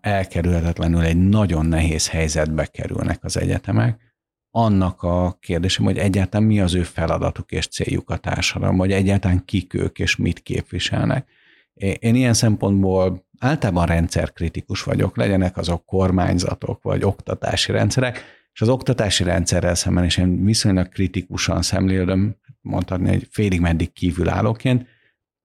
elkerülhetetlenül 0.00 1.02
egy 1.02 1.28
nagyon 1.28 1.66
nehéz 1.66 2.08
helyzetbe 2.08 2.66
kerülnek 2.66 3.24
az 3.24 3.36
egyetemek, 3.36 4.08
annak 4.50 5.02
a 5.02 5.36
kérdésem, 5.40 5.84
hogy 5.84 5.98
egyáltalán 5.98 6.46
mi 6.46 6.60
az 6.60 6.74
ő 6.74 6.82
feladatuk 6.82 7.50
és 7.50 7.66
céljuk 7.66 8.10
a 8.10 8.16
társadalom, 8.16 8.76
vagy 8.76 8.92
egyáltalán 8.92 9.44
kik 9.44 9.74
ők 9.74 9.98
és 9.98 10.16
mit 10.16 10.42
képviselnek. 10.42 11.28
Én 11.74 12.14
ilyen 12.14 12.34
szempontból 12.34 13.26
általában 13.38 13.86
rendszerkritikus 13.86 14.82
vagyok, 14.82 15.16
legyenek 15.16 15.56
azok 15.56 15.84
kormányzatok 15.84 16.82
vagy 16.82 17.04
oktatási 17.04 17.72
rendszerek, 17.72 18.24
és 18.52 18.60
az 18.60 18.68
oktatási 18.68 19.24
rendszerrel 19.24 19.74
szemben 19.74 20.04
is 20.04 20.16
én 20.16 20.44
viszonylag 20.44 20.88
kritikusan 20.88 21.62
szemlélem, 21.62 22.36
mondhatni, 22.60 23.08
hogy 23.08 23.28
félig 23.30 23.60
meddig 23.60 23.92
kívülállóként, 23.92 24.86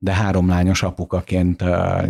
de 0.04 0.14
három 0.14 0.48
lányos 0.48 0.84
apukaként 0.84 1.64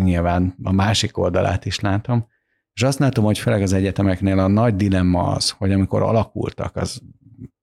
nyilván 0.04 0.56
a 0.64 0.72
másik 0.72 1.18
oldalát 1.18 1.66
is 1.66 1.80
látom. 1.80 2.28
És 2.74 2.84
azt 2.84 3.00
látom, 3.00 3.26
hogy 3.26 3.38
főleg 3.38 3.62
az 3.62 3.74
egyetemeknél 3.74 4.40
a 4.40 4.48
nagy 4.48 4.76
dilemma 4.76 5.24
az, 5.24 5.50
hogy 5.50 5.72
amikor 5.72 6.02
alakultak, 6.02 6.76
az 6.76 7.02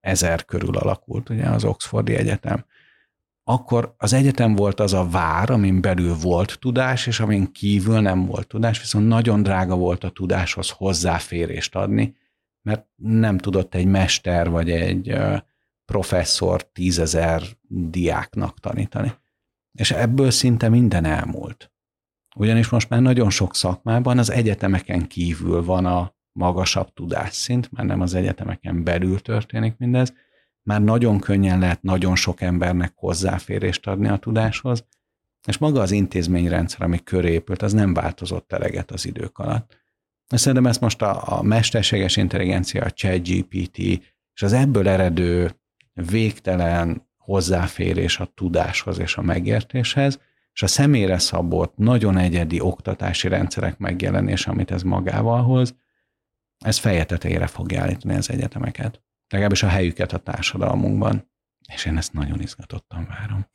ezer 0.01 0.45
körül 0.45 0.76
alakult, 0.76 1.28
ugye 1.28 1.49
az 1.49 1.64
Oxfordi 1.64 2.14
Egyetem, 2.14 2.64
akkor 3.45 3.95
az 3.99 4.12
egyetem 4.12 4.55
volt 4.55 4.81
az 4.81 4.93
a 4.93 5.09
vár, 5.09 5.51
amin 5.51 5.81
belül 5.81 6.14
volt 6.14 6.59
tudás, 6.61 7.07
és 7.07 7.20
amin 7.20 7.53
kívül 7.53 8.01
nem 8.01 8.26
volt 8.26 8.47
tudás, 8.47 8.81
viszont 8.81 9.09
nagyon 9.09 9.43
drága 9.43 9.76
volt 9.76 10.05
a 10.05 10.11
tudáshoz 10.11 10.70
hozzáférést 10.70 11.74
adni, 11.74 12.16
mert 12.62 12.87
nem 12.97 13.39
tudott 13.39 13.74
egy 13.74 13.87
mester 13.87 14.51
vagy 14.51 14.70
egy 14.70 15.18
professzor 15.85 16.62
tízezer 16.72 17.43
diáknak 17.68 18.61
tanítani. 18.61 19.12
És 19.73 19.91
ebből 19.91 20.31
szinte 20.31 20.68
minden 20.68 21.05
elmúlt. 21.05 21.73
Ugyanis 22.37 22.68
most 22.68 22.89
már 22.89 23.01
nagyon 23.01 23.31
sok 23.31 23.55
szakmában 23.55 24.18
az 24.18 24.31
egyetemeken 24.31 25.07
kívül 25.07 25.64
van 25.64 25.87
a 25.87 26.14
magasabb 26.33 26.93
tudásszint, 26.93 27.71
mert 27.73 27.89
nem 27.89 28.01
az 28.01 28.14
egyetemeken 28.14 28.85
belül 28.85 29.21
történik 29.21 29.77
mindez, 29.77 30.12
már 30.62 30.83
nagyon 30.83 31.18
könnyen 31.18 31.59
lehet 31.59 31.83
nagyon 31.83 32.16
sok 32.16 32.41
embernek 32.41 32.93
hozzáférést 32.95 33.87
adni 33.87 34.09
a 34.09 34.16
tudáshoz, 34.16 34.87
és 35.47 35.59
maga 35.59 35.81
az 35.81 35.91
intézményrendszer, 35.91 36.83
ami 36.83 37.03
köré 37.03 37.33
épült, 37.33 37.62
az 37.62 37.73
nem 37.73 37.95
változott 37.95 38.53
eleget 38.53 38.91
az 38.91 39.07
idők 39.07 39.39
alatt. 39.39 39.79
Szerintem 40.27 40.66
ezt 40.66 40.81
most 40.81 41.03
a, 41.03 41.39
a 41.39 41.43
mesterséges 41.43 42.16
intelligencia, 42.16 42.85
a 42.85 42.91
ChatGPT 42.91 43.79
és 44.35 44.43
az 44.43 44.53
ebből 44.53 44.89
eredő 44.89 45.61
végtelen 45.93 47.09
hozzáférés 47.31 48.18
a 48.18 48.33
tudáshoz 48.35 48.99
és 48.99 49.16
a 49.16 49.22
megértéshez, 49.22 50.20
és 50.53 50.62
a 50.62 50.66
személyre 50.66 51.18
szabott, 51.18 51.76
nagyon 51.76 52.16
egyedi 52.16 52.61
oktatási 52.61 53.28
rendszerek 53.28 53.78
megjelenése, 53.78 54.51
amit 54.51 54.70
ez 54.70 54.83
magával 54.83 55.43
hoz, 55.43 55.74
ez 56.64 56.78
feje 56.78 57.05
tetejére 57.05 57.47
fogja 57.47 57.81
állítani 57.81 58.14
az 58.14 58.31
egyetemeket. 58.31 59.03
Legalábbis 59.28 59.62
a 59.62 59.68
helyüket 59.68 60.12
a 60.12 60.18
társadalmunkban. 60.18 61.31
És 61.72 61.85
én 61.85 61.97
ezt 61.97 62.12
nagyon 62.12 62.41
izgatottan 62.41 63.07
várom. 63.09 63.47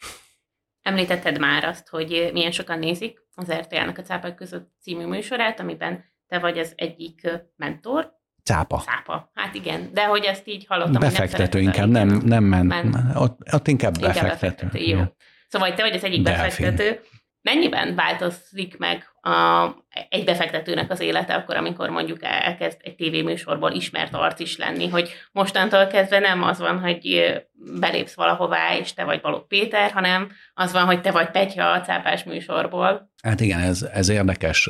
Említetted 0.82 1.40
már 1.40 1.64
azt, 1.64 1.88
hogy 1.88 2.30
milyen 2.34 2.52
sokan 2.52 2.80
nézik 2.80 3.20
az 3.36 3.52
RTL-nek 3.52 3.98
a 3.98 4.02
Cápák 4.02 4.36
között 4.36 4.72
című 4.82 5.06
műsorát, 5.06 5.60
amiben 5.60 6.04
te 6.28 6.40
vagy 6.40 6.58
az 6.58 6.74
egyik 6.76 7.30
mentor. 7.56 8.14
Cápa. 8.46 8.78
Cápa. 8.78 9.32
Hát 9.34 9.54
igen, 9.54 9.90
de 9.94 10.06
hogy 10.06 10.24
ezt 10.24 10.48
így 10.48 10.66
hallottam, 10.68 11.00
Befektető 11.00 11.58
nem 11.58 11.68
inkább, 11.68 11.90
nem, 11.90 12.08
nem 12.26 12.44
ment. 12.44 12.68
ment. 12.68 12.96
Ott, 13.16 13.40
ott 13.54 13.68
inkább, 13.68 13.96
inkább 13.96 14.14
befektető. 14.14 14.66
befektető. 14.66 14.80
Jó. 14.80 15.02
Szóval 15.48 15.74
te 15.74 15.82
vagy 15.82 15.94
az 15.94 16.04
egyik 16.04 16.22
Delfin. 16.22 16.44
befektető. 16.44 17.00
Mennyiben 17.42 17.96
változik 17.96 18.78
meg 18.78 19.06
a, 19.22 19.68
egy 20.10 20.26
befektetőnek 20.26 20.92
az 20.92 21.00
élete 21.00 21.34
akkor, 21.34 21.56
amikor 21.56 21.90
mondjuk 21.90 22.18
elkezd 22.22 22.78
egy 22.84 22.96
tévéműsorból 22.96 23.72
ismert 23.72 24.14
arc 24.14 24.40
is 24.40 24.58
lenni, 24.58 24.88
hogy 24.90 25.10
mostantól 25.32 25.88
kezdve 25.88 26.20
nem 26.20 26.44
az 26.44 26.60
van, 26.60 26.80
hogy 26.80 27.34
belépsz 27.80 28.16
valahová, 28.16 28.78
és 28.78 28.94
te 28.94 29.04
vagy 29.04 29.22
Balogh 29.22 29.48
Péter, 29.48 29.92
hanem 29.92 30.32
az 30.54 30.72
van, 30.72 30.86
hogy 30.86 31.02
te 31.02 31.12
vagy 31.12 31.32
Petya 31.32 31.72
a 31.72 31.82
cápás 31.82 32.24
műsorból. 32.24 33.12
Hát 33.24 33.40
igen, 33.40 33.60
ez, 33.60 33.82
ez 33.82 34.10
érdekes, 34.10 34.70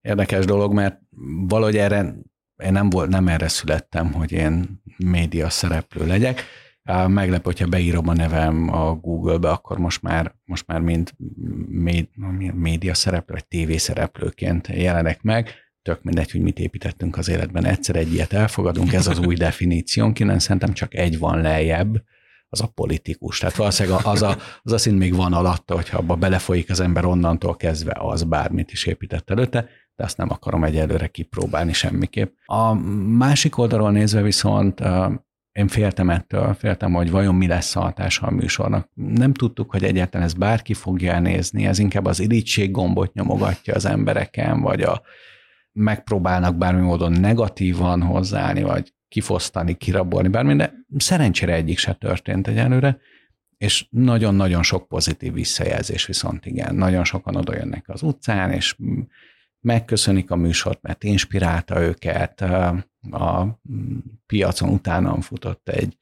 érdekes 0.00 0.44
dolog, 0.44 0.72
mert 0.72 0.98
valahogy 1.46 1.76
erre 1.76 2.14
én 2.62 2.72
nem, 2.72 2.90
volt, 2.90 3.08
nem 3.08 3.28
erre 3.28 3.48
születtem, 3.48 4.12
hogy 4.12 4.32
én 4.32 4.82
média 4.96 5.50
szereplő 5.50 6.06
legyek, 6.06 6.44
Meglep, 7.06 7.44
hogyha 7.44 7.66
beírom 7.66 8.08
a 8.08 8.12
nevem 8.12 8.68
a 8.68 8.94
Google-be, 8.94 9.50
akkor 9.50 9.78
most 9.78 10.02
már, 10.02 10.34
most 10.44 10.66
már 10.66 10.80
mind 10.80 11.10
média 12.54 12.94
szereplő, 12.94 13.34
vagy 13.34 13.46
tévé 13.46 13.76
szereplőként 13.76 14.68
jelenek 14.68 15.22
meg. 15.22 15.50
Tök 15.82 16.02
mindegy, 16.02 16.30
hogy 16.30 16.40
mit 16.40 16.58
építettünk 16.58 17.16
az 17.16 17.28
életben. 17.28 17.64
Egyszer 17.64 17.96
egy 17.96 18.12
ilyet 18.12 18.32
elfogadunk, 18.32 18.92
ez 18.92 19.06
az 19.06 19.18
új 19.18 19.34
definíciónk, 19.34 20.18
innen 20.18 20.38
szerintem 20.38 20.72
csak 20.72 20.94
egy 20.94 21.18
van 21.18 21.40
lejjebb, 21.40 22.02
az 22.54 22.60
a 22.60 22.66
politikus. 22.66 23.38
Tehát 23.38 23.56
valószínűleg 23.56 24.00
az 24.04 24.22
a, 24.22 24.36
az 24.62 24.72
a 24.72 24.78
szint 24.78 24.98
még 24.98 25.14
van 25.14 25.32
alatta, 25.32 25.74
hogyha 25.74 25.98
abba 25.98 26.14
belefolyik 26.14 26.70
az 26.70 26.80
ember 26.80 27.04
onnantól 27.04 27.56
kezdve, 27.56 27.96
az 27.98 28.22
bármit 28.22 28.72
is 28.72 28.86
épített 28.86 29.30
előtte, 29.30 29.68
de 29.96 30.04
azt 30.04 30.16
nem 30.16 30.30
akarom 30.30 30.64
egyelőre 30.64 31.06
kipróbálni 31.06 31.72
semmiképp. 31.72 32.36
A 32.44 32.72
másik 33.16 33.58
oldalról 33.58 33.90
nézve 33.90 34.22
viszont 34.22 34.80
én 35.52 35.68
féltem 35.68 36.10
ettől, 36.10 36.54
féltem, 36.54 36.92
hogy 36.92 37.10
vajon 37.10 37.34
mi 37.34 37.46
lesz 37.46 37.76
a 37.76 37.80
hatása 37.80 38.26
a 38.26 38.30
műsornak. 38.30 38.88
Nem 38.94 39.32
tudtuk, 39.32 39.70
hogy 39.70 39.84
egyáltalán 39.84 40.26
ez 40.26 40.32
bárki 40.32 40.74
fogja 40.74 41.12
elnézni, 41.12 41.66
ez 41.66 41.78
inkább 41.78 42.04
az 42.04 42.20
irigység 42.20 42.70
gombot 42.70 43.14
nyomogatja 43.14 43.74
az 43.74 43.84
embereken, 43.84 44.60
vagy 44.60 44.82
a 44.82 45.02
megpróbálnak 45.72 46.56
bármi 46.56 46.80
módon 46.80 47.12
negatívan 47.12 48.02
hozzáállni, 48.02 48.62
vagy 48.62 48.92
kifosztani, 49.08 49.74
kirabolni 49.74 50.28
bármi, 50.28 50.56
de 50.56 50.72
szerencsére 50.96 51.54
egyik 51.54 51.78
se 51.78 51.92
történt 51.92 52.48
egyelőre, 52.48 52.98
és 53.56 53.86
nagyon-nagyon 53.90 54.62
sok 54.62 54.88
pozitív 54.88 55.32
visszajelzés 55.32 56.06
viszont 56.06 56.46
igen. 56.46 56.74
Nagyon 56.74 57.04
sokan 57.04 57.36
oda 57.36 57.54
jönnek 57.54 57.88
az 57.88 58.02
utcán, 58.02 58.50
és 58.50 58.76
megköszönik 59.64 60.30
a 60.30 60.36
műsort, 60.36 60.82
mert 60.82 61.04
inspirálta 61.04 61.80
őket. 61.80 62.40
A 63.10 63.60
piacon 64.26 64.68
utánam 64.68 65.20
futott 65.20 65.68
egy 65.68 65.98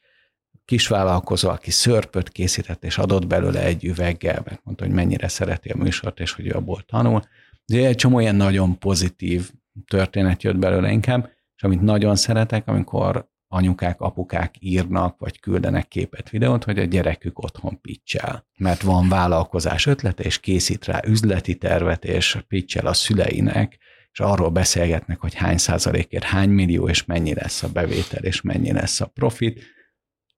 kisvállalkozó, 0.65 1.49
aki 1.49 1.71
szörpöt 1.71 2.29
készített, 2.29 2.85
és 2.85 2.99
adott 2.99 3.27
belőle 3.27 3.63
egy 3.63 3.85
üveggel, 3.85 4.43
mert 4.45 4.61
mondta, 4.65 4.85
hogy 4.85 4.95
mennyire 4.95 5.29
szereti 5.29 5.69
a 5.69 5.77
műsort, 5.77 6.21
és 6.21 6.33
hogy 6.33 6.47
ő 6.47 6.51
abból 6.51 6.83
tanul. 6.83 7.23
De 7.65 7.87
egy 7.87 7.97
csomó 7.97 8.21
ilyen 8.21 8.35
nagyon 8.35 8.79
pozitív 8.79 9.51
történet 9.87 10.43
jött 10.43 10.57
belőle 10.57 10.91
inkább, 10.91 11.31
és 11.57 11.63
amit 11.63 11.81
nagyon 11.81 12.17
szeretek, 12.17 12.69
amikor 12.69 13.31
anyukák, 13.53 14.01
apukák 14.01 14.55
írnak, 14.59 15.19
vagy 15.19 15.41
küldenek 15.41 15.89
képet, 15.89 16.31
videót, 16.31 16.65
hogy 16.65 16.79
a 16.79 16.85
gyerekük 16.85 17.39
otthon 17.39 17.81
pitchel. 17.81 18.47
Mert 18.59 18.83
van 18.83 19.09
vállalkozás 19.09 19.87
ötlete, 19.87 20.23
és 20.23 20.41
készít 20.41 20.85
rá 20.85 21.01
üzleti 21.07 21.57
tervet, 21.57 22.05
és 22.05 22.39
pitchel 22.49 22.87
a 22.87 22.93
szüleinek, 22.93 23.79
és 24.13 24.21
arról 24.21 24.49
beszélgetnek, 24.49 25.21
hogy 25.21 25.35
hány 25.35 25.59
százalékért 25.59 26.25
hány 26.25 26.49
millió, 26.49 26.89
és 26.89 27.05
mennyi 27.05 27.35
lesz 27.35 27.63
a 27.63 27.73
bevétel, 27.73 28.23
és 28.23 28.41
mennyi 28.41 28.73
lesz 28.73 29.01
a 29.01 29.07
profit. 29.07 29.65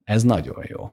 Ez 0.04 0.22
nagyon 0.22 0.64
jó. 0.68 0.90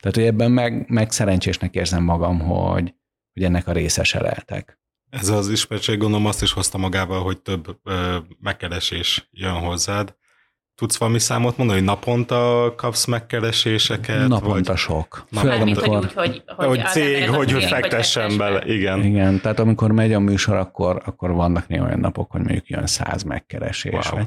Tehát, 0.00 0.16
hogy 0.16 0.24
ebben 0.24 0.50
meg, 0.50 0.88
meg 0.88 1.10
szerencsésnek 1.10 1.74
érzem 1.74 2.02
magam, 2.02 2.40
hogy, 2.40 2.94
hogy 3.32 3.44
ennek 3.44 3.66
a 3.66 3.72
részese 3.72 4.20
lehetek. 4.20 4.80
Ez 5.10 5.28
az 5.28 5.48
ismertség 5.48 5.98
gondolom 5.98 6.26
azt 6.26 6.42
is 6.42 6.52
hozta 6.52 6.78
magával, 6.78 7.22
hogy 7.22 7.40
több 7.40 7.78
ö, 7.82 8.18
megkeresés 8.40 9.28
jön 9.30 9.54
hozzád, 9.54 10.20
Tudsz 10.82 10.96
valami 10.96 11.18
számot 11.18 11.56
mondani, 11.56 11.78
hogy 11.78 11.88
naponta 11.88 12.72
kapsz 12.76 13.04
megkereséseket? 13.04 14.28
Naponta 14.28 14.70
vagy... 14.70 14.76
sok. 14.76 15.26
Főleg, 15.30 15.60
amikor... 15.60 15.86
Hogy, 15.86 15.96
úgy, 15.96 16.12
hogy, 16.14 16.42
hogy, 16.46 16.66
hogy 16.66 16.86
cég, 16.86 17.28
hogy, 17.28 17.52
hogy 17.52 17.64
fektessen 17.64 18.36
bele, 18.36 18.64
igen. 18.66 19.04
Igen, 19.04 19.40
tehát 19.40 19.58
amikor 19.58 19.92
megy 19.92 20.12
a 20.12 20.18
műsor, 20.18 20.56
akkor, 20.56 21.02
akkor 21.04 21.32
vannak 21.32 21.68
néha 21.68 21.84
olyan 21.86 21.98
napok, 21.98 22.30
hogy 22.30 22.40
mondjuk 22.40 22.68
jön 22.68 22.86
száz 22.86 23.22
megkeresés. 23.22 24.10
Wow. 24.10 24.24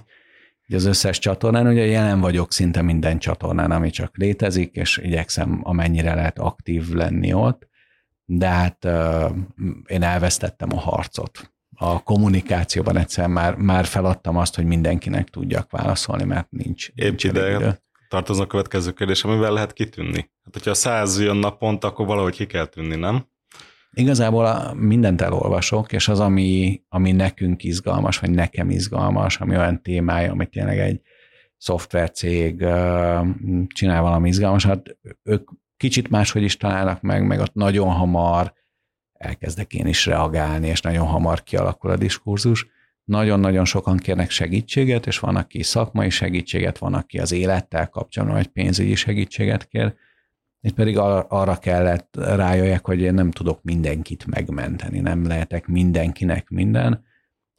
Vagy, 0.67 0.75
az 0.75 0.85
összes 0.85 1.19
csatornán, 1.19 1.67
ugye 1.67 1.85
jelen 1.85 2.19
vagyok 2.19 2.51
szinte 2.51 2.81
minden 2.81 3.19
csatornán, 3.19 3.71
ami 3.71 3.89
csak 3.89 4.17
létezik, 4.17 4.75
és 4.75 4.97
igyekszem 4.97 5.59
amennyire 5.63 6.13
lehet 6.15 6.39
aktív 6.39 6.89
lenni 6.89 7.33
ott, 7.33 7.67
de 8.25 8.47
hát 8.47 8.85
uh, 8.85 9.31
én 9.87 10.03
elvesztettem 10.03 10.69
a 10.71 10.79
harcot 10.79 11.54
a 11.75 12.03
kommunikációban 12.03 12.97
egyszer 12.97 13.27
már, 13.27 13.55
már 13.55 13.85
feladtam 13.85 14.37
azt, 14.37 14.55
hogy 14.55 14.65
mindenkinek 14.65 15.29
tudjak 15.29 15.71
válaszolni, 15.71 16.23
mert 16.23 16.51
nincs. 16.51 16.89
Épp 16.95 17.19
ide 17.19 17.79
tartoznak 18.07 18.45
a 18.45 18.49
következő 18.49 18.91
kérdés, 18.91 19.23
amivel 19.23 19.51
lehet 19.51 19.73
kitűnni. 19.73 20.29
Hát, 20.43 20.53
hogyha 20.53 20.73
száz 20.73 21.21
jön 21.21 21.37
naponta, 21.37 21.87
akkor 21.87 22.05
valahogy 22.05 22.35
ki 22.35 22.45
kell 22.45 22.65
tűnni, 22.65 22.95
nem? 22.95 23.25
Igazából 23.93 24.73
mindent 24.73 25.21
elolvasok, 25.21 25.91
és 25.91 26.07
az, 26.07 26.19
ami, 26.19 26.81
ami 26.89 27.11
nekünk 27.11 27.63
izgalmas, 27.63 28.19
vagy 28.19 28.29
nekem 28.29 28.69
izgalmas, 28.69 29.39
ami 29.39 29.57
olyan 29.57 29.81
témája, 29.81 30.31
amit 30.31 30.49
tényleg 30.49 30.79
egy 30.79 31.01
szoftvercég 31.57 32.57
csinál 33.67 34.01
valami 34.01 34.27
izgalmasat, 34.27 34.97
ők 35.23 35.49
kicsit 35.77 36.09
máshogy 36.09 36.43
is 36.43 36.57
találnak 36.57 37.01
meg, 37.01 37.27
meg 37.27 37.39
ott 37.39 37.53
nagyon 37.53 37.89
hamar 37.89 38.53
elkezdek 39.17 39.73
én 39.73 39.87
is 39.87 40.05
reagálni, 40.05 40.67
és 40.67 40.81
nagyon 40.81 41.07
hamar 41.07 41.43
kialakul 41.43 41.89
a 41.89 41.97
diskurzus. 41.97 42.67
Nagyon-nagyon 43.03 43.65
sokan 43.65 43.97
kérnek 43.97 44.29
segítséget, 44.29 45.07
és 45.07 45.19
van, 45.19 45.35
aki 45.35 45.63
szakmai 45.63 46.09
segítséget, 46.09 46.77
van, 46.77 46.93
aki 46.93 47.19
az 47.19 47.31
élettel 47.31 47.89
kapcsolatban, 47.89 48.37
vagy 48.37 48.47
pénzügyi 48.47 48.95
segítséget 48.95 49.67
kér. 49.67 49.93
Itt 50.61 50.73
pedig 50.73 50.97
arra 50.97 51.55
kellett 51.55 52.15
rájöjjek, 52.17 52.85
hogy 52.85 52.99
én 52.99 53.13
nem 53.13 53.31
tudok 53.31 53.63
mindenkit 53.63 54.25
megmenteni, 54.25 54.99
nem 54.99 55.27
lehetek 55.27 55.67
mindenkinek 55.67 56.49
minden, 56.49 57.05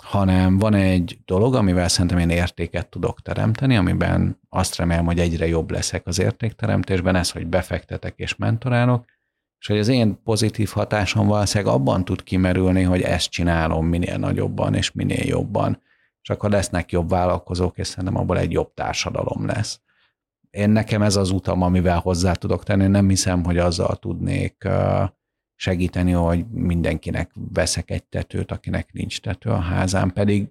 hanem 0.02 0.58
van 0.58 0.74
egy 0.74 1.18
dolog, 1.24 1.54
amivel 1.54 1.88
szerintem 1.88 2.18
én 2.18 2.30
értéket 2.30 2.88
tudok 2.88 3.22
teremteni, 3.22 3.76
amiben 3.76 4.40
azt 4.48 4.76
remélem, 4.76 5.04
hogy 5.04 5.18
egyre 5.18 5.46
jobb 5.46 5.70
leszek 5.70 6.06
az 6.06 6.18
értékteremtésben, 6.18 7.14
ez, 7.14 7.30
hogy 7.30 7.46
befektetek 7.46 8.14
és 8.16 8.36
mentorálok, 8.36 9.04
és 9.58 9.66
hogy 9.66 9.78
az 9.78 9.88
én 9.88 10.22
pozitív 10.22 10.68
hatásom 10.68 11.26
valószínűleg 11.26 11.74
abban 11.74 12.04
tud 12.04 12.22
kimerülni, 12.22 12.82
hogy 12.82 13.00
ezt 13.00 13.30
csinálom 13.30 13.86
minél 13.86 14.16
nagyobban 14.16 14.74
és 14.74 14.92
minél 14.92 15.26
jobban, 15.26 15.82
és 16.22 16.30
akkor 16.30 16.50
lesznek 16.50 16.92
jobb 16.92 17.08
vállalkozók, 17.08 17.78
és 17.78 17.86
szerintem 17.86 18.16
abból 18.16 18.38
egy 18.38 18.52
jobb 18.52 18.74
társadalom 18.74 19.46
lesz. 19.46 19.80
Én 20.50 20.70
nekem 20.70 21.02
ez 21.02 21.16
az 21.16 21.30
utam, 21.30 21.62
amivel 21.62 21.98
hozzá 21.98 22.32
tudok 22.32 22.64
tenni, 22.64 22.86
nem 22.86 23.08
hiszem, 23.08 23.44
hogy 23.44 23.58
azzal 23.58 23.96
tudnék 23.96 24.68
segíteni, 25.54 26.12
hogy 26.12 26.46
mindenkinek 26.50 27.30
veszek 27.52 27.90
egy 27.90 28.04
tetőt, 28.04 28.52
akinek 28.52 28.92
nincs 28.92 29.20
tető 29.20 29.50
a 29.50 29.58
házán, 29.58 30.12
pedig 30.12 30.48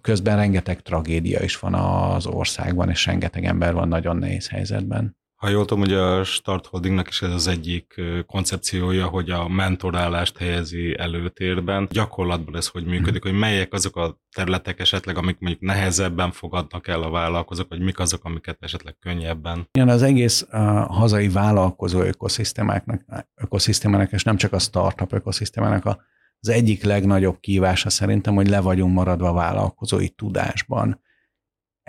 közben 0.00 0.36
rengeteg 0.36 0.82
tragédia 0.82 1.42
is 1.42 1.58
van 1.58 1.74
az 1.74 2.26
országban, 2.26 2.90
és 2.90 3.06
rengeteg 3.06 3.44
ember 3.44 3.74
van 3.74 3.88
nagyon 3.88 4.16
nehéz 4.16 4.48
helyzetben. 4.48 5.16
Ha 5.46 5.52
jól 5.52 5.64
tudom, 5.64 5.84
hogy 5.84 5.92
a 5.92 6.24
Start 6.24 6.66
Holdingnak 6.66 7.08
is 7.08 7.22
ez 7.22 7.32
az 7.32 7.46
egyik 7.46 8.00
koncepciója, 8.26 9.06
hogy 9.06 9.30
a 9.30 9.48
mentorálást 9.48 10.38
helyezi 10.38 10.98
előtérben. 10.98 11.88
Gyakorlatban 11.90 12.56
ez 12.56 12.68
hogy 12.68 12.84
működik, 12.84 13.22
hmm. 13.22 13.30
hogy 13.30 13.40
melyek 13.40 13.72
azok 13.72 13.96
a 13.96 14.20
területek 14.34 14.80
esetleg, 14.80 15.16
amik 15.16 15.38
mondjuk 15.38 15.62
nehezebben 15.62 16.32
fogadnak 16.32 16.88
el 16.88 17.02
a 17.02 17.10
vállalkozók, 17.10 17.68
vagy 17.68 17.80
mik 17.80 17.98
azok, 17.98 18.24
amiket 18.24 18.56
esetleg 18.60 18.96
könnyebben? 19.00 19.68
Igen, 19.72 19.88
az 19.88 20.02
egész 20.02 20.42
uh, 20.42 20.58
hazai 20.86 21.28
vállalkozó 21.28 22.00
ökoszisztémáknak, 22.00 23.02
ökoszisztémának, 23.34 24.12
és 24.12 24.24
nem 24.24 24.36
csak 24.36 24.52
a 24.52 24.58
startup 24.58 25.12
ökoszisztémának 25.12 25.84
a, 25.84 25.98
az 26.40 26.48
egyik 26.48 26.82
legnagyobb 26.82 27.40
kívása 27.40 27.90
szerintem, 27.90 28.34
hogy 28.34 28.48
le 28.48 28.60
vagyunk 28.60 28.94
maradva 28.94 29.32
vállalkozói 29.32 30.08
tudásban 30.08 31.04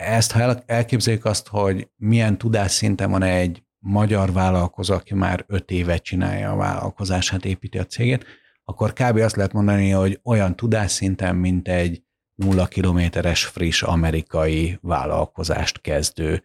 ezt, 0.01 0.31
ha 0.31 0.63
elképzeljük 0.65 1.25
azt, 1.25 1.47
hogy 1.47 1.89
milyen 1.95 2.37
tudásszinten 2.37 3.11
van 3.11 3.23
egy 3.23 3.63
magyar 3.79 4.31
vállalkozó, 4.31 4.93
aki 4.93 5.13
már 5.13 5.43
öt 5.47 5.71
éve 5.71 5.97
csinálja 5.97 6.51
a 6.51 6.55
vállalkozását, 6.55 7.45
építi 7.45 7.77
a 7.77 7.85
cégét, 7.85 8.25
akkor 8.63 8.93
kb. 8.93 9.17
azt 9.17 9.35
lehet 9.35 9.53
mondani, 9.53 9.89
hogy 9.89 10.19
olyan 10.23 10.55
tudásszinten, 10.55 11.35
mint 11.35 11.67
egy 11.67 12.03
nulla 12.35 12.65
kilométeres 12.65 13.45
friss 13.45 13.81
amerikai 13.81 14.77
vállalkozást 14.81 15.81
kezdő 15.81 16.43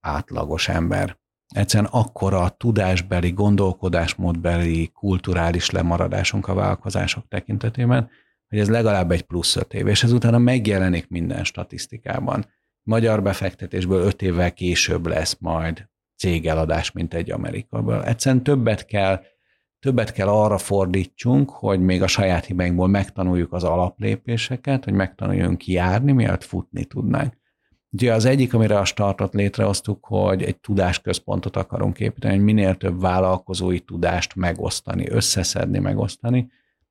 átlagos 0.00 0.68
ember. 0.68 1.18
Egyszerűen 1.54 1.90
akkora 1.92 2.48
tudásbeli, 2.48 3.30
gondolkodásmódbeli, 3.30 4.88
kulturális 4.88 5.70
lemaradásunk 5.70 6.48
a 6.48 6.54
vállalkozások 6.54 7.28
tekintetében, 7.28 8.10
hogy 8.48 8.58
ez 8.58 8.68
legalább 8.68 9.10
egy 9.10 9.22
plusz 9.22 9.56
öt 9.56 9.74
év, 9.74 9.86
és 9.86 10.02
ez 10.02 10.12
utána 10.12 10.38
megjelenik 10.38 11.08
minden 11.08 11.44
statisztikában 11.44 12.46
magyar 12.88 13.22
befektetésből 13.22 14.02
öt 14.02 14.22
évvel 14.22 14.52
később 14.52 15.06
lesz 15.06 15.36
majd 15.40 15.88
cégeladás, 16.16 16.92
mint 16.92 17.14
egy 17.14 17.30
Amerikaből. 17.30 18.02
Egyszerűen 18.02 18.42
többet 18.42 18.84
kell, 18.84 19.22
többet 19.80 20.12
kell 20.12 20.28
arra 20.28 20.58
fordítsunk, 20.58 21.50
hogy 21.50 21.80
még 21.80 22.02
a 22.02 22.06
saját 22.06 22.44
hibáinkból 22.44 22.88
megtanuljuk 22.88 23.52
az 23.52 23.64
alaplépéseket, 23.64 24.84
hogy 24.84 24.92
megtanuljunk 24.92 25.66
járni, 25.66 26.12
miatt 26.12 26.44
futni 26.44 26.84
tudnánk. 26.84 27.32
Ugye 27.90 28.12
az 28.12 28.24
egyik, 28.24 28.54
amire 28.54 28.78
a 28.78 28.84
startot 28.84 29.34
létrehoztuk, 29.34 30.06
hogy 30.06 30.42
egy 30.42 30.56
tudásközpontot 30.60 31.56
akarunk 31.56 32.00
építeni, 32.00 32.34
hogy 32.34 32.44
minél 32.44 32.76
több 32.76 33.00
vállalkozói 33.00 33.80
tudást 33.80 34.34
megosztani, 34.34 35.08
összeszedni, 35.10 35.78
megosztani, 35.78 36.50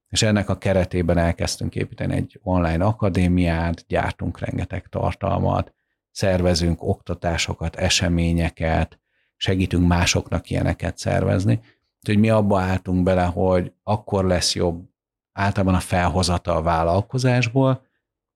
és 0.10 0.22
ennek 0.22 0.50
a 0.50 0.58
keretében 0.58 1.18
elkezdtünk 1.18 1.76
építeni 1.76 2.16
egy 2.16 2.40
online 2.44 2.86
akadémiát, 2.86 3.86
gyártunk 3.88 4.40
rengeteg 4.40 4.88
tartalmat, 4.88 5.76
szervezünk 6.18 6.84
oktatásokat, 6.84 7.76
eseményeket, 7.76 9.00
segítünk 9.36 9.88
másoknak 9.88 10.50
ilyeneket 10.50 10.98
szervezni. 10.98 11.60
Úgyhogy 12.00 12.20
mi 12.20 12.30
abba 12.30 12.60
álltunk 12.60 13.04
bele, 13.04 13.24
hogy 13.24 13.74
akkor 13.84 14.26
lesz 14.26 14.56
jobb 14.56 14.90
általában 15.32 15.76
a 15.76 15.80
felhozata 15.80 16.56
a 16.56 16.62
vállalkozásból, 16.62 17.86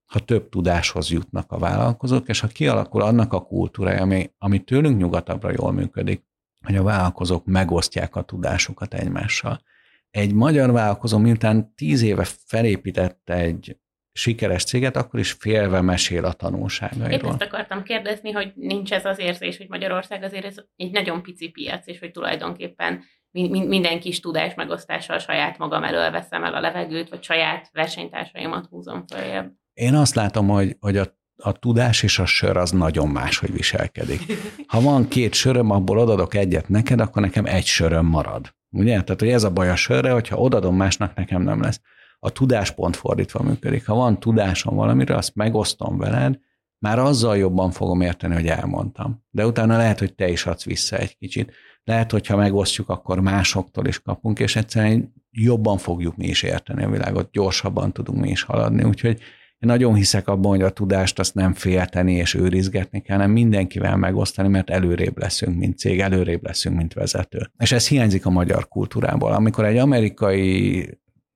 ha 0.05 0.19
több 0.19 0.49
tudáshoz 0.49 1.09
jutnak 1.09 1.51
a 1.51 1.57
vállalkozók, 1.57 2.27
és 2.27 2.39
ha 2.39 2.47
kialakul 2.47 3.01
annak 3.01 3.33
a 3.33 3.45
kultúrája, 3.45 4.01
ami, 4.01 4.31
ami 4.37 4.59
tőlünk 4.59 4.97
nyugatabbra 4.97 5.51
jól 5.51 5.71
működik, 5.71 6.23
hogy 6.65 6.75
a 6.75 6.83
vállalkozók 6.83 7.45
megosztják 7.45 8.15
a 8.15 8.21
tudásukat 8.21 8.93
egymással. 8.93 9.61
Egy 10.09 10.33
magyar 10.33 10.71
vállalkozó, 10.71 11.17
miután 11.17 11.73
tíz 11.75 12.01
éve 12.01 12.23
felépített 12.45 13.29
egy 13.29 13.80
sikeres 14.13 14.63
céget, 14.63 14.95
akkor 14.95 15.19
is 15.19 15.31
félve 15.31 15.81
mesél 15.81 16.25
a 16.25 16.33
tanulságairól. 16.33 17.11
Én 17.11 17.25
ezt 17.25 17.41
akartam 17.41 17.83
kérdezni, 17.83 18.31
hogy 18.31 18.51
nincs 18.55 18.93
ez 18.93 19.05
az 19.05 19.19
érzés, 19.19 19.57
hogy 19.57 19.69
Magyarország 19.69 20.23
azért 20.23 20.45
ez 20.45 20.55
egy 20.75 20.91
nagyon 20.91 21.21
pici 21.21 21.49
piac, 21.49 21.87
és 21.87 21.99
hogy 21.99 22.11
tulajdonképpen 22.11 23.03
minden 23.31 23.99
kis 23.99 24.19
tudás 24.19 24.53
megosztással 24.53 25.17
saját 25.17 25.57
magam 25.57 25.83
elől 25.83 26.11
veszem 26.11 26.43
el 26.43 26.53
a 26.53 26.59
levegőt, 26.59 27.09
vagy 27.09 27.23
saját 27.23 27.69
versenytársaimat 27.71 28.65
húzom 28.65 29.05
följebb. 29.07 29.51
Én 29.73 29.93
azt 29.93 30.15
látom, 30.15 30.47
hogy, 30.47 30.75
hogy 30.79 30.97
a, 30.97 31.05
a 31.35 31.51
tudás 31.51 32.03
és 32.03 32.19
a 32.19 32.25
sör 32.25 32.57
az 32.57 32.71
nagyon 32.71 33.07
máshogy 33.07 33.53
viselkedik. 33.53 34.21
Ha 34.67 34.81
van 34.81 35.07
két 35.07 35.33
söröm, 35.33 35.69
abból 35.69 35.97
odadok 35.97 36.33
egyet 36.33 36.69
neked, 36.69 36.99
akkor 36.99 37.21
nekem 37.21 37.45
egy 37.45 37.65
söröm 37.65 38.05
marad. 38.05 38.55
Ugye? 38.69 39.01
Tehát, 39.01 39.19
hogy 39.19 39.29
ez 39.29 39.43
a 39.43 39.51
baj 39.51 39.69
a 39.69 39.75
sörre, 39.75 40.11
hogyha 40.11 40.37
odadom 40.37 40.75
másnak, 40.75 41.15
nekem 41.15 41.41
nem 41.41 41.61
lesz. 41.61 41.81
A 42.23 42.29
tudás 42.29 42.71
pont 42.71 42.95
fordítva 42.95 43.43
működik. 43.43 43.87
Ha 43.87 43.95
van 43.95 44.19
tudásom 44.19 44.75
valamire, 44.75 45.15
azt 45.15 45.35
megosztom 45.35 45.97
veled, 45.97 46.39
már 46.79 46.99
azzal 46.99 47.37
jobban 47.37 47.71
fogom 47.71 48.01
érteni, 48.01 48.33
hogy 48.33 48.47
elmondtam. 48.47 49.23
De 49.29 49.45
utána 49.45 49.77
lehet, 49.77 49.99
hogy 49.99 50.15
te 50.15 50.29
is 50.29 50.45
adsz 50.45 50.63
vissza 50.63 50.97
egy 50.97 51.17
kicsit. 51.17 51.51
Lehet, 51.83 52.11
hogyha 52.11 52.35
megosztjuk, 52.35 52.89
akkor 52.89 53.19
másoktól 53.19 53.85
is 53.85 53.99
kapunk, 53.99 54.39
és 54.39 54.55
egyszerűen 54.55 55.13
jobban 55.31 55.77
fogjuk 55.77 56.17
mi 56.17 56.27
is 56.27 56.43
érteni 56.43 56.83
a 56.83 56.89
világot, 56.89 57.31
gyorsabban 57.31 57.91
tudunk 57.91 58.21
mi 58.21 58.29
is 58.29 58.43
haladni. 58.43 58.83
Úgyhogy 58.83 59.19
én 59.57 59.69
nagyon 59.69 59.95
hiszek 59.95 60.27
abban, 60.27 60.51
hogy 60.51 60.61
a 60.61 60.69
tudást 60.69 61.19
azt 61.19 61.35
nem 61.35 61.53
félteni 61.53 62.13
és 62.13 62.33
őrizgetni 62.33 63.01
kell, 63.01 63.17
hanem 63.17 63.31
mindenkivel 63.31 63.97
megosztani, 63.97 64.47
mert 64.47 64.69
előrébb 64.69 65.17
leszünk, 65.17 65.57
mint 65.57 65.77
cég, 65.77 65.99
előrébb 65.99 66.43
leszünk, 66.43 66.77
mint 66.77 66.93
vezető. 66.93 67.51
És 67.57 67.71
ez 67.71 67.87
hiányzik 67.87 68.25
a 68.25 68.29
magyar 68.29 68.67
kultúrából. 68.67 69.31
Amikor 69.31 69.65
egy 69.65 69.77
amerikai 69.77 70.85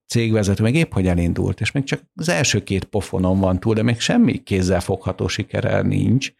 cégvezető 0.08 0.64
meg 0.64 0.76
épp 0.76 0.93
hogy 0.93 1.08
elindult, 1.08 1.62
és 1.62 1.72
még 1.72 1.84
csak 1.84 2.01
az 2.16 2.30
első 2.30 2.64
két 2.64 2.84
pofonon 2.84 3.39
van 3.39 3.60
túl, 3.60 3.74
de 3.74 3.84
még 3.84 3.99
semmi 3.99 4.43
kézzel 4.43 4.80
fogható 4.80 5.28
sikere 5.28 5.82
nincs, 5.82 6.32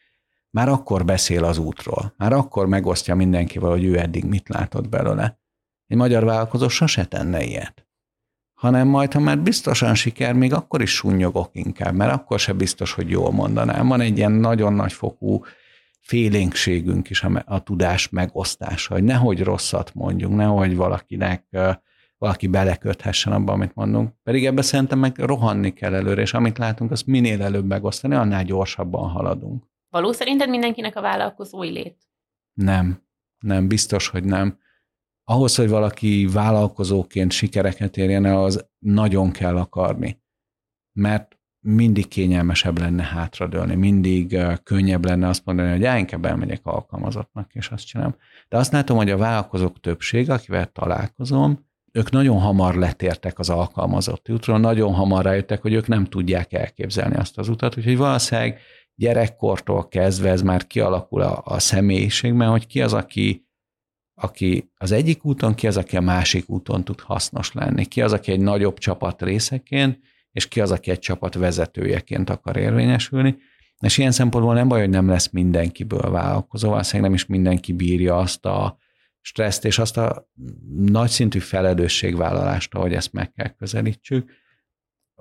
már 0.50 0.70
akkor 0.70 1.06
beszél 1.06 1.44
az 1.44 1.58
útról, 1.58 2.14
már 2.18 2.34
akkor 2.34 2.68
megosztja 2.68 3.16
mindenkivel, 3.16 3.70
hogy 3.70 3.84
ő 3.84 4.00
eddig 4.00 4.26
mit 4.26 4.50
látott 4.50 4.90
belőle. 4.90 5.40
Egy 5.88 5.98
magyar 5.98 6.24
vállalkozó 6.24 6.68
sose 6.68 7.06
tenne 7.06 7.44
ilyet. 7.44 7.88
Hanem 8.54 8.88
majd, 8.88 9.14
ha 9.14 9.20
már 9.20 9.40
biztosan 9.40 9.96
siker, 9.96 10.34
még 10.34 10.54
akkor 10.54 10.82
is 10.82 10.92
sunnyogok 10.92 11.50
inkább, 11.52 11.96
mert 11.96 12.14
akkor 12.14 12.40
se 12.40 12.54
biztos, 12.54 12.94
hogy 12.94 13.10
jól 13.10 13.32
mondanám. 13.32 13.88
Van 13.88 14.02
egy 14.02 14.18
ilyen 14.18 14.32
nagyon 14.32 14.74
nagy 14.74 14.94
fokú 14.94 15.44
félénkségünk 16.02 17.10
is 17.10 17.24
a, 17.24 17.44
a 17.46 17.64
tudás 17.64 18.10
megosztása, 18.10 18.94
hogy 18.94 19.04
nehogy 19.04 19.44
rosszat 19.44 19.94
mondjunk, 19.94 20.36
nehogy 20.36 20.76
valakinek 20.76 21.44
valaki 22.26 22.48
beleköthessen 22.48 23.34
abba, 23.34 23.52
amit 23.52 23.76
mondunk. 23.76 24.14
Pedig 24.24 24.46
ebbe 24.46 24.62
szerintem 24.62 25.00
meg 25.00 25.18
rohanni 25.18 25.74
kell 25.74 25.94
előre, 25.94 26.22
és 26.22 26.34
amit 26.34 26.58
látunk, 26.58 26.92
azt 26.92 27.06
minél 27.06 27.42
előbb 27.42 27.66
megosztani, 27.66 28.16
annál 28.16 28.44
gyorsabban 28.44 29.10
haladunk. 29.10 29.64
Való 29.90 30.12
szerinted 30.12 30.50
mindenkinek 30.50 30.96
a 30.96 31.02
vállalkozói 31.02 31.70
lét? 31.70 31.98
Nem, 32.54 33.04
nem, 33.40 33.68
biztos, 33.68 34.08
hogy 34.08 34.24
nem. 34.24 34.58
Ahhoz, 35.24 35.56
hogy 35.56 35.70
valaki 35.70 36.28
vállalkozóként 36.34 37.32
sikereket 37.32 37.98
érjen 37.98 38.26
el, 38.26 38.44
az 38.44 38.70
nagyon 38.80 39.32
kell 39.32 39.58
akarni. 39.58 40.24
Mert 40.94 41.40
mindig 41.60 42.08
kényelmesebb 42.08 42.80
lenne 42.80 43.04
hátradőlni, 43.04 43.76
mindig 43.76 44.38
könnyebb 44.64 45.06
lenne 45.06 45.28
azt 45.28 45.46
mondani, 45.46 45.70
hogy 45.70 45.82
já, 45.82 45.98
inkább 45.98 46.26
elmegyek 46.26 46.66
alkalmazottnak, 46.66 47.54
és 47.54 47.70
azt 47.70 47.86
csinálom. 47.86 48.16
De 48.50 48.58
azt 48.58 48.72
látom, 48.72 48.98
hogy 48.98 49.10
a 49.10 49.18
vállalkozók 49.18 49.80
többsége, 49.80 50.34
akivel 50.34 50.72
találkozom, 50.72 51.66
ők 51.96 52.12
nagyon 52.12 52.40
hamar 52.40 52.76
letértek 52.76 53.40
az 53.40 53.50
alkalmazotti 53.50 54.32
útról, 54.34 54.60
nagyon 54.60 54.94
hamar 54.94 55.24
rájöttek, 55.24 55.62
hogy 55.62 55.74
ők 55.74 55.88
nem 55.88 56.06
tudják 56.06 56.54
elképzelni 56.54 57.16
azt 57.16 57.38
az 57.38 57.50
utat, 57.50 57.78
úgyhogy 57.78 57.98
valószínűleg 57.98 58.60
gyerekkortól 58.96 59.88
kezdve 59.88 60.30
ez 60.30 60.42
már 60.42 60.68
kialakul 60.68 61.22
a, 61.22 61.42
a 61.46 61.60
személyiségben, 61.60 62.50
hogy 62.50 62.68
ki 62.68 62.82
az, 62.82 62.94
aki, 62.94 63.48
aki 64.14 64.72
az 64.78 64.92
egyik 64.92 65.26
úton, 65.26 65.54
ki 65.54 65.68
az, 65.68 65.78
aki 65.78 65.98
a 65.98 66.02
másik 66.02 66.50
úton 66.50 66.84
tud 66.84 67.00
hasznos 67.00 67.54
lenni, 67.54 67.86
ki 67.86 68.02
az, 68.02 68.14
aki 68.14 68.32
egy 68.32 68.40
nagyobb 68.40 68.78
csapat 68.78 69.22
részeként, 69.22 70.00
és 70.32 70.48
ki 70.48 70.62
az, 70.62 70.72
aki 70.72 70.92
egy 70.92 71.00
csapat 71.00 71.34
vezetőjeként 71.34 72.30
akar 72.30 72.58
érvényesülni. 72.58 73.38
És 73.80 73.98
ilyen 73.98 74.12
szempontból 74.12 74.54
nem 74.54 74.68
baj, 74.68 74.80
hogy 74.80 74.90
nem 74.90 75.08
lesz 75.08 75.30
mindenkiből 75.32 76.12
vállalkozó, 76.12 76.70
valószínűleg 76.70 77.12
nem 77.12 77.20
is 77.20 77.26
mindenki 77.26 77.74
bírja 77.74 78.18
azt 78.18 78.46
a 78.46 78.78
stresszt 79.26 79.66
és 79.66 79.80
azt 79.80 79.98
a 79.98 80.28
nagy 80.86 81.10
szintű 81.10 81.40
felelősségvállalást, 81.40 82.74
ahogy 82.74 82.94
ezt 82.94 83.14
meg 83.14 83.32
kell 83.32 83.50
közelítsük. 83.50 84.32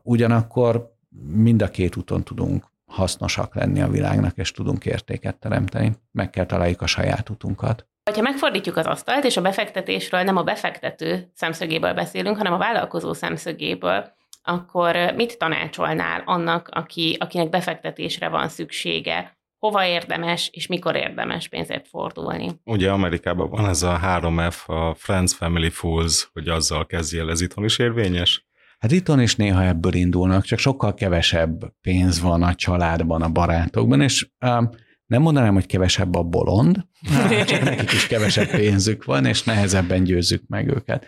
Ugyanakkor 0.03 0.95
mind 1.27 1.63
a 1.63 1.69
két 1.69 1.97
úton 1.97 2.25
tudunk 2.25 2.65
hasznosak 2.87 3.55
lenni 3.55 3.81
a 3.81 3.89
világnak, 3.89 4.37
és 4.37 4.51
tudunk 4.51 4.87
értéket 4.87 5.37
teremteni. 5.37 5.97
Meg 6.11 6.31
kell 6.31 6.47
találjuk 6.47 6.83
a 6.83 6.87
saját 6.87 7.29
utunkat. 7.29 7.87
Ha 8.15 8.21
megfordítjuk 8.21 8.77
az 8.77 8.87
asztalt, 8.87 9.25
és 9.25 9.37
a 9.37 9.43
befektetésről 9.43 10.23
nem 10.23 10.37
a 10.37 10.43
befektető 10.43 11.31
szemszögéből 11.35 11.95
beszélünk, 11.95 12.37
hanem 12.37 12.53
a 12.53 12.59
vállalkozó 12.59 13.13
szemszögéből, 13.13 14.13
akkor 14.43 14.97
mit 15.17 15.39
tanácsolnál 15.39 16.23
annak, 16.25 16.69
aki, 16.73 17.17
akinek 17.21 17.49
befektetésre 17.49 18.29
van 18.29 18.49
szüksége? 18.49 19.37
Hova 19.65 19.87
érdemes 19.87 20.49
és 20.53 20.67
mikor 20.67 20.97
érdemes 20.97 21.49
pénzért 21.49 21.89
fordulni. 21.89 22.51
Ugye 22.65 22.91
Amerikában 22.91 23.51
van 23.51 23.69
ez 23.69 23.83
a 23.83 24.01
3F, 24.05 24.67
a 24.67 24.95
Friends, 24.95 25.35
Family, 25.35 25.71
Fools, 25.71 26.29
hogy 26.33 26.49
azzal 26.49 26.87
kezdjél, 26.87 27.31
ez 27.31 27.41
itthon 27.41 27.65
is 27.65 27.79
érvényes? 27.79 28.47
Hát 28.79 28.93
itthon 28.93 29.21
is 29.21 29.37
néha 29.37 29.65
ebből 29.65 29.95
indulnak, 29.95 30.45
csak 30.45 30.59
sokkal 30.59 30.95
kevesebb 30.95 31.73
pénz 31.81 32.21
van 32.21 32.43
a 32.43 32.55
családban, 32.55 33.23
a 33.23 33.29
barátokban, 33.29 34.01
és 34.01 34.29
um, 34.47 34.69
nem 35.07 35.23
mondanám, 35.23 35.55
hogy 35.55 35.67
kevesebb 35.67 36.15
a 36.15 36.23
bolond, 36.23 36.77
csak 37.47 37.63
nekik 37.63 37.93
is 37.93 38.07
kevesebb 38.07 38.51
pénzük 38.51 39.05
van, 39.05 39.25
és 39.25 39.43
nehezebben 39.43 40.05
győzzük 40.05 40.43
meg 40.47 40.69
őket. 40.69 41.07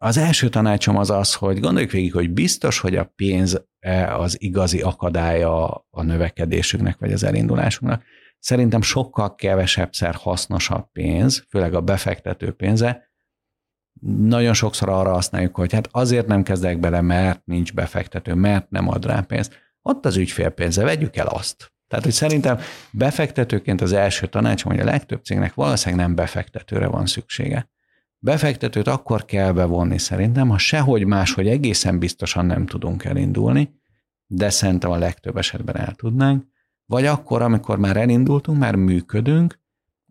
Az 0.00 0.16
első 0.16 0.48
tanácsom 0.48 0.96
az 0.96 1.10
az, 1.10 1.34
hogy 1.34 1.60
gondoljuk 1.60 1.90
végig, 1.90 2.12
hogy 2.12 2.30
biztos, 2.30 2.78
hogy 2.78 2.96
a 2.96 3.12
pénz 3.16 3.64
az 4.16 4.42
igazi 4.42 4.80
akadálya 4.80 5.86
a 5.90 6.02
növekedésünknek, 6.02 6.98
vagy 6.98 7.12
az 7.12 7.22
elindulásunknak. 7.22 8.02
Szerintem 8.38 8.82
sokkal 8.82 9.34
kevesebbszer 9.34 10.14
hasznosabb 10.14 10.92
pénz, 10.92 11.46
főleg 11.48 11.74
a 11.74 11.80
befektető 11.80 12.52
pénze. 12.52 13.10
Nagyon 14.18 14.54
sokszor 14.54 14.88
arra 14.88 15.12
használjuk, 15.12 15.56
hogy 15.56 15.72
hát 15.72 15.88
azért 15.90 16.26
nem 16.26 16.42
kezdek 16.42 16.80
bele, 16.80 17.00
mert 17.00 17.40
nincs 17.44 17.74
befektető, 17.74 18.34
mert 18.34 18.70
nem 18.70 18.88
ad 18.88 19.06
rá 19.06 19.20
pénzt. 19.20 19.58
Ott 19.82 20.06
az 20.06 20.16
ügyfélpénze, 20.16 20.84
vegyük 20.84 21.16
el 21.16 21.26
azt. 21.26 21.72
Tehát, 21.88 22.04
hogy 22.04 22.14
szerintem 22.14 22.58
befektetőként 22.90 23.80
az 23.80 23.92
első 23.92 24.26
tanácsom, 24.26 24.72
hogy 24.72 24.80
a 24.80 24.84
legtöbb 24.84 25.24
cégnek 25.24 25.54
valószínűleg 25.54 26.06
nem 26.06 26.14
befektetőre 26.14 26.86
van 26.86 27.06
szüksége. 27.06 27.70
Befektetőt 28.20 28.86
akkor 28.86 29.24
kell 29.24 29.52
bevonni 29.52 29.98
szerintem, 29.98 30.48
ha 30.48 30.58
sehogy 30.58 31.06
máshogy 31.06 31.48
egészen 31.48 31.98
biztosan 31.98 32.46
nem 32.46 32.66
tudunk 32.66 33.04
elindulni, 33.04 33.80
de 34.26 34.50
szerintem 34.50 34.90
a 34.90 34.96
legtöbb 34.96 35.36
esetben 35.36 35.76
el 35.76 35.94
tudnánk, 35.94 36.44
vagy 36.86 37.06
akkor, 37.06 37.42
amikor 37.42 37.78
már 37.78 37.96
elindultunk, 37.96 38.58
már 38.58 38.74
működünk, 38.74 39.58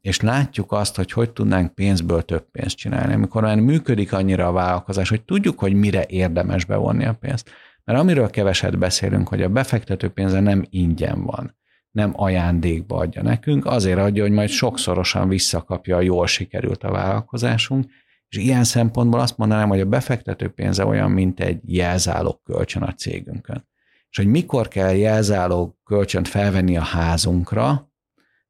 és 0.01 0.21
látjuk 0.21 0.71
azt, 0.71 0.95
hogy 0.95 1.11
hogy 1.11 1.31
tudnánk 1.31 1.75
pénzből 1.75 2.21
több 2.21 2.51
pénzt 2.51 2.75
csinálni, 2.75 3.13
amikor 3.13 3.41
már 3.41 3.59
működik 3.59 4.13
annyira 4.13 4.47
a 4.47 4.51
vállalkozás, 4.51 5.09
hogy 5.09 5.21
tudjuk, 5.21 5.59
hogy 5.59 5.73
mire 5.73 6.05
érdemes 6.07 6.65
bevonni 6.65 7.05
a 7.05 7.13
pénzt. 7.13 7.49
Mert 7.83 7.99
amiről 7.99 8.29
keveset 8.29 8.77
beszélünk, 8.77 9.27
hogy 9.27 9.41
a 9.41 9.49
befektető 9.49 10.09
pénze 10.09 10.39
nem 10.39 10.65
ingyen 10.69 11.23
van, 11.23 11.55
nem 11.97 12.11
ajándékba 12.15 12.97
adja 12.97 13.21
nekünk, 13.21 13.65
azért 13.65 13.99
adja, 13.99 14.23
hogy 14.23 14.31
majd 14.31 14.49
sokszorosan 14.49 15.27
visszakapja, 15.27 16.01
jól 16.01 16.27
sikerült 16.27 16.83
a 16.83 16.91
vállalkozásunk, 16.91 17.85
és 18.27 18.37
ilyen 18.37 18.63
szempontból 18.63 19.19
azt 19.19 19.37
mondanám, 19.37 19.69
hogy 19.69 19.79
a 19.79 19.85
befektető 19.85 20.47
pénze 20.47 20.85
olyan, 20.85 21.11
mint 21.11 21.39
egy 21.39 21.59
jelzálog 21.65 22.39
kölcsön 22.43 22.81
a 22.81 22.93
cégünkön. 22.93 23.67
És 24.09 24.17
hogy 24.17 24.27
mikor 24.27 24.67
kell 24.67 24.95
jelzálog 24.95 25.75
kölcsönt 25.83 26.27
felvenni 26.27 26.77
a 26.77 26.83
házunkra, 26.83 27.91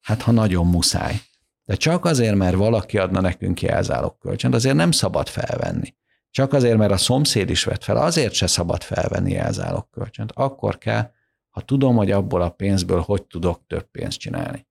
hát 0.02 0.22
ha 0.22 0.32
nagyon 0.32 0.68
muszáj. 0.68 1.16
De 1.64 1.76
csak 1.76 2.06
azért, 2.06 2.36
mert 2.36 2.56
valaki 2.56 2.98
adna 2.98 3.22
nekünk 3.22 3.62
jelzálog 3.62 4.18
kölcsönt, 4.18 4.56
azért 4.56 4.76
nem 4.76 4.91
szabad 4.91 5.28
felvenni. 5.28 5.95
Csak 6.32 6.54
azért, 6.54 6.78
mert 6.78 6.91
a 6.91 6.98
szomszéd 6.98 7.50
is 7.50 7.64
vett 7.64 7.84
fel, 7.84 7.98
azért 7.98 8.34
se 8.34 8.48
szabad 8.48 8.84
felvenni 8.84 9.32
jelzálog 9.32 9.89
kölcsönt. 9.91 10.32
Akkor 10.36 10.78
kell, 10.78 11.12
ha 11.58 11.64
tudom, 11.64 11.95
hogy 11.95 12.12
abból 12.12 12.41
a 12.41 12.49
pénzből 12.49 12.99
hogy 12.99 13.24
tudok 13.24 13.62
több 13.68 13.91
pénzt 13.91 14.20
csinálni. 14.20 14.68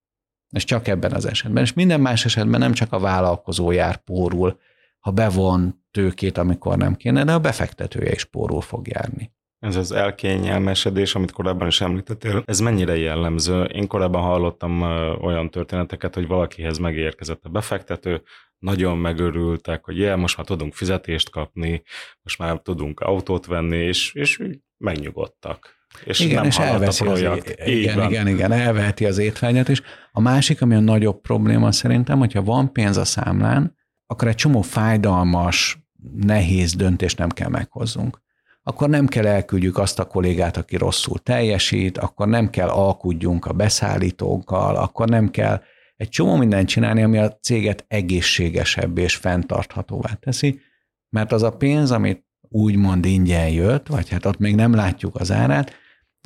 És 0.51 0.65
csak 0.65 0.89
ebben 0.89 1.13
az 1.13 1.27
esetben. 1.27 1.63
És 1.63 1.73
minden 1.73 2.01
más 2.01 2.25
esetben 2.25 2.61
nem 2.61 2.73
csak 2.73 2.93
a 2.93 2.99
vállalkozó 2.99 3.71
jár 3.71 3.97
pórul, 3.97 4.59
ha 4.99 5.11
bevon 5.11 5.85
tőkét, 5.91 6.39
amikor 6.39 6.77
nem 6.77 6.95
kéne, 6.95 7.25
de 7.25 7.33
a 7.33 7.39
befektetője 7.39 8.13
is 8.13 8.25
pórul 8.25 8.61
fog 8.61 8.89
járni. 8.89 9.33
Ez 9.59 9.77
az 9.77 9.93
elkényelmesedés, 9.93 11.15
amit 11.15 11.31
korábban 11.31 11.67
is 11.67 11.81
említettél, 11.81 12.43
ez 12.45 12.61
mennyire 12.61 12.97
jellemző? 12.97 13.63
Én 13.63 13.87
korábban 13.87 14.23
hallottam 14.23 14.83
olyan 15.23 15.51
történeteket, 15.51 16.15
hogy 16.15 16.27
valakihez 16.27 16.79
megérkezett 16.79 17.45
a 17.45 17.49
befektető, 17.49 18.23
nagyon 18.59 18.99
megörültek, 18.99 19.85
hogy 19.85 19.99
jel, 19.99 20.17
most 20.17 20.37
már 20.37 20.47
tudunk 20.47 20.75
fizetést 20.75 21.31
kapni, 21.31 21.83
most 22.23 22.39
már 22.39 22.59
tudunk 22.59 23.01
autót 23.01 23.47
venni, 23.47 23.77
és, 23.77 24.15
és 24.15 24.43
megnyugodtak. 24.77 25.76
És 26.05 26.21
igen, 26.21 26.35
nem 26.35 26.45
és 26.45 26.59
elveszi 26.59 27.05
a 27.07 27.13
projekt. 27.13 27.61
Az, 27.61 27.69
igen, 27.69 27.97
van. 27.97 28.11
igen, 28.11 28.29
igen, 28.29 28.53
elveheti 28.53 29.05
az 29.05 29.19
étvágyat 29.19 29.69
is. 29.69 29.83
A 30.13 30.21
másik, 30.21 30.63
ami 30.63 30.75
a 30.75 30.81
nagyobb 30.81 31.21
probléma 31.21 31.73
szerintem, 31.73 32.19
hogyha 32.19 32.43
van 32.43 32.73
pénz 32.73 32.97
a 32.97 33.05
számlán, 33.05 33.77
akkor 34.07 34.29
egy 34.29 34.35
csomó 34.35 34.63
fájdalmas, 34.63 35.79
nehéz 36.17 36.75
döntést 36.75 37.19
nem 37.19 37.29
kell 37.29 37.49
meghozzunk. 37.49 38.25
akkor 38.63 38.89
nem 38.89 39.07
kell 39.07 39.27
elküldjük 39.27 39.79
azt 39.79 39.99
a 39.99 40.05
kollégát, 40.05 40.57
aki 40.57 40.77
rosszul 40.77 41.19
teljesít, 41.19 41.99
akkor 41.99 42.29
nem 42.29 42.51
kell 42.51 42.69
alkudjunk 42.69 43.47
a 43.47 43.53
beszállítókkal, 43.53 44.77
akkor 44.77 45.09
nem 45.09 45.31
kell 45.31 45.63
egy 45.97 46.09
csomó 46.09 46.37
mindent 46.37 46.69
csinálni, 46.69 47.03
ami 47.03 47.19
a 47.19 47.33
céget 47.33 47.85
egészségesebb 47.89 48.99
és 48.99 49.17
fenntarthatóvá 49.17 50.13
teszi, 50.13 50.61
mert 51.09 51.33
az 51.33 51.43
a 51.43 51.57
pénz, 51.57 51.91
amit 51.91 52.25
úgymond 52.41 53.05
ingyen 53.05 53.49
jött, 53.49 53.87
vagy 53.87 54.09
hát 54.09 54.27
ott 54.27 54.39
még 54.39 54.55
nem 54.55 54.75
látjuk 54.75 55.15
az 55.15 55.33
árát, 55.33 55.73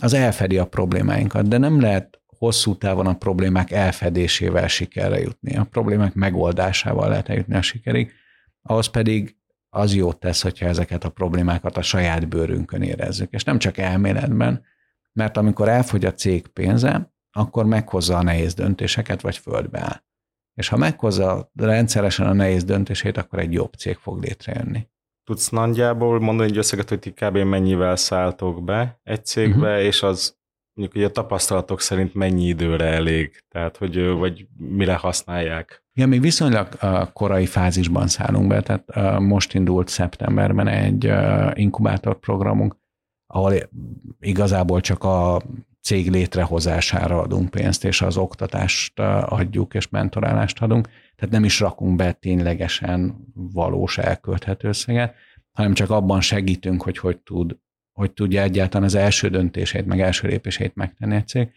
az 0.00 0.12
elfedi 0.12 0.58
a 0.58 0.66
problémáinkat, 0.66 1.48
de 1.48 1.58
nem 1.58 1.80
lehet 1.80 2.20
hosszú 2.26 2.76
távon 2.76 3.06
a 3.06 3.16
problémák 3.16 3.70
elfedésével 3.70 4.68
sikerre 4.68 5.20
jutni. 5.20 5.56
A 5.56 5.64
problémák 5.64 6.14
megoldásával 6.14 7.08
lehet 7.08 7.28
jutni 7.28 7.54
a 7.54 7.62
sikerig, 7.62 8.12
ahhoz 8.62 8.86
pedig 8.86 9.36
az 9.68 9.94
jót 9.94 10.20
tesz, 10.20 10.42
hogyha 10.42 10.66
ezeket 10.66 11.04
a 11.04 11.08
problémákat 11.08 11.76
a 11.76 11.82
saját 11.82 12.28
bőrünkön 12.28 12.82
érezzük. 12.82 13.32
És 13.32 13.44
nem 13.44 13.58
csak 13.58 13.78
elméletben, 13.78 14.64
mert 15.12 15.36
amikor 15.36 15.68
elfogy 15.68 16.04
a 16.04 16.14
cég 16.14 16.46
pénze, 16.46 17.12
akkor 17.32 17.64
meghozza 17.64 18.16
a 18.16 18.22
nehéz 18.22 18.54
döntéseket, 18.54 19.20
vagy 19.20 19.36
földbe 19.36 19.80
áll. 19.80 20.02
És 20.54 20.68
ha 20.68 20.76
meghozza 20.76 21.50
rendszeresen 21.54 22.26
a 22.26 22.32
nehéz 22.32 22.64
döntését, 22.64 23.16
akkor 23.16 23.38
egy 23.38 23.52
jobb 23.52 23.72
cég 23.72 23.96
fog 23.96 24.22
létrejönni. 24.22 24.88
Tudsz 25.30 25.48
nagyjából 25.48 26.20
mondani 26.20 26.50
egy 26.50 26.56
összeget, 26.56 26.88
hogy 26.88 26.98
ti 26.98 27.10
kb. 27.10 27.36
mennyivel 27.36 27.96
szálltok 27.96 28.64
be 28.64 29.00
egy 29.02 29.24
cégbe, 29.24 29.68
uh-huh. 29.68 29.84
és 29.84 30.02
az 30.02 30.36
mondjuk 30.74 30.98
hogy 30.98 31.10
a 31.10 31.12
tapasztalatok 31.12 31.80
szerint 31.80 32.14
mennyi 32.14 32.46
időre 32.46 32.84
elég, 32.84 33.44
tehát 33.48 33.76
hogy 33.76 34.06
vagy 34.06 34.46
mire 34.56 34.94
használják? 34.94 35.84
Igen, 35.92 36.08
még 36.08 36.20
viszonylag 36.20 36.68
korai 37.12 37.46
fázisban 37.46 38.08
szállunk 38.08 38.48
be, 38.48 38.60
tehát 38.62 39.18
most 39.20 39.54
indult 39.54 39.88
szeptemberben 39.88 40.68
egy 40.68 41.12
inkubátorprogramunk, 41.52 42.76
ahol 43.26 43.54
igazából 44.20 44.80
csak 44.80 45.04
a 45.04 45.42
cég 45.82 46.10
létrehozására 46.10 47.20
adunk 47.20 47.50
pénzt, 47.50 47.84
és 47.84 48.02
az 48.02 48.16
oktatást 48.16 48.98
adjuk, 49.24 49.74
és 49.74 49.88
mentorálást 49.88 50.62
adunk. 50.62 50.88
Tehát 51.16 51.34
nem 51.34 51.44
is 51.44 51.60
rakunk 51.60 51.96
be 51.96 52.12
ténylegesen 52.12 53.16
valós 53.34 53.98
elkölthető 53.98 54.68
összeget, 54.68 55.14
hanem 55.52 55.74
csak 55.74 55.90
abban 55.90 56.20
segítünk, 56.20 56.82
hogy 56.82 56.98
hogy, 56.98 57.18
tud, 57.18 57.56
hogy 57.92 58.12
tudja 58.12 58.42
egyáltalán 58.42 58.86
az 58.86 58.94
első 58.94 59.28
döntését, 59.28 59.86
meg 59.86 60.00
első 60.00 60.28
lépését 60.28 60.74
megtenni 60.74 61.14
egy 61.14 61.28
cég. 61.28 61.50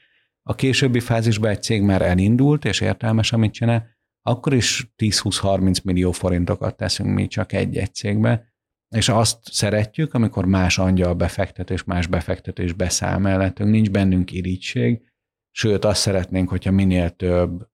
A 0.44 0.56
későbbi 0.56 1.00
fázisban 1.00 1.50
egy 1.50 1.64
cég 1.64 1.82
már 1.82 2.02
elindult, 2.02 2.66
és 2.66 2.82
értelmes, 2.82 3.34
amit 3.34 3.54
csinál, 3.54 3.88
akkor 4.22 4.54
is 4.54 4.94
10-20-30 4.98 5.84
millió 5.84 6.12
forintokat 6.12 6.78
teszünk 6.78 7.14
mi 7.14 7.28
csak 7.28 7.54
egy-egy 7.54 7.94
cégbe, 7.94 8.53
és 8.94 9.10
azt 9.10 9.38
szeretjük, 9.44 10.14
amikor 10.14 10.46
más 10.46 10.78
angyal 10.78 11.14
befektetés, 11.14 11.84
más 11.84 12.08
befektetés 12.08 12.74
beszáll 12.74 13.18
mellettünk, 13.18 13.70
nincs 13.70 13.90
bennünk 13.90 14.32
irigység, 14.32 15.02
sőt 15.52 15.86
azt 15.86 16.02
szeretnénk, 16.02 16.50
hogyha 16.50 16.72
minél 16.72 17.10
több 17.10 17.68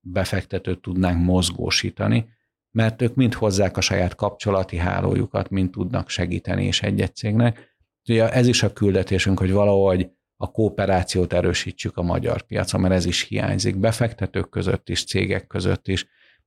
befektetőt 0.00 0.80
tudnánk 0.80 1.24
mozgósítani, 1.24 2.28
mert 2.70 3.02
ők 3.02 3.14
mind 3.14 3.34
hozzák 3.34 3.76
a 3.76 3.80
saját 3.80 4.14
kapcsolati 4.14 4.76
hálójukat, 4.76 5.50
mind 5.50 5.70
tudnak 5.70 6.08
segíteni 6.08 6.64
és 6.64 6.82
egy-egy 6.82 7.14
cégnek. 7.14 7.76
Ugye 8.08 8.30
ez 8.30 8.46
is 8.46 8.62
a 8.62 8.72
küldetésünk, 8.72 9.38
hogy 9.38 9.52
valahogy 9.52 10.10
a 10.36 10.50
kooperációt 10.50 11.32
erősítsük 11.32 11.96
a 11.96 12.02
magyar 12.02 12.42
piacon, 12.42 12.80
mert 12.80 12.94
ez 12.94 13.06
is 13.06 13.22
hiányzik 13.22 13.76
befektetők 13.76 14.48
között 14.48 14.88
is, 14.88 15.04
cégek 15.04 15.46
között 15.46 15.88
is, 15.88 16.06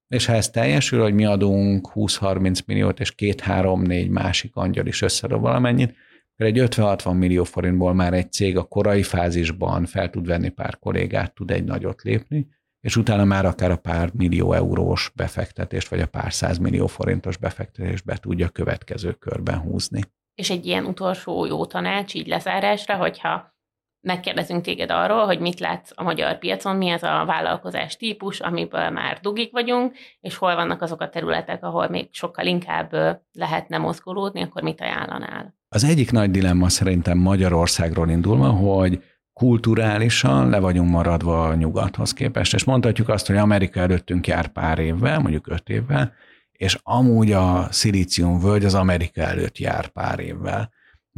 és 0.10 0.26
ha 0.26 0.34
ez 0.34 0.50
teljesül, 0.50 1.02
hogy 1.02 1.14
mi 1.14 1.26
adunk 1.26 1.92
20-30 1.94 2.66
milliót, 2.66 3.00
és 3.00 3.16
két-három-négy 3.16 4.10
másik 4.10 4.56
angyal 4.56 4.86
is 4.86 5.02
összedob 5.02 5.42
valamennyit, 5.42 5.96
akkor 6.34 6.46
egy 6.46 6.60
50-60 6.60 7.18
millió 7.18 7.44
forintból 7.44 7.94
már 7.94 8.14
egy 8.14 8.32
cég 8.32 8.58
a 8.58 8.64
korai 8.64 9.04
fázisban 9.04 9.86
fel 9.86 10.10
tud 10.10 10.26
venni 10.26 10.50
pár 10.50 10.80
kollégát, 10.80 11.34
tud 11.34 11.52
egy 11.52 11.64
nagyot 11.64 12.02
lépni, 12.02 12.48
és 12.80 12.96
utána 12.96 13.26
már 13.26 13.46
akár 13.46 13.72
a 13.72 13.76
pár 13.76 14.10
millió 14.14 14.54
eurós 14.54 15.12
befektetést, 15.16 15.88
vagy 15.88 16.02
a 16.02 16.08
pár 16.08 16.32
millió 16.62 16.88
forintos 16.88 17.38
befektetést 17.38 18.06
be 18.06 18.18
tudja 18.18 18.50
következő 18.50 19.12
körben 19.12 19.58
húzni. 19.58 20.02
És 20.36 20.50
egy 20.50 20.66
ilyen 20.66 20.86
utolsó 20.86 21.46
jó 21.46 21.66
tanács 21.66 22.14
így 22.14 22.28
lezárásra, 22.28 22.96
hogyha 22.96 23.59
megkérdezünk 24.02 24.62
téged 24.64 24.92
arról, 24.92 25.26
hogy 25.26 25.40
mit 25.40 25.60
látsz 25.60 25.92
a 25.96 26.04
magyar 26.04 26.38
piacon, 26.38 26.76
mi 26.76 26.90
az 26.90 27.04
a 27.04 27.24
vállalkozás 27.26 27.98
típus, 27.98 28.40
amiből 28.40 28.90
már 28.90 29.20
dugik 29.22 29.52
vagyunk, 29.52 29.96
és 30.22 30.36
hol 30.36 30.56
vannak 30.56 30.82
azok 30.82 31.02
a 31.02 31.10
területek, 31.10 31.64
ahol 31.64 31.90
még 31.90 32.08
sokkal 32.12 32.46
inkább 32.46 32.94
lehetne 33.32 33.78
mozgolódni, 33.78 34.42
akkor 34.42 34.62
mit 34.62 34.82
ajánlanál? 34.82 35.58
Az 35.70 35.84
egyik 35.84 36.12
nagy 36.12 36.32
dilemma 36.32 36.70
szerintem 36.70 37.18
Magyarországról 37.18 38.10
indulva, 38.10 38.50
hogy 38.50 39.04
kulturálisan 39.34 40.50
le 40.50 40.60
vagyunk 40.60 40.90
maradva 40.90 41.48
a 41.48 41.56
nyugathoz 41.56 42.14
képest, 42.14 42.54
és 42.54 42.64
mondhatjuk 42.64 43.10
azt, 43.10 43.28
hogy 43.28 43.38
Amerika 43.38 43.80
előttünk 43.80 44.28
jár 44.28 44.48
pár 44.48 44.80
évvel, 44.80 45.20
mondjuk 45.20 45.48
öt 45.48 45.70
évvel, 45.70 46.14
és 46.52 46.78
amúgy 46.84 47.32
a 47.32 47.68
szilícium 47.72 48.40
völgy 48.40 48.66
az 48.66 48.74
Amerika 48.74 49.22
előtt 49.22 49.58
jár 49.58 49.88
pár 49.88 50.20
évvel 50.20 50.70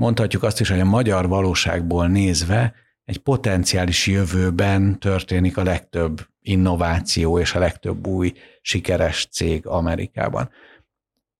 mondhatjuk 0.02 0.43
azt 0.43 0.60
is, 0.60 0.70
hogy 0.70 0.80
a 0.80 0.86
magyar 0.86 1.28
valóságból 1.28 2.08
nézve 2.08 2.74
egy 3.06 3.18
potenciális 3.18 4.08
jövőben 4.08 4.99
történik 4.99 5.58
a 5.58 5.64
legtöbb 5.64 6.28
innováció 6.39 7.39
és 7.39 7.56
a 7.56 7.60
legtöbb 7.60 8.08
új 8.08 8.34
sikeres 8.62 9.28
cég 9.32 9.68
Amerikában. 9.68 10.49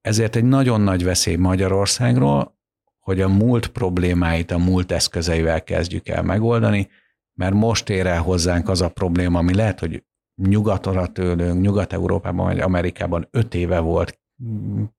Ezért 0.02 0.36
egy 0.36 0.44
nagyon 0.44 0.82
nagy 0.82 1.04
veszély 1.04 1.36
Magyarországról, 1.36 2.58
hogy 3.00 3.22
a 3.22 3.28
múlt 3.28 3.68
problémáit 3.68 4.52
a 4.52 4.58
múlt 4.58 4.92
eszközeivel 4.92 5.64
kezdjük 5.64 6.08
el 6.08 6.24
megoldani, 6.24 6.90
mert 7.34 7.54
most 7.54 7.90
ér 7.90 8.06
el 8.06 8.22
hozzánk 8.22 8.70
az 8.70 8.82
a 8.82 8.90
probléma, 8.90 9.40
ami 9.40 9.54
lehet, 9.54 9.80
hogy 9.80 10.04
nyugatra 10.36 11.08
tőlünk, 11.08 11.62
Nyugat-Európában 11.62 12.46
vagy 12.46 12.60
Amerikában 12.60 13.28
öt 13.32 13.54
éve 13.54 13.80
volt 13.80 14.21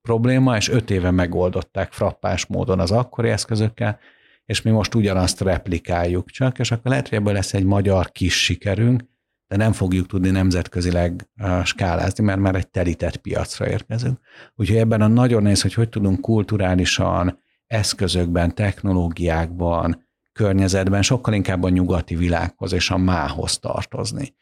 probléma, 0.02 0.56
és 0.56 0.68
öt 0.68 0.90
éve 0.90 1.10
megoldották 1.10 1.92
frappás 1.92 2.46
módon 2.46 2.80
az 2.80 2.90
akkori 2.90 3.28
eszközökkel, 3.28 3.98
és 4.44 4.62
mi 4.62 4.70
most 4.70 4.94
ugyanazt 4.94 5.40
replikáljuk 5.40 6.30
csak, 6.30 6.58
és 6.58 6.70
akkor 6.70 6.90
lehet, 6.90 7.08
hogy 7.08 7.18
ebből 7.18 7.32
lesz 7.32 7.54
egy 7.54 7.64
magyar 7.64 8.12
kis 8.12 8.42
sikerünk, 8.44 9.04
de 9.48 9.56
nem 9.56 9.72
fogjuk 9.72 10.06
tudni 10.06 10.30
nemzetközileg 10.30 11.28
skálázni, 11.64 12.24
mert 12.24 12.40
már 12.40 12.54
egy 12.54 12.68
telített 12.68 13.16
piacra 13.16 13.68
érkezünk. 13.68 14.18
Úgyhogy 14.54 14.76
ebben 14.76 15.00
a 15.00 15.06
nagyon 15.06 15.42
néz, 15.42 15.62
hogy 15.62 15.74
hogy 15.74 15.88
tudunk 15.88 16.20
kulturálisan, 16.20 17.40
eszközökben, 17.66 18.54
technológiákban, 18.54 20.06
környezetben 20.32 21.02
sokkal 21.02 21.34
inkább 21.34 21.62
a 21.62 21.68
nyugati 21.68 22.14
világhoz 22.14 22.72
és 22.72 22.90
a 22.90 22.96
mához 22.96 23.58
tartozni 23.58 24.34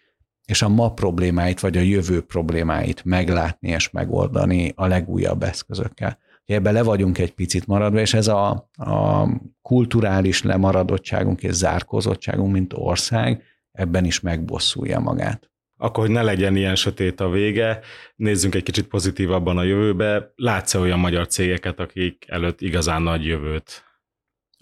és 0.51 0.63
a 0.63 0.69
ma 0.69 0.93
problémáit, 0.93 1.61
vagy 1.61 1.77
a 1.77 1.81
jövő 1.81 2.21
problémáit 2.21 3.05
meglátni 3.05 3.69
és 3.69 3.91
megoldani 3.91 4.73
a 4.77 4.87
legújabb 4.87 5.43
eszközökkel. 5.43 6.19
Ebben 6.45 6.73
le 6.73 6.83
vagyunk 6.83 7.19
egy 7.19 7.35
picit 7.35 7.67
maradva, 7.67 8.01
és 8.01 8.15
ez 8.15 8.29
a, 8.29 8.69
a 8.77 9.29
kulturális 9.63 10.43
lemaradottságunk 10.43 11.43
és 11.43 11.53
zárkózottságunk, 11.53 12.53
mint 12.53 12.73
ország, 12.73 13.43
ebben 13.73 14.05
is 14.05 14.21
megbosszulja 14.21 14.99
magát. 14.99 15.51
Akkor, 15.77 16.05
hogy 16.05 16.15
ne 16.15 16.23
legyen 16.23 16.57
ilyen 16.57 16.75
sötét 16.75 17.21
a 17.21 17.29
vége, 17.29 17.81
nézzünk 18.17 18.55
egy 18.55 18.63
kicsit 18.63 18.87
pozitívabban 18.87 19.59
a 19.59 19.63
jövőbe. 19.63 20.33
Látsz-e 20.37 20.79
olyan 20.79 20.99
magyar 20.99 21.27
cégeket, 21.27 21.81
akik 21.81 22.25
előtt 22.29 22.61
igazán 22.61 23.03
nagy 23.03 23.25
jövőt 23.25 23.90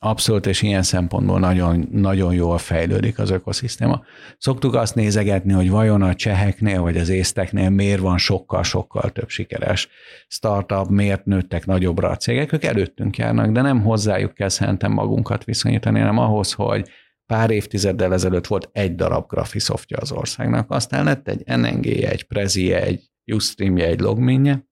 Abszolút, 0.00 0.46
és 0.46 0.62
ilyen 0.62 0.82
szempontból 0.82 1.38
nagyon, 1.38 1.88
nagyon 1.92 2.34
jól 2.34 2.58
fejlődik 2.58 3.18
az 3.18 3.30
ökoszisztéma. 3.30 4.02
Szoktuk 4.38 4.74
azt 4.74 4.94
nézegetni, 4.94 5.52
hogy 5.52 5.70
vajon 5.70 6.02
a 6.02 6.14
cseheknél 6.14 6.80
vagy 6.80 6.96
az 6.96 7.08
észteknél 7.08 7.70
miért 7.70 8.00
van 8.00 8.18
sokkal-sokkal 8.18 9.10
több 9.10 9.28
sikeres 9.28 9.88
startup, 10.28 10.88
miért 10.88 11.24
nőttek 11.24 11.66
nagyobbra 11.66 12.08
a 12.08 12.16
cégek, 12.16 12.52
ők 12.52 12.64
előttünk 12.64 13.16
járnak, 13.16 13.50
de 13.50 13.60
nem 13.60 13.82
hozzájuk 13.82 14.34
kell 14.34 14.48
szerintem 14.48 14.92
magunkat 14.92 15.44
viszonyítani, 15.44 15.98
hanem 15.98 16.18
ahhoz, 16.18 16.52
hogy 16.52 16.88
pár 17.26 17.50
évtizeddel 17.50 18.12
ezelőtt 18.12 18.46
volt 18.46 18.68
egy 18.72 18.94
darab 18.94 19.28
grafiszoftja 19.28 19.96
az 19.96 20.12
országnak, 20.12 20.70
aztán 20.70 21.04
lett 21.04 21.28
egy 21.28 21.42
nng 21.56 21.86
egy 21.86 22.22
prezi 22.22 22.72
egy 22.72 23.10
ustream 23.32 23.76
egy 23.76 24.00
logminje, 24.00 24.66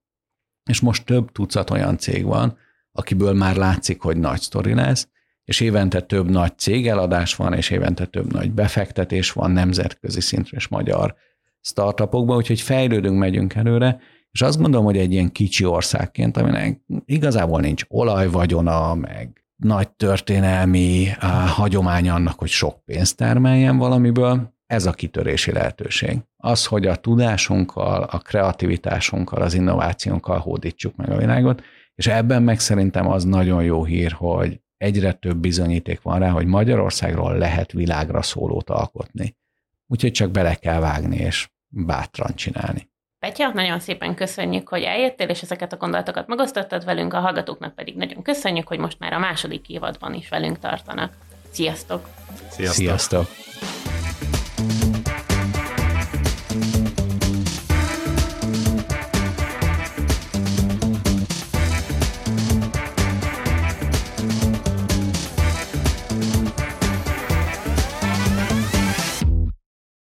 és 0.70 0.80
most 0.80 1.04
több 1.04 1.32
tucat 1.32 1.70
olyan 1.70 1.98
cég 1.98 2.24
van, 2.24 2.58
akiből 2.92 3.32
már 3.32 3.56
látszik, 3.56 4.00
hogy 4.00 4.16
nagy 4.16 4.40
sztori 4.40 4.74
lesz, 4.74 5.08
és 5.46 5.60
évente 5.60 6.00
több 6.00 6.30
nagy 6.30 6.58
cégeladás 6.58 7.34
van, 7.34 7.52
és 7.52 7.70
évente 7.70 8.04
több 8.04 8.32
nagy 8.32 8.52
befektetés 8.52 9.32
van 9.32 9.50
nemzetközi 9.50 10.20
szintre 10.20 10.56
és 10.56 10.68
magyar 10.68 11.14
startupokban, 11.60 12.36
úgyhogy 12.36 12.60
fejlődünk, 12.60 13.18
megyünk 13.18 13.54
előre, 13.54 13.98
és 14.30 14.42
azt 14.42 14.60
gondolom, 14.60 14.86
hogy 14.86 14.98
egy 14.98 15.12
ilyen 15.12 15.32
kicsi 15.32 15.64
országként, 15.64 16.36
aminek 16.36 16.80
igazából 17.04 17.60
nincs 17.60 17.82
olajvagyona, 17.88 18.94
meg 18.94 19.44
nagy 19.56 19.90
történelmi 19.90 21.08
hagyomány 21.46 22.08
annak, 22.08 22.38
hogy 22.38 22.48
sok 22.48 22.84
pénzt 22.84 23.16
termeljen 23.16 23.76
valamiből, 23.76 24.54
ez 24.66 24.86
a 24.86 24.92
kitörési 24.92 25.52
lehetőség. 25.52 26.18
Az, 26.36 26.66
hogy 26.66 26.86
a 26.86 26.96
tudásunkkal, 26.96 28.02
a 28.02 28.18
kreativitásunkkal, 28.18 29.42
az 29.42 29.54
innovációnkkal 29.54 30.38
hódítsuk 30.38 30.96
meg 30.96 31.10
a 31.10 31.16
világot, 31.16 31.62
és 31.94 32.06
ebben 32.06 32.42
meg 32.42 32.60
szerintem 32.60 33.08
az 33.08 33.24
nagyon 33.24 33.62
jó 33.62 33.84
hír, 33.84 34.12
hogy 34.12 34.60
egyre 34.76 35.12
több 35.12 35.36
bizonyíték 35.36 36.02
van 36.02 36.18
rá, 36.18 36.30
hogy 36.30 36.46
Magyarországról 36.46 37.38
lehet 37.38 37.72
világra 37.72 38.22
szólót 38.22 38.70
alkotni. 38.70 39.36
Úgyhogy 39.86 40.12
csak 40.12 40.30
bele 40.30 40.54
kell 40.54 40.80
vágni 40.80 41.16
és 41.16 41.48
bátran 41.68 42.34
csinálni. 42.34 42.90
Petya, 43.18 43.50
nagyon 43.54 43.80
szépen 43.80 44.14
köszönjük, 44.14 44.68
hogy 44.68 44.82
eljöttél, 44.82 45.28
és 45.28 45.42
ezeket 45.42 45.72
a 45.72 45.76
gondolatokat 45.76 46.26
megosztottad 46.26 46.84
velünk, 46.84 47.14
a 47.14 47.20
hallgatóknak 47.20 47.74
pedig 47.74 47.96
nagyon 47.96 48.22
köszönjük, 48.22 48.68
hogy 48.68 48.78
most 48.78 48.98
már 48.98 49.12
a 49.12 49.18
második 49.18 49.68
évadban 49.68 50.14
is 50.14 50.28
velünk 50.28 50.58
tartanak. 50.58 51.12
Sziasztok! 51.50 52.08
Sziasztok! 52.48 52.74
Sziasztok. 52.74 53.26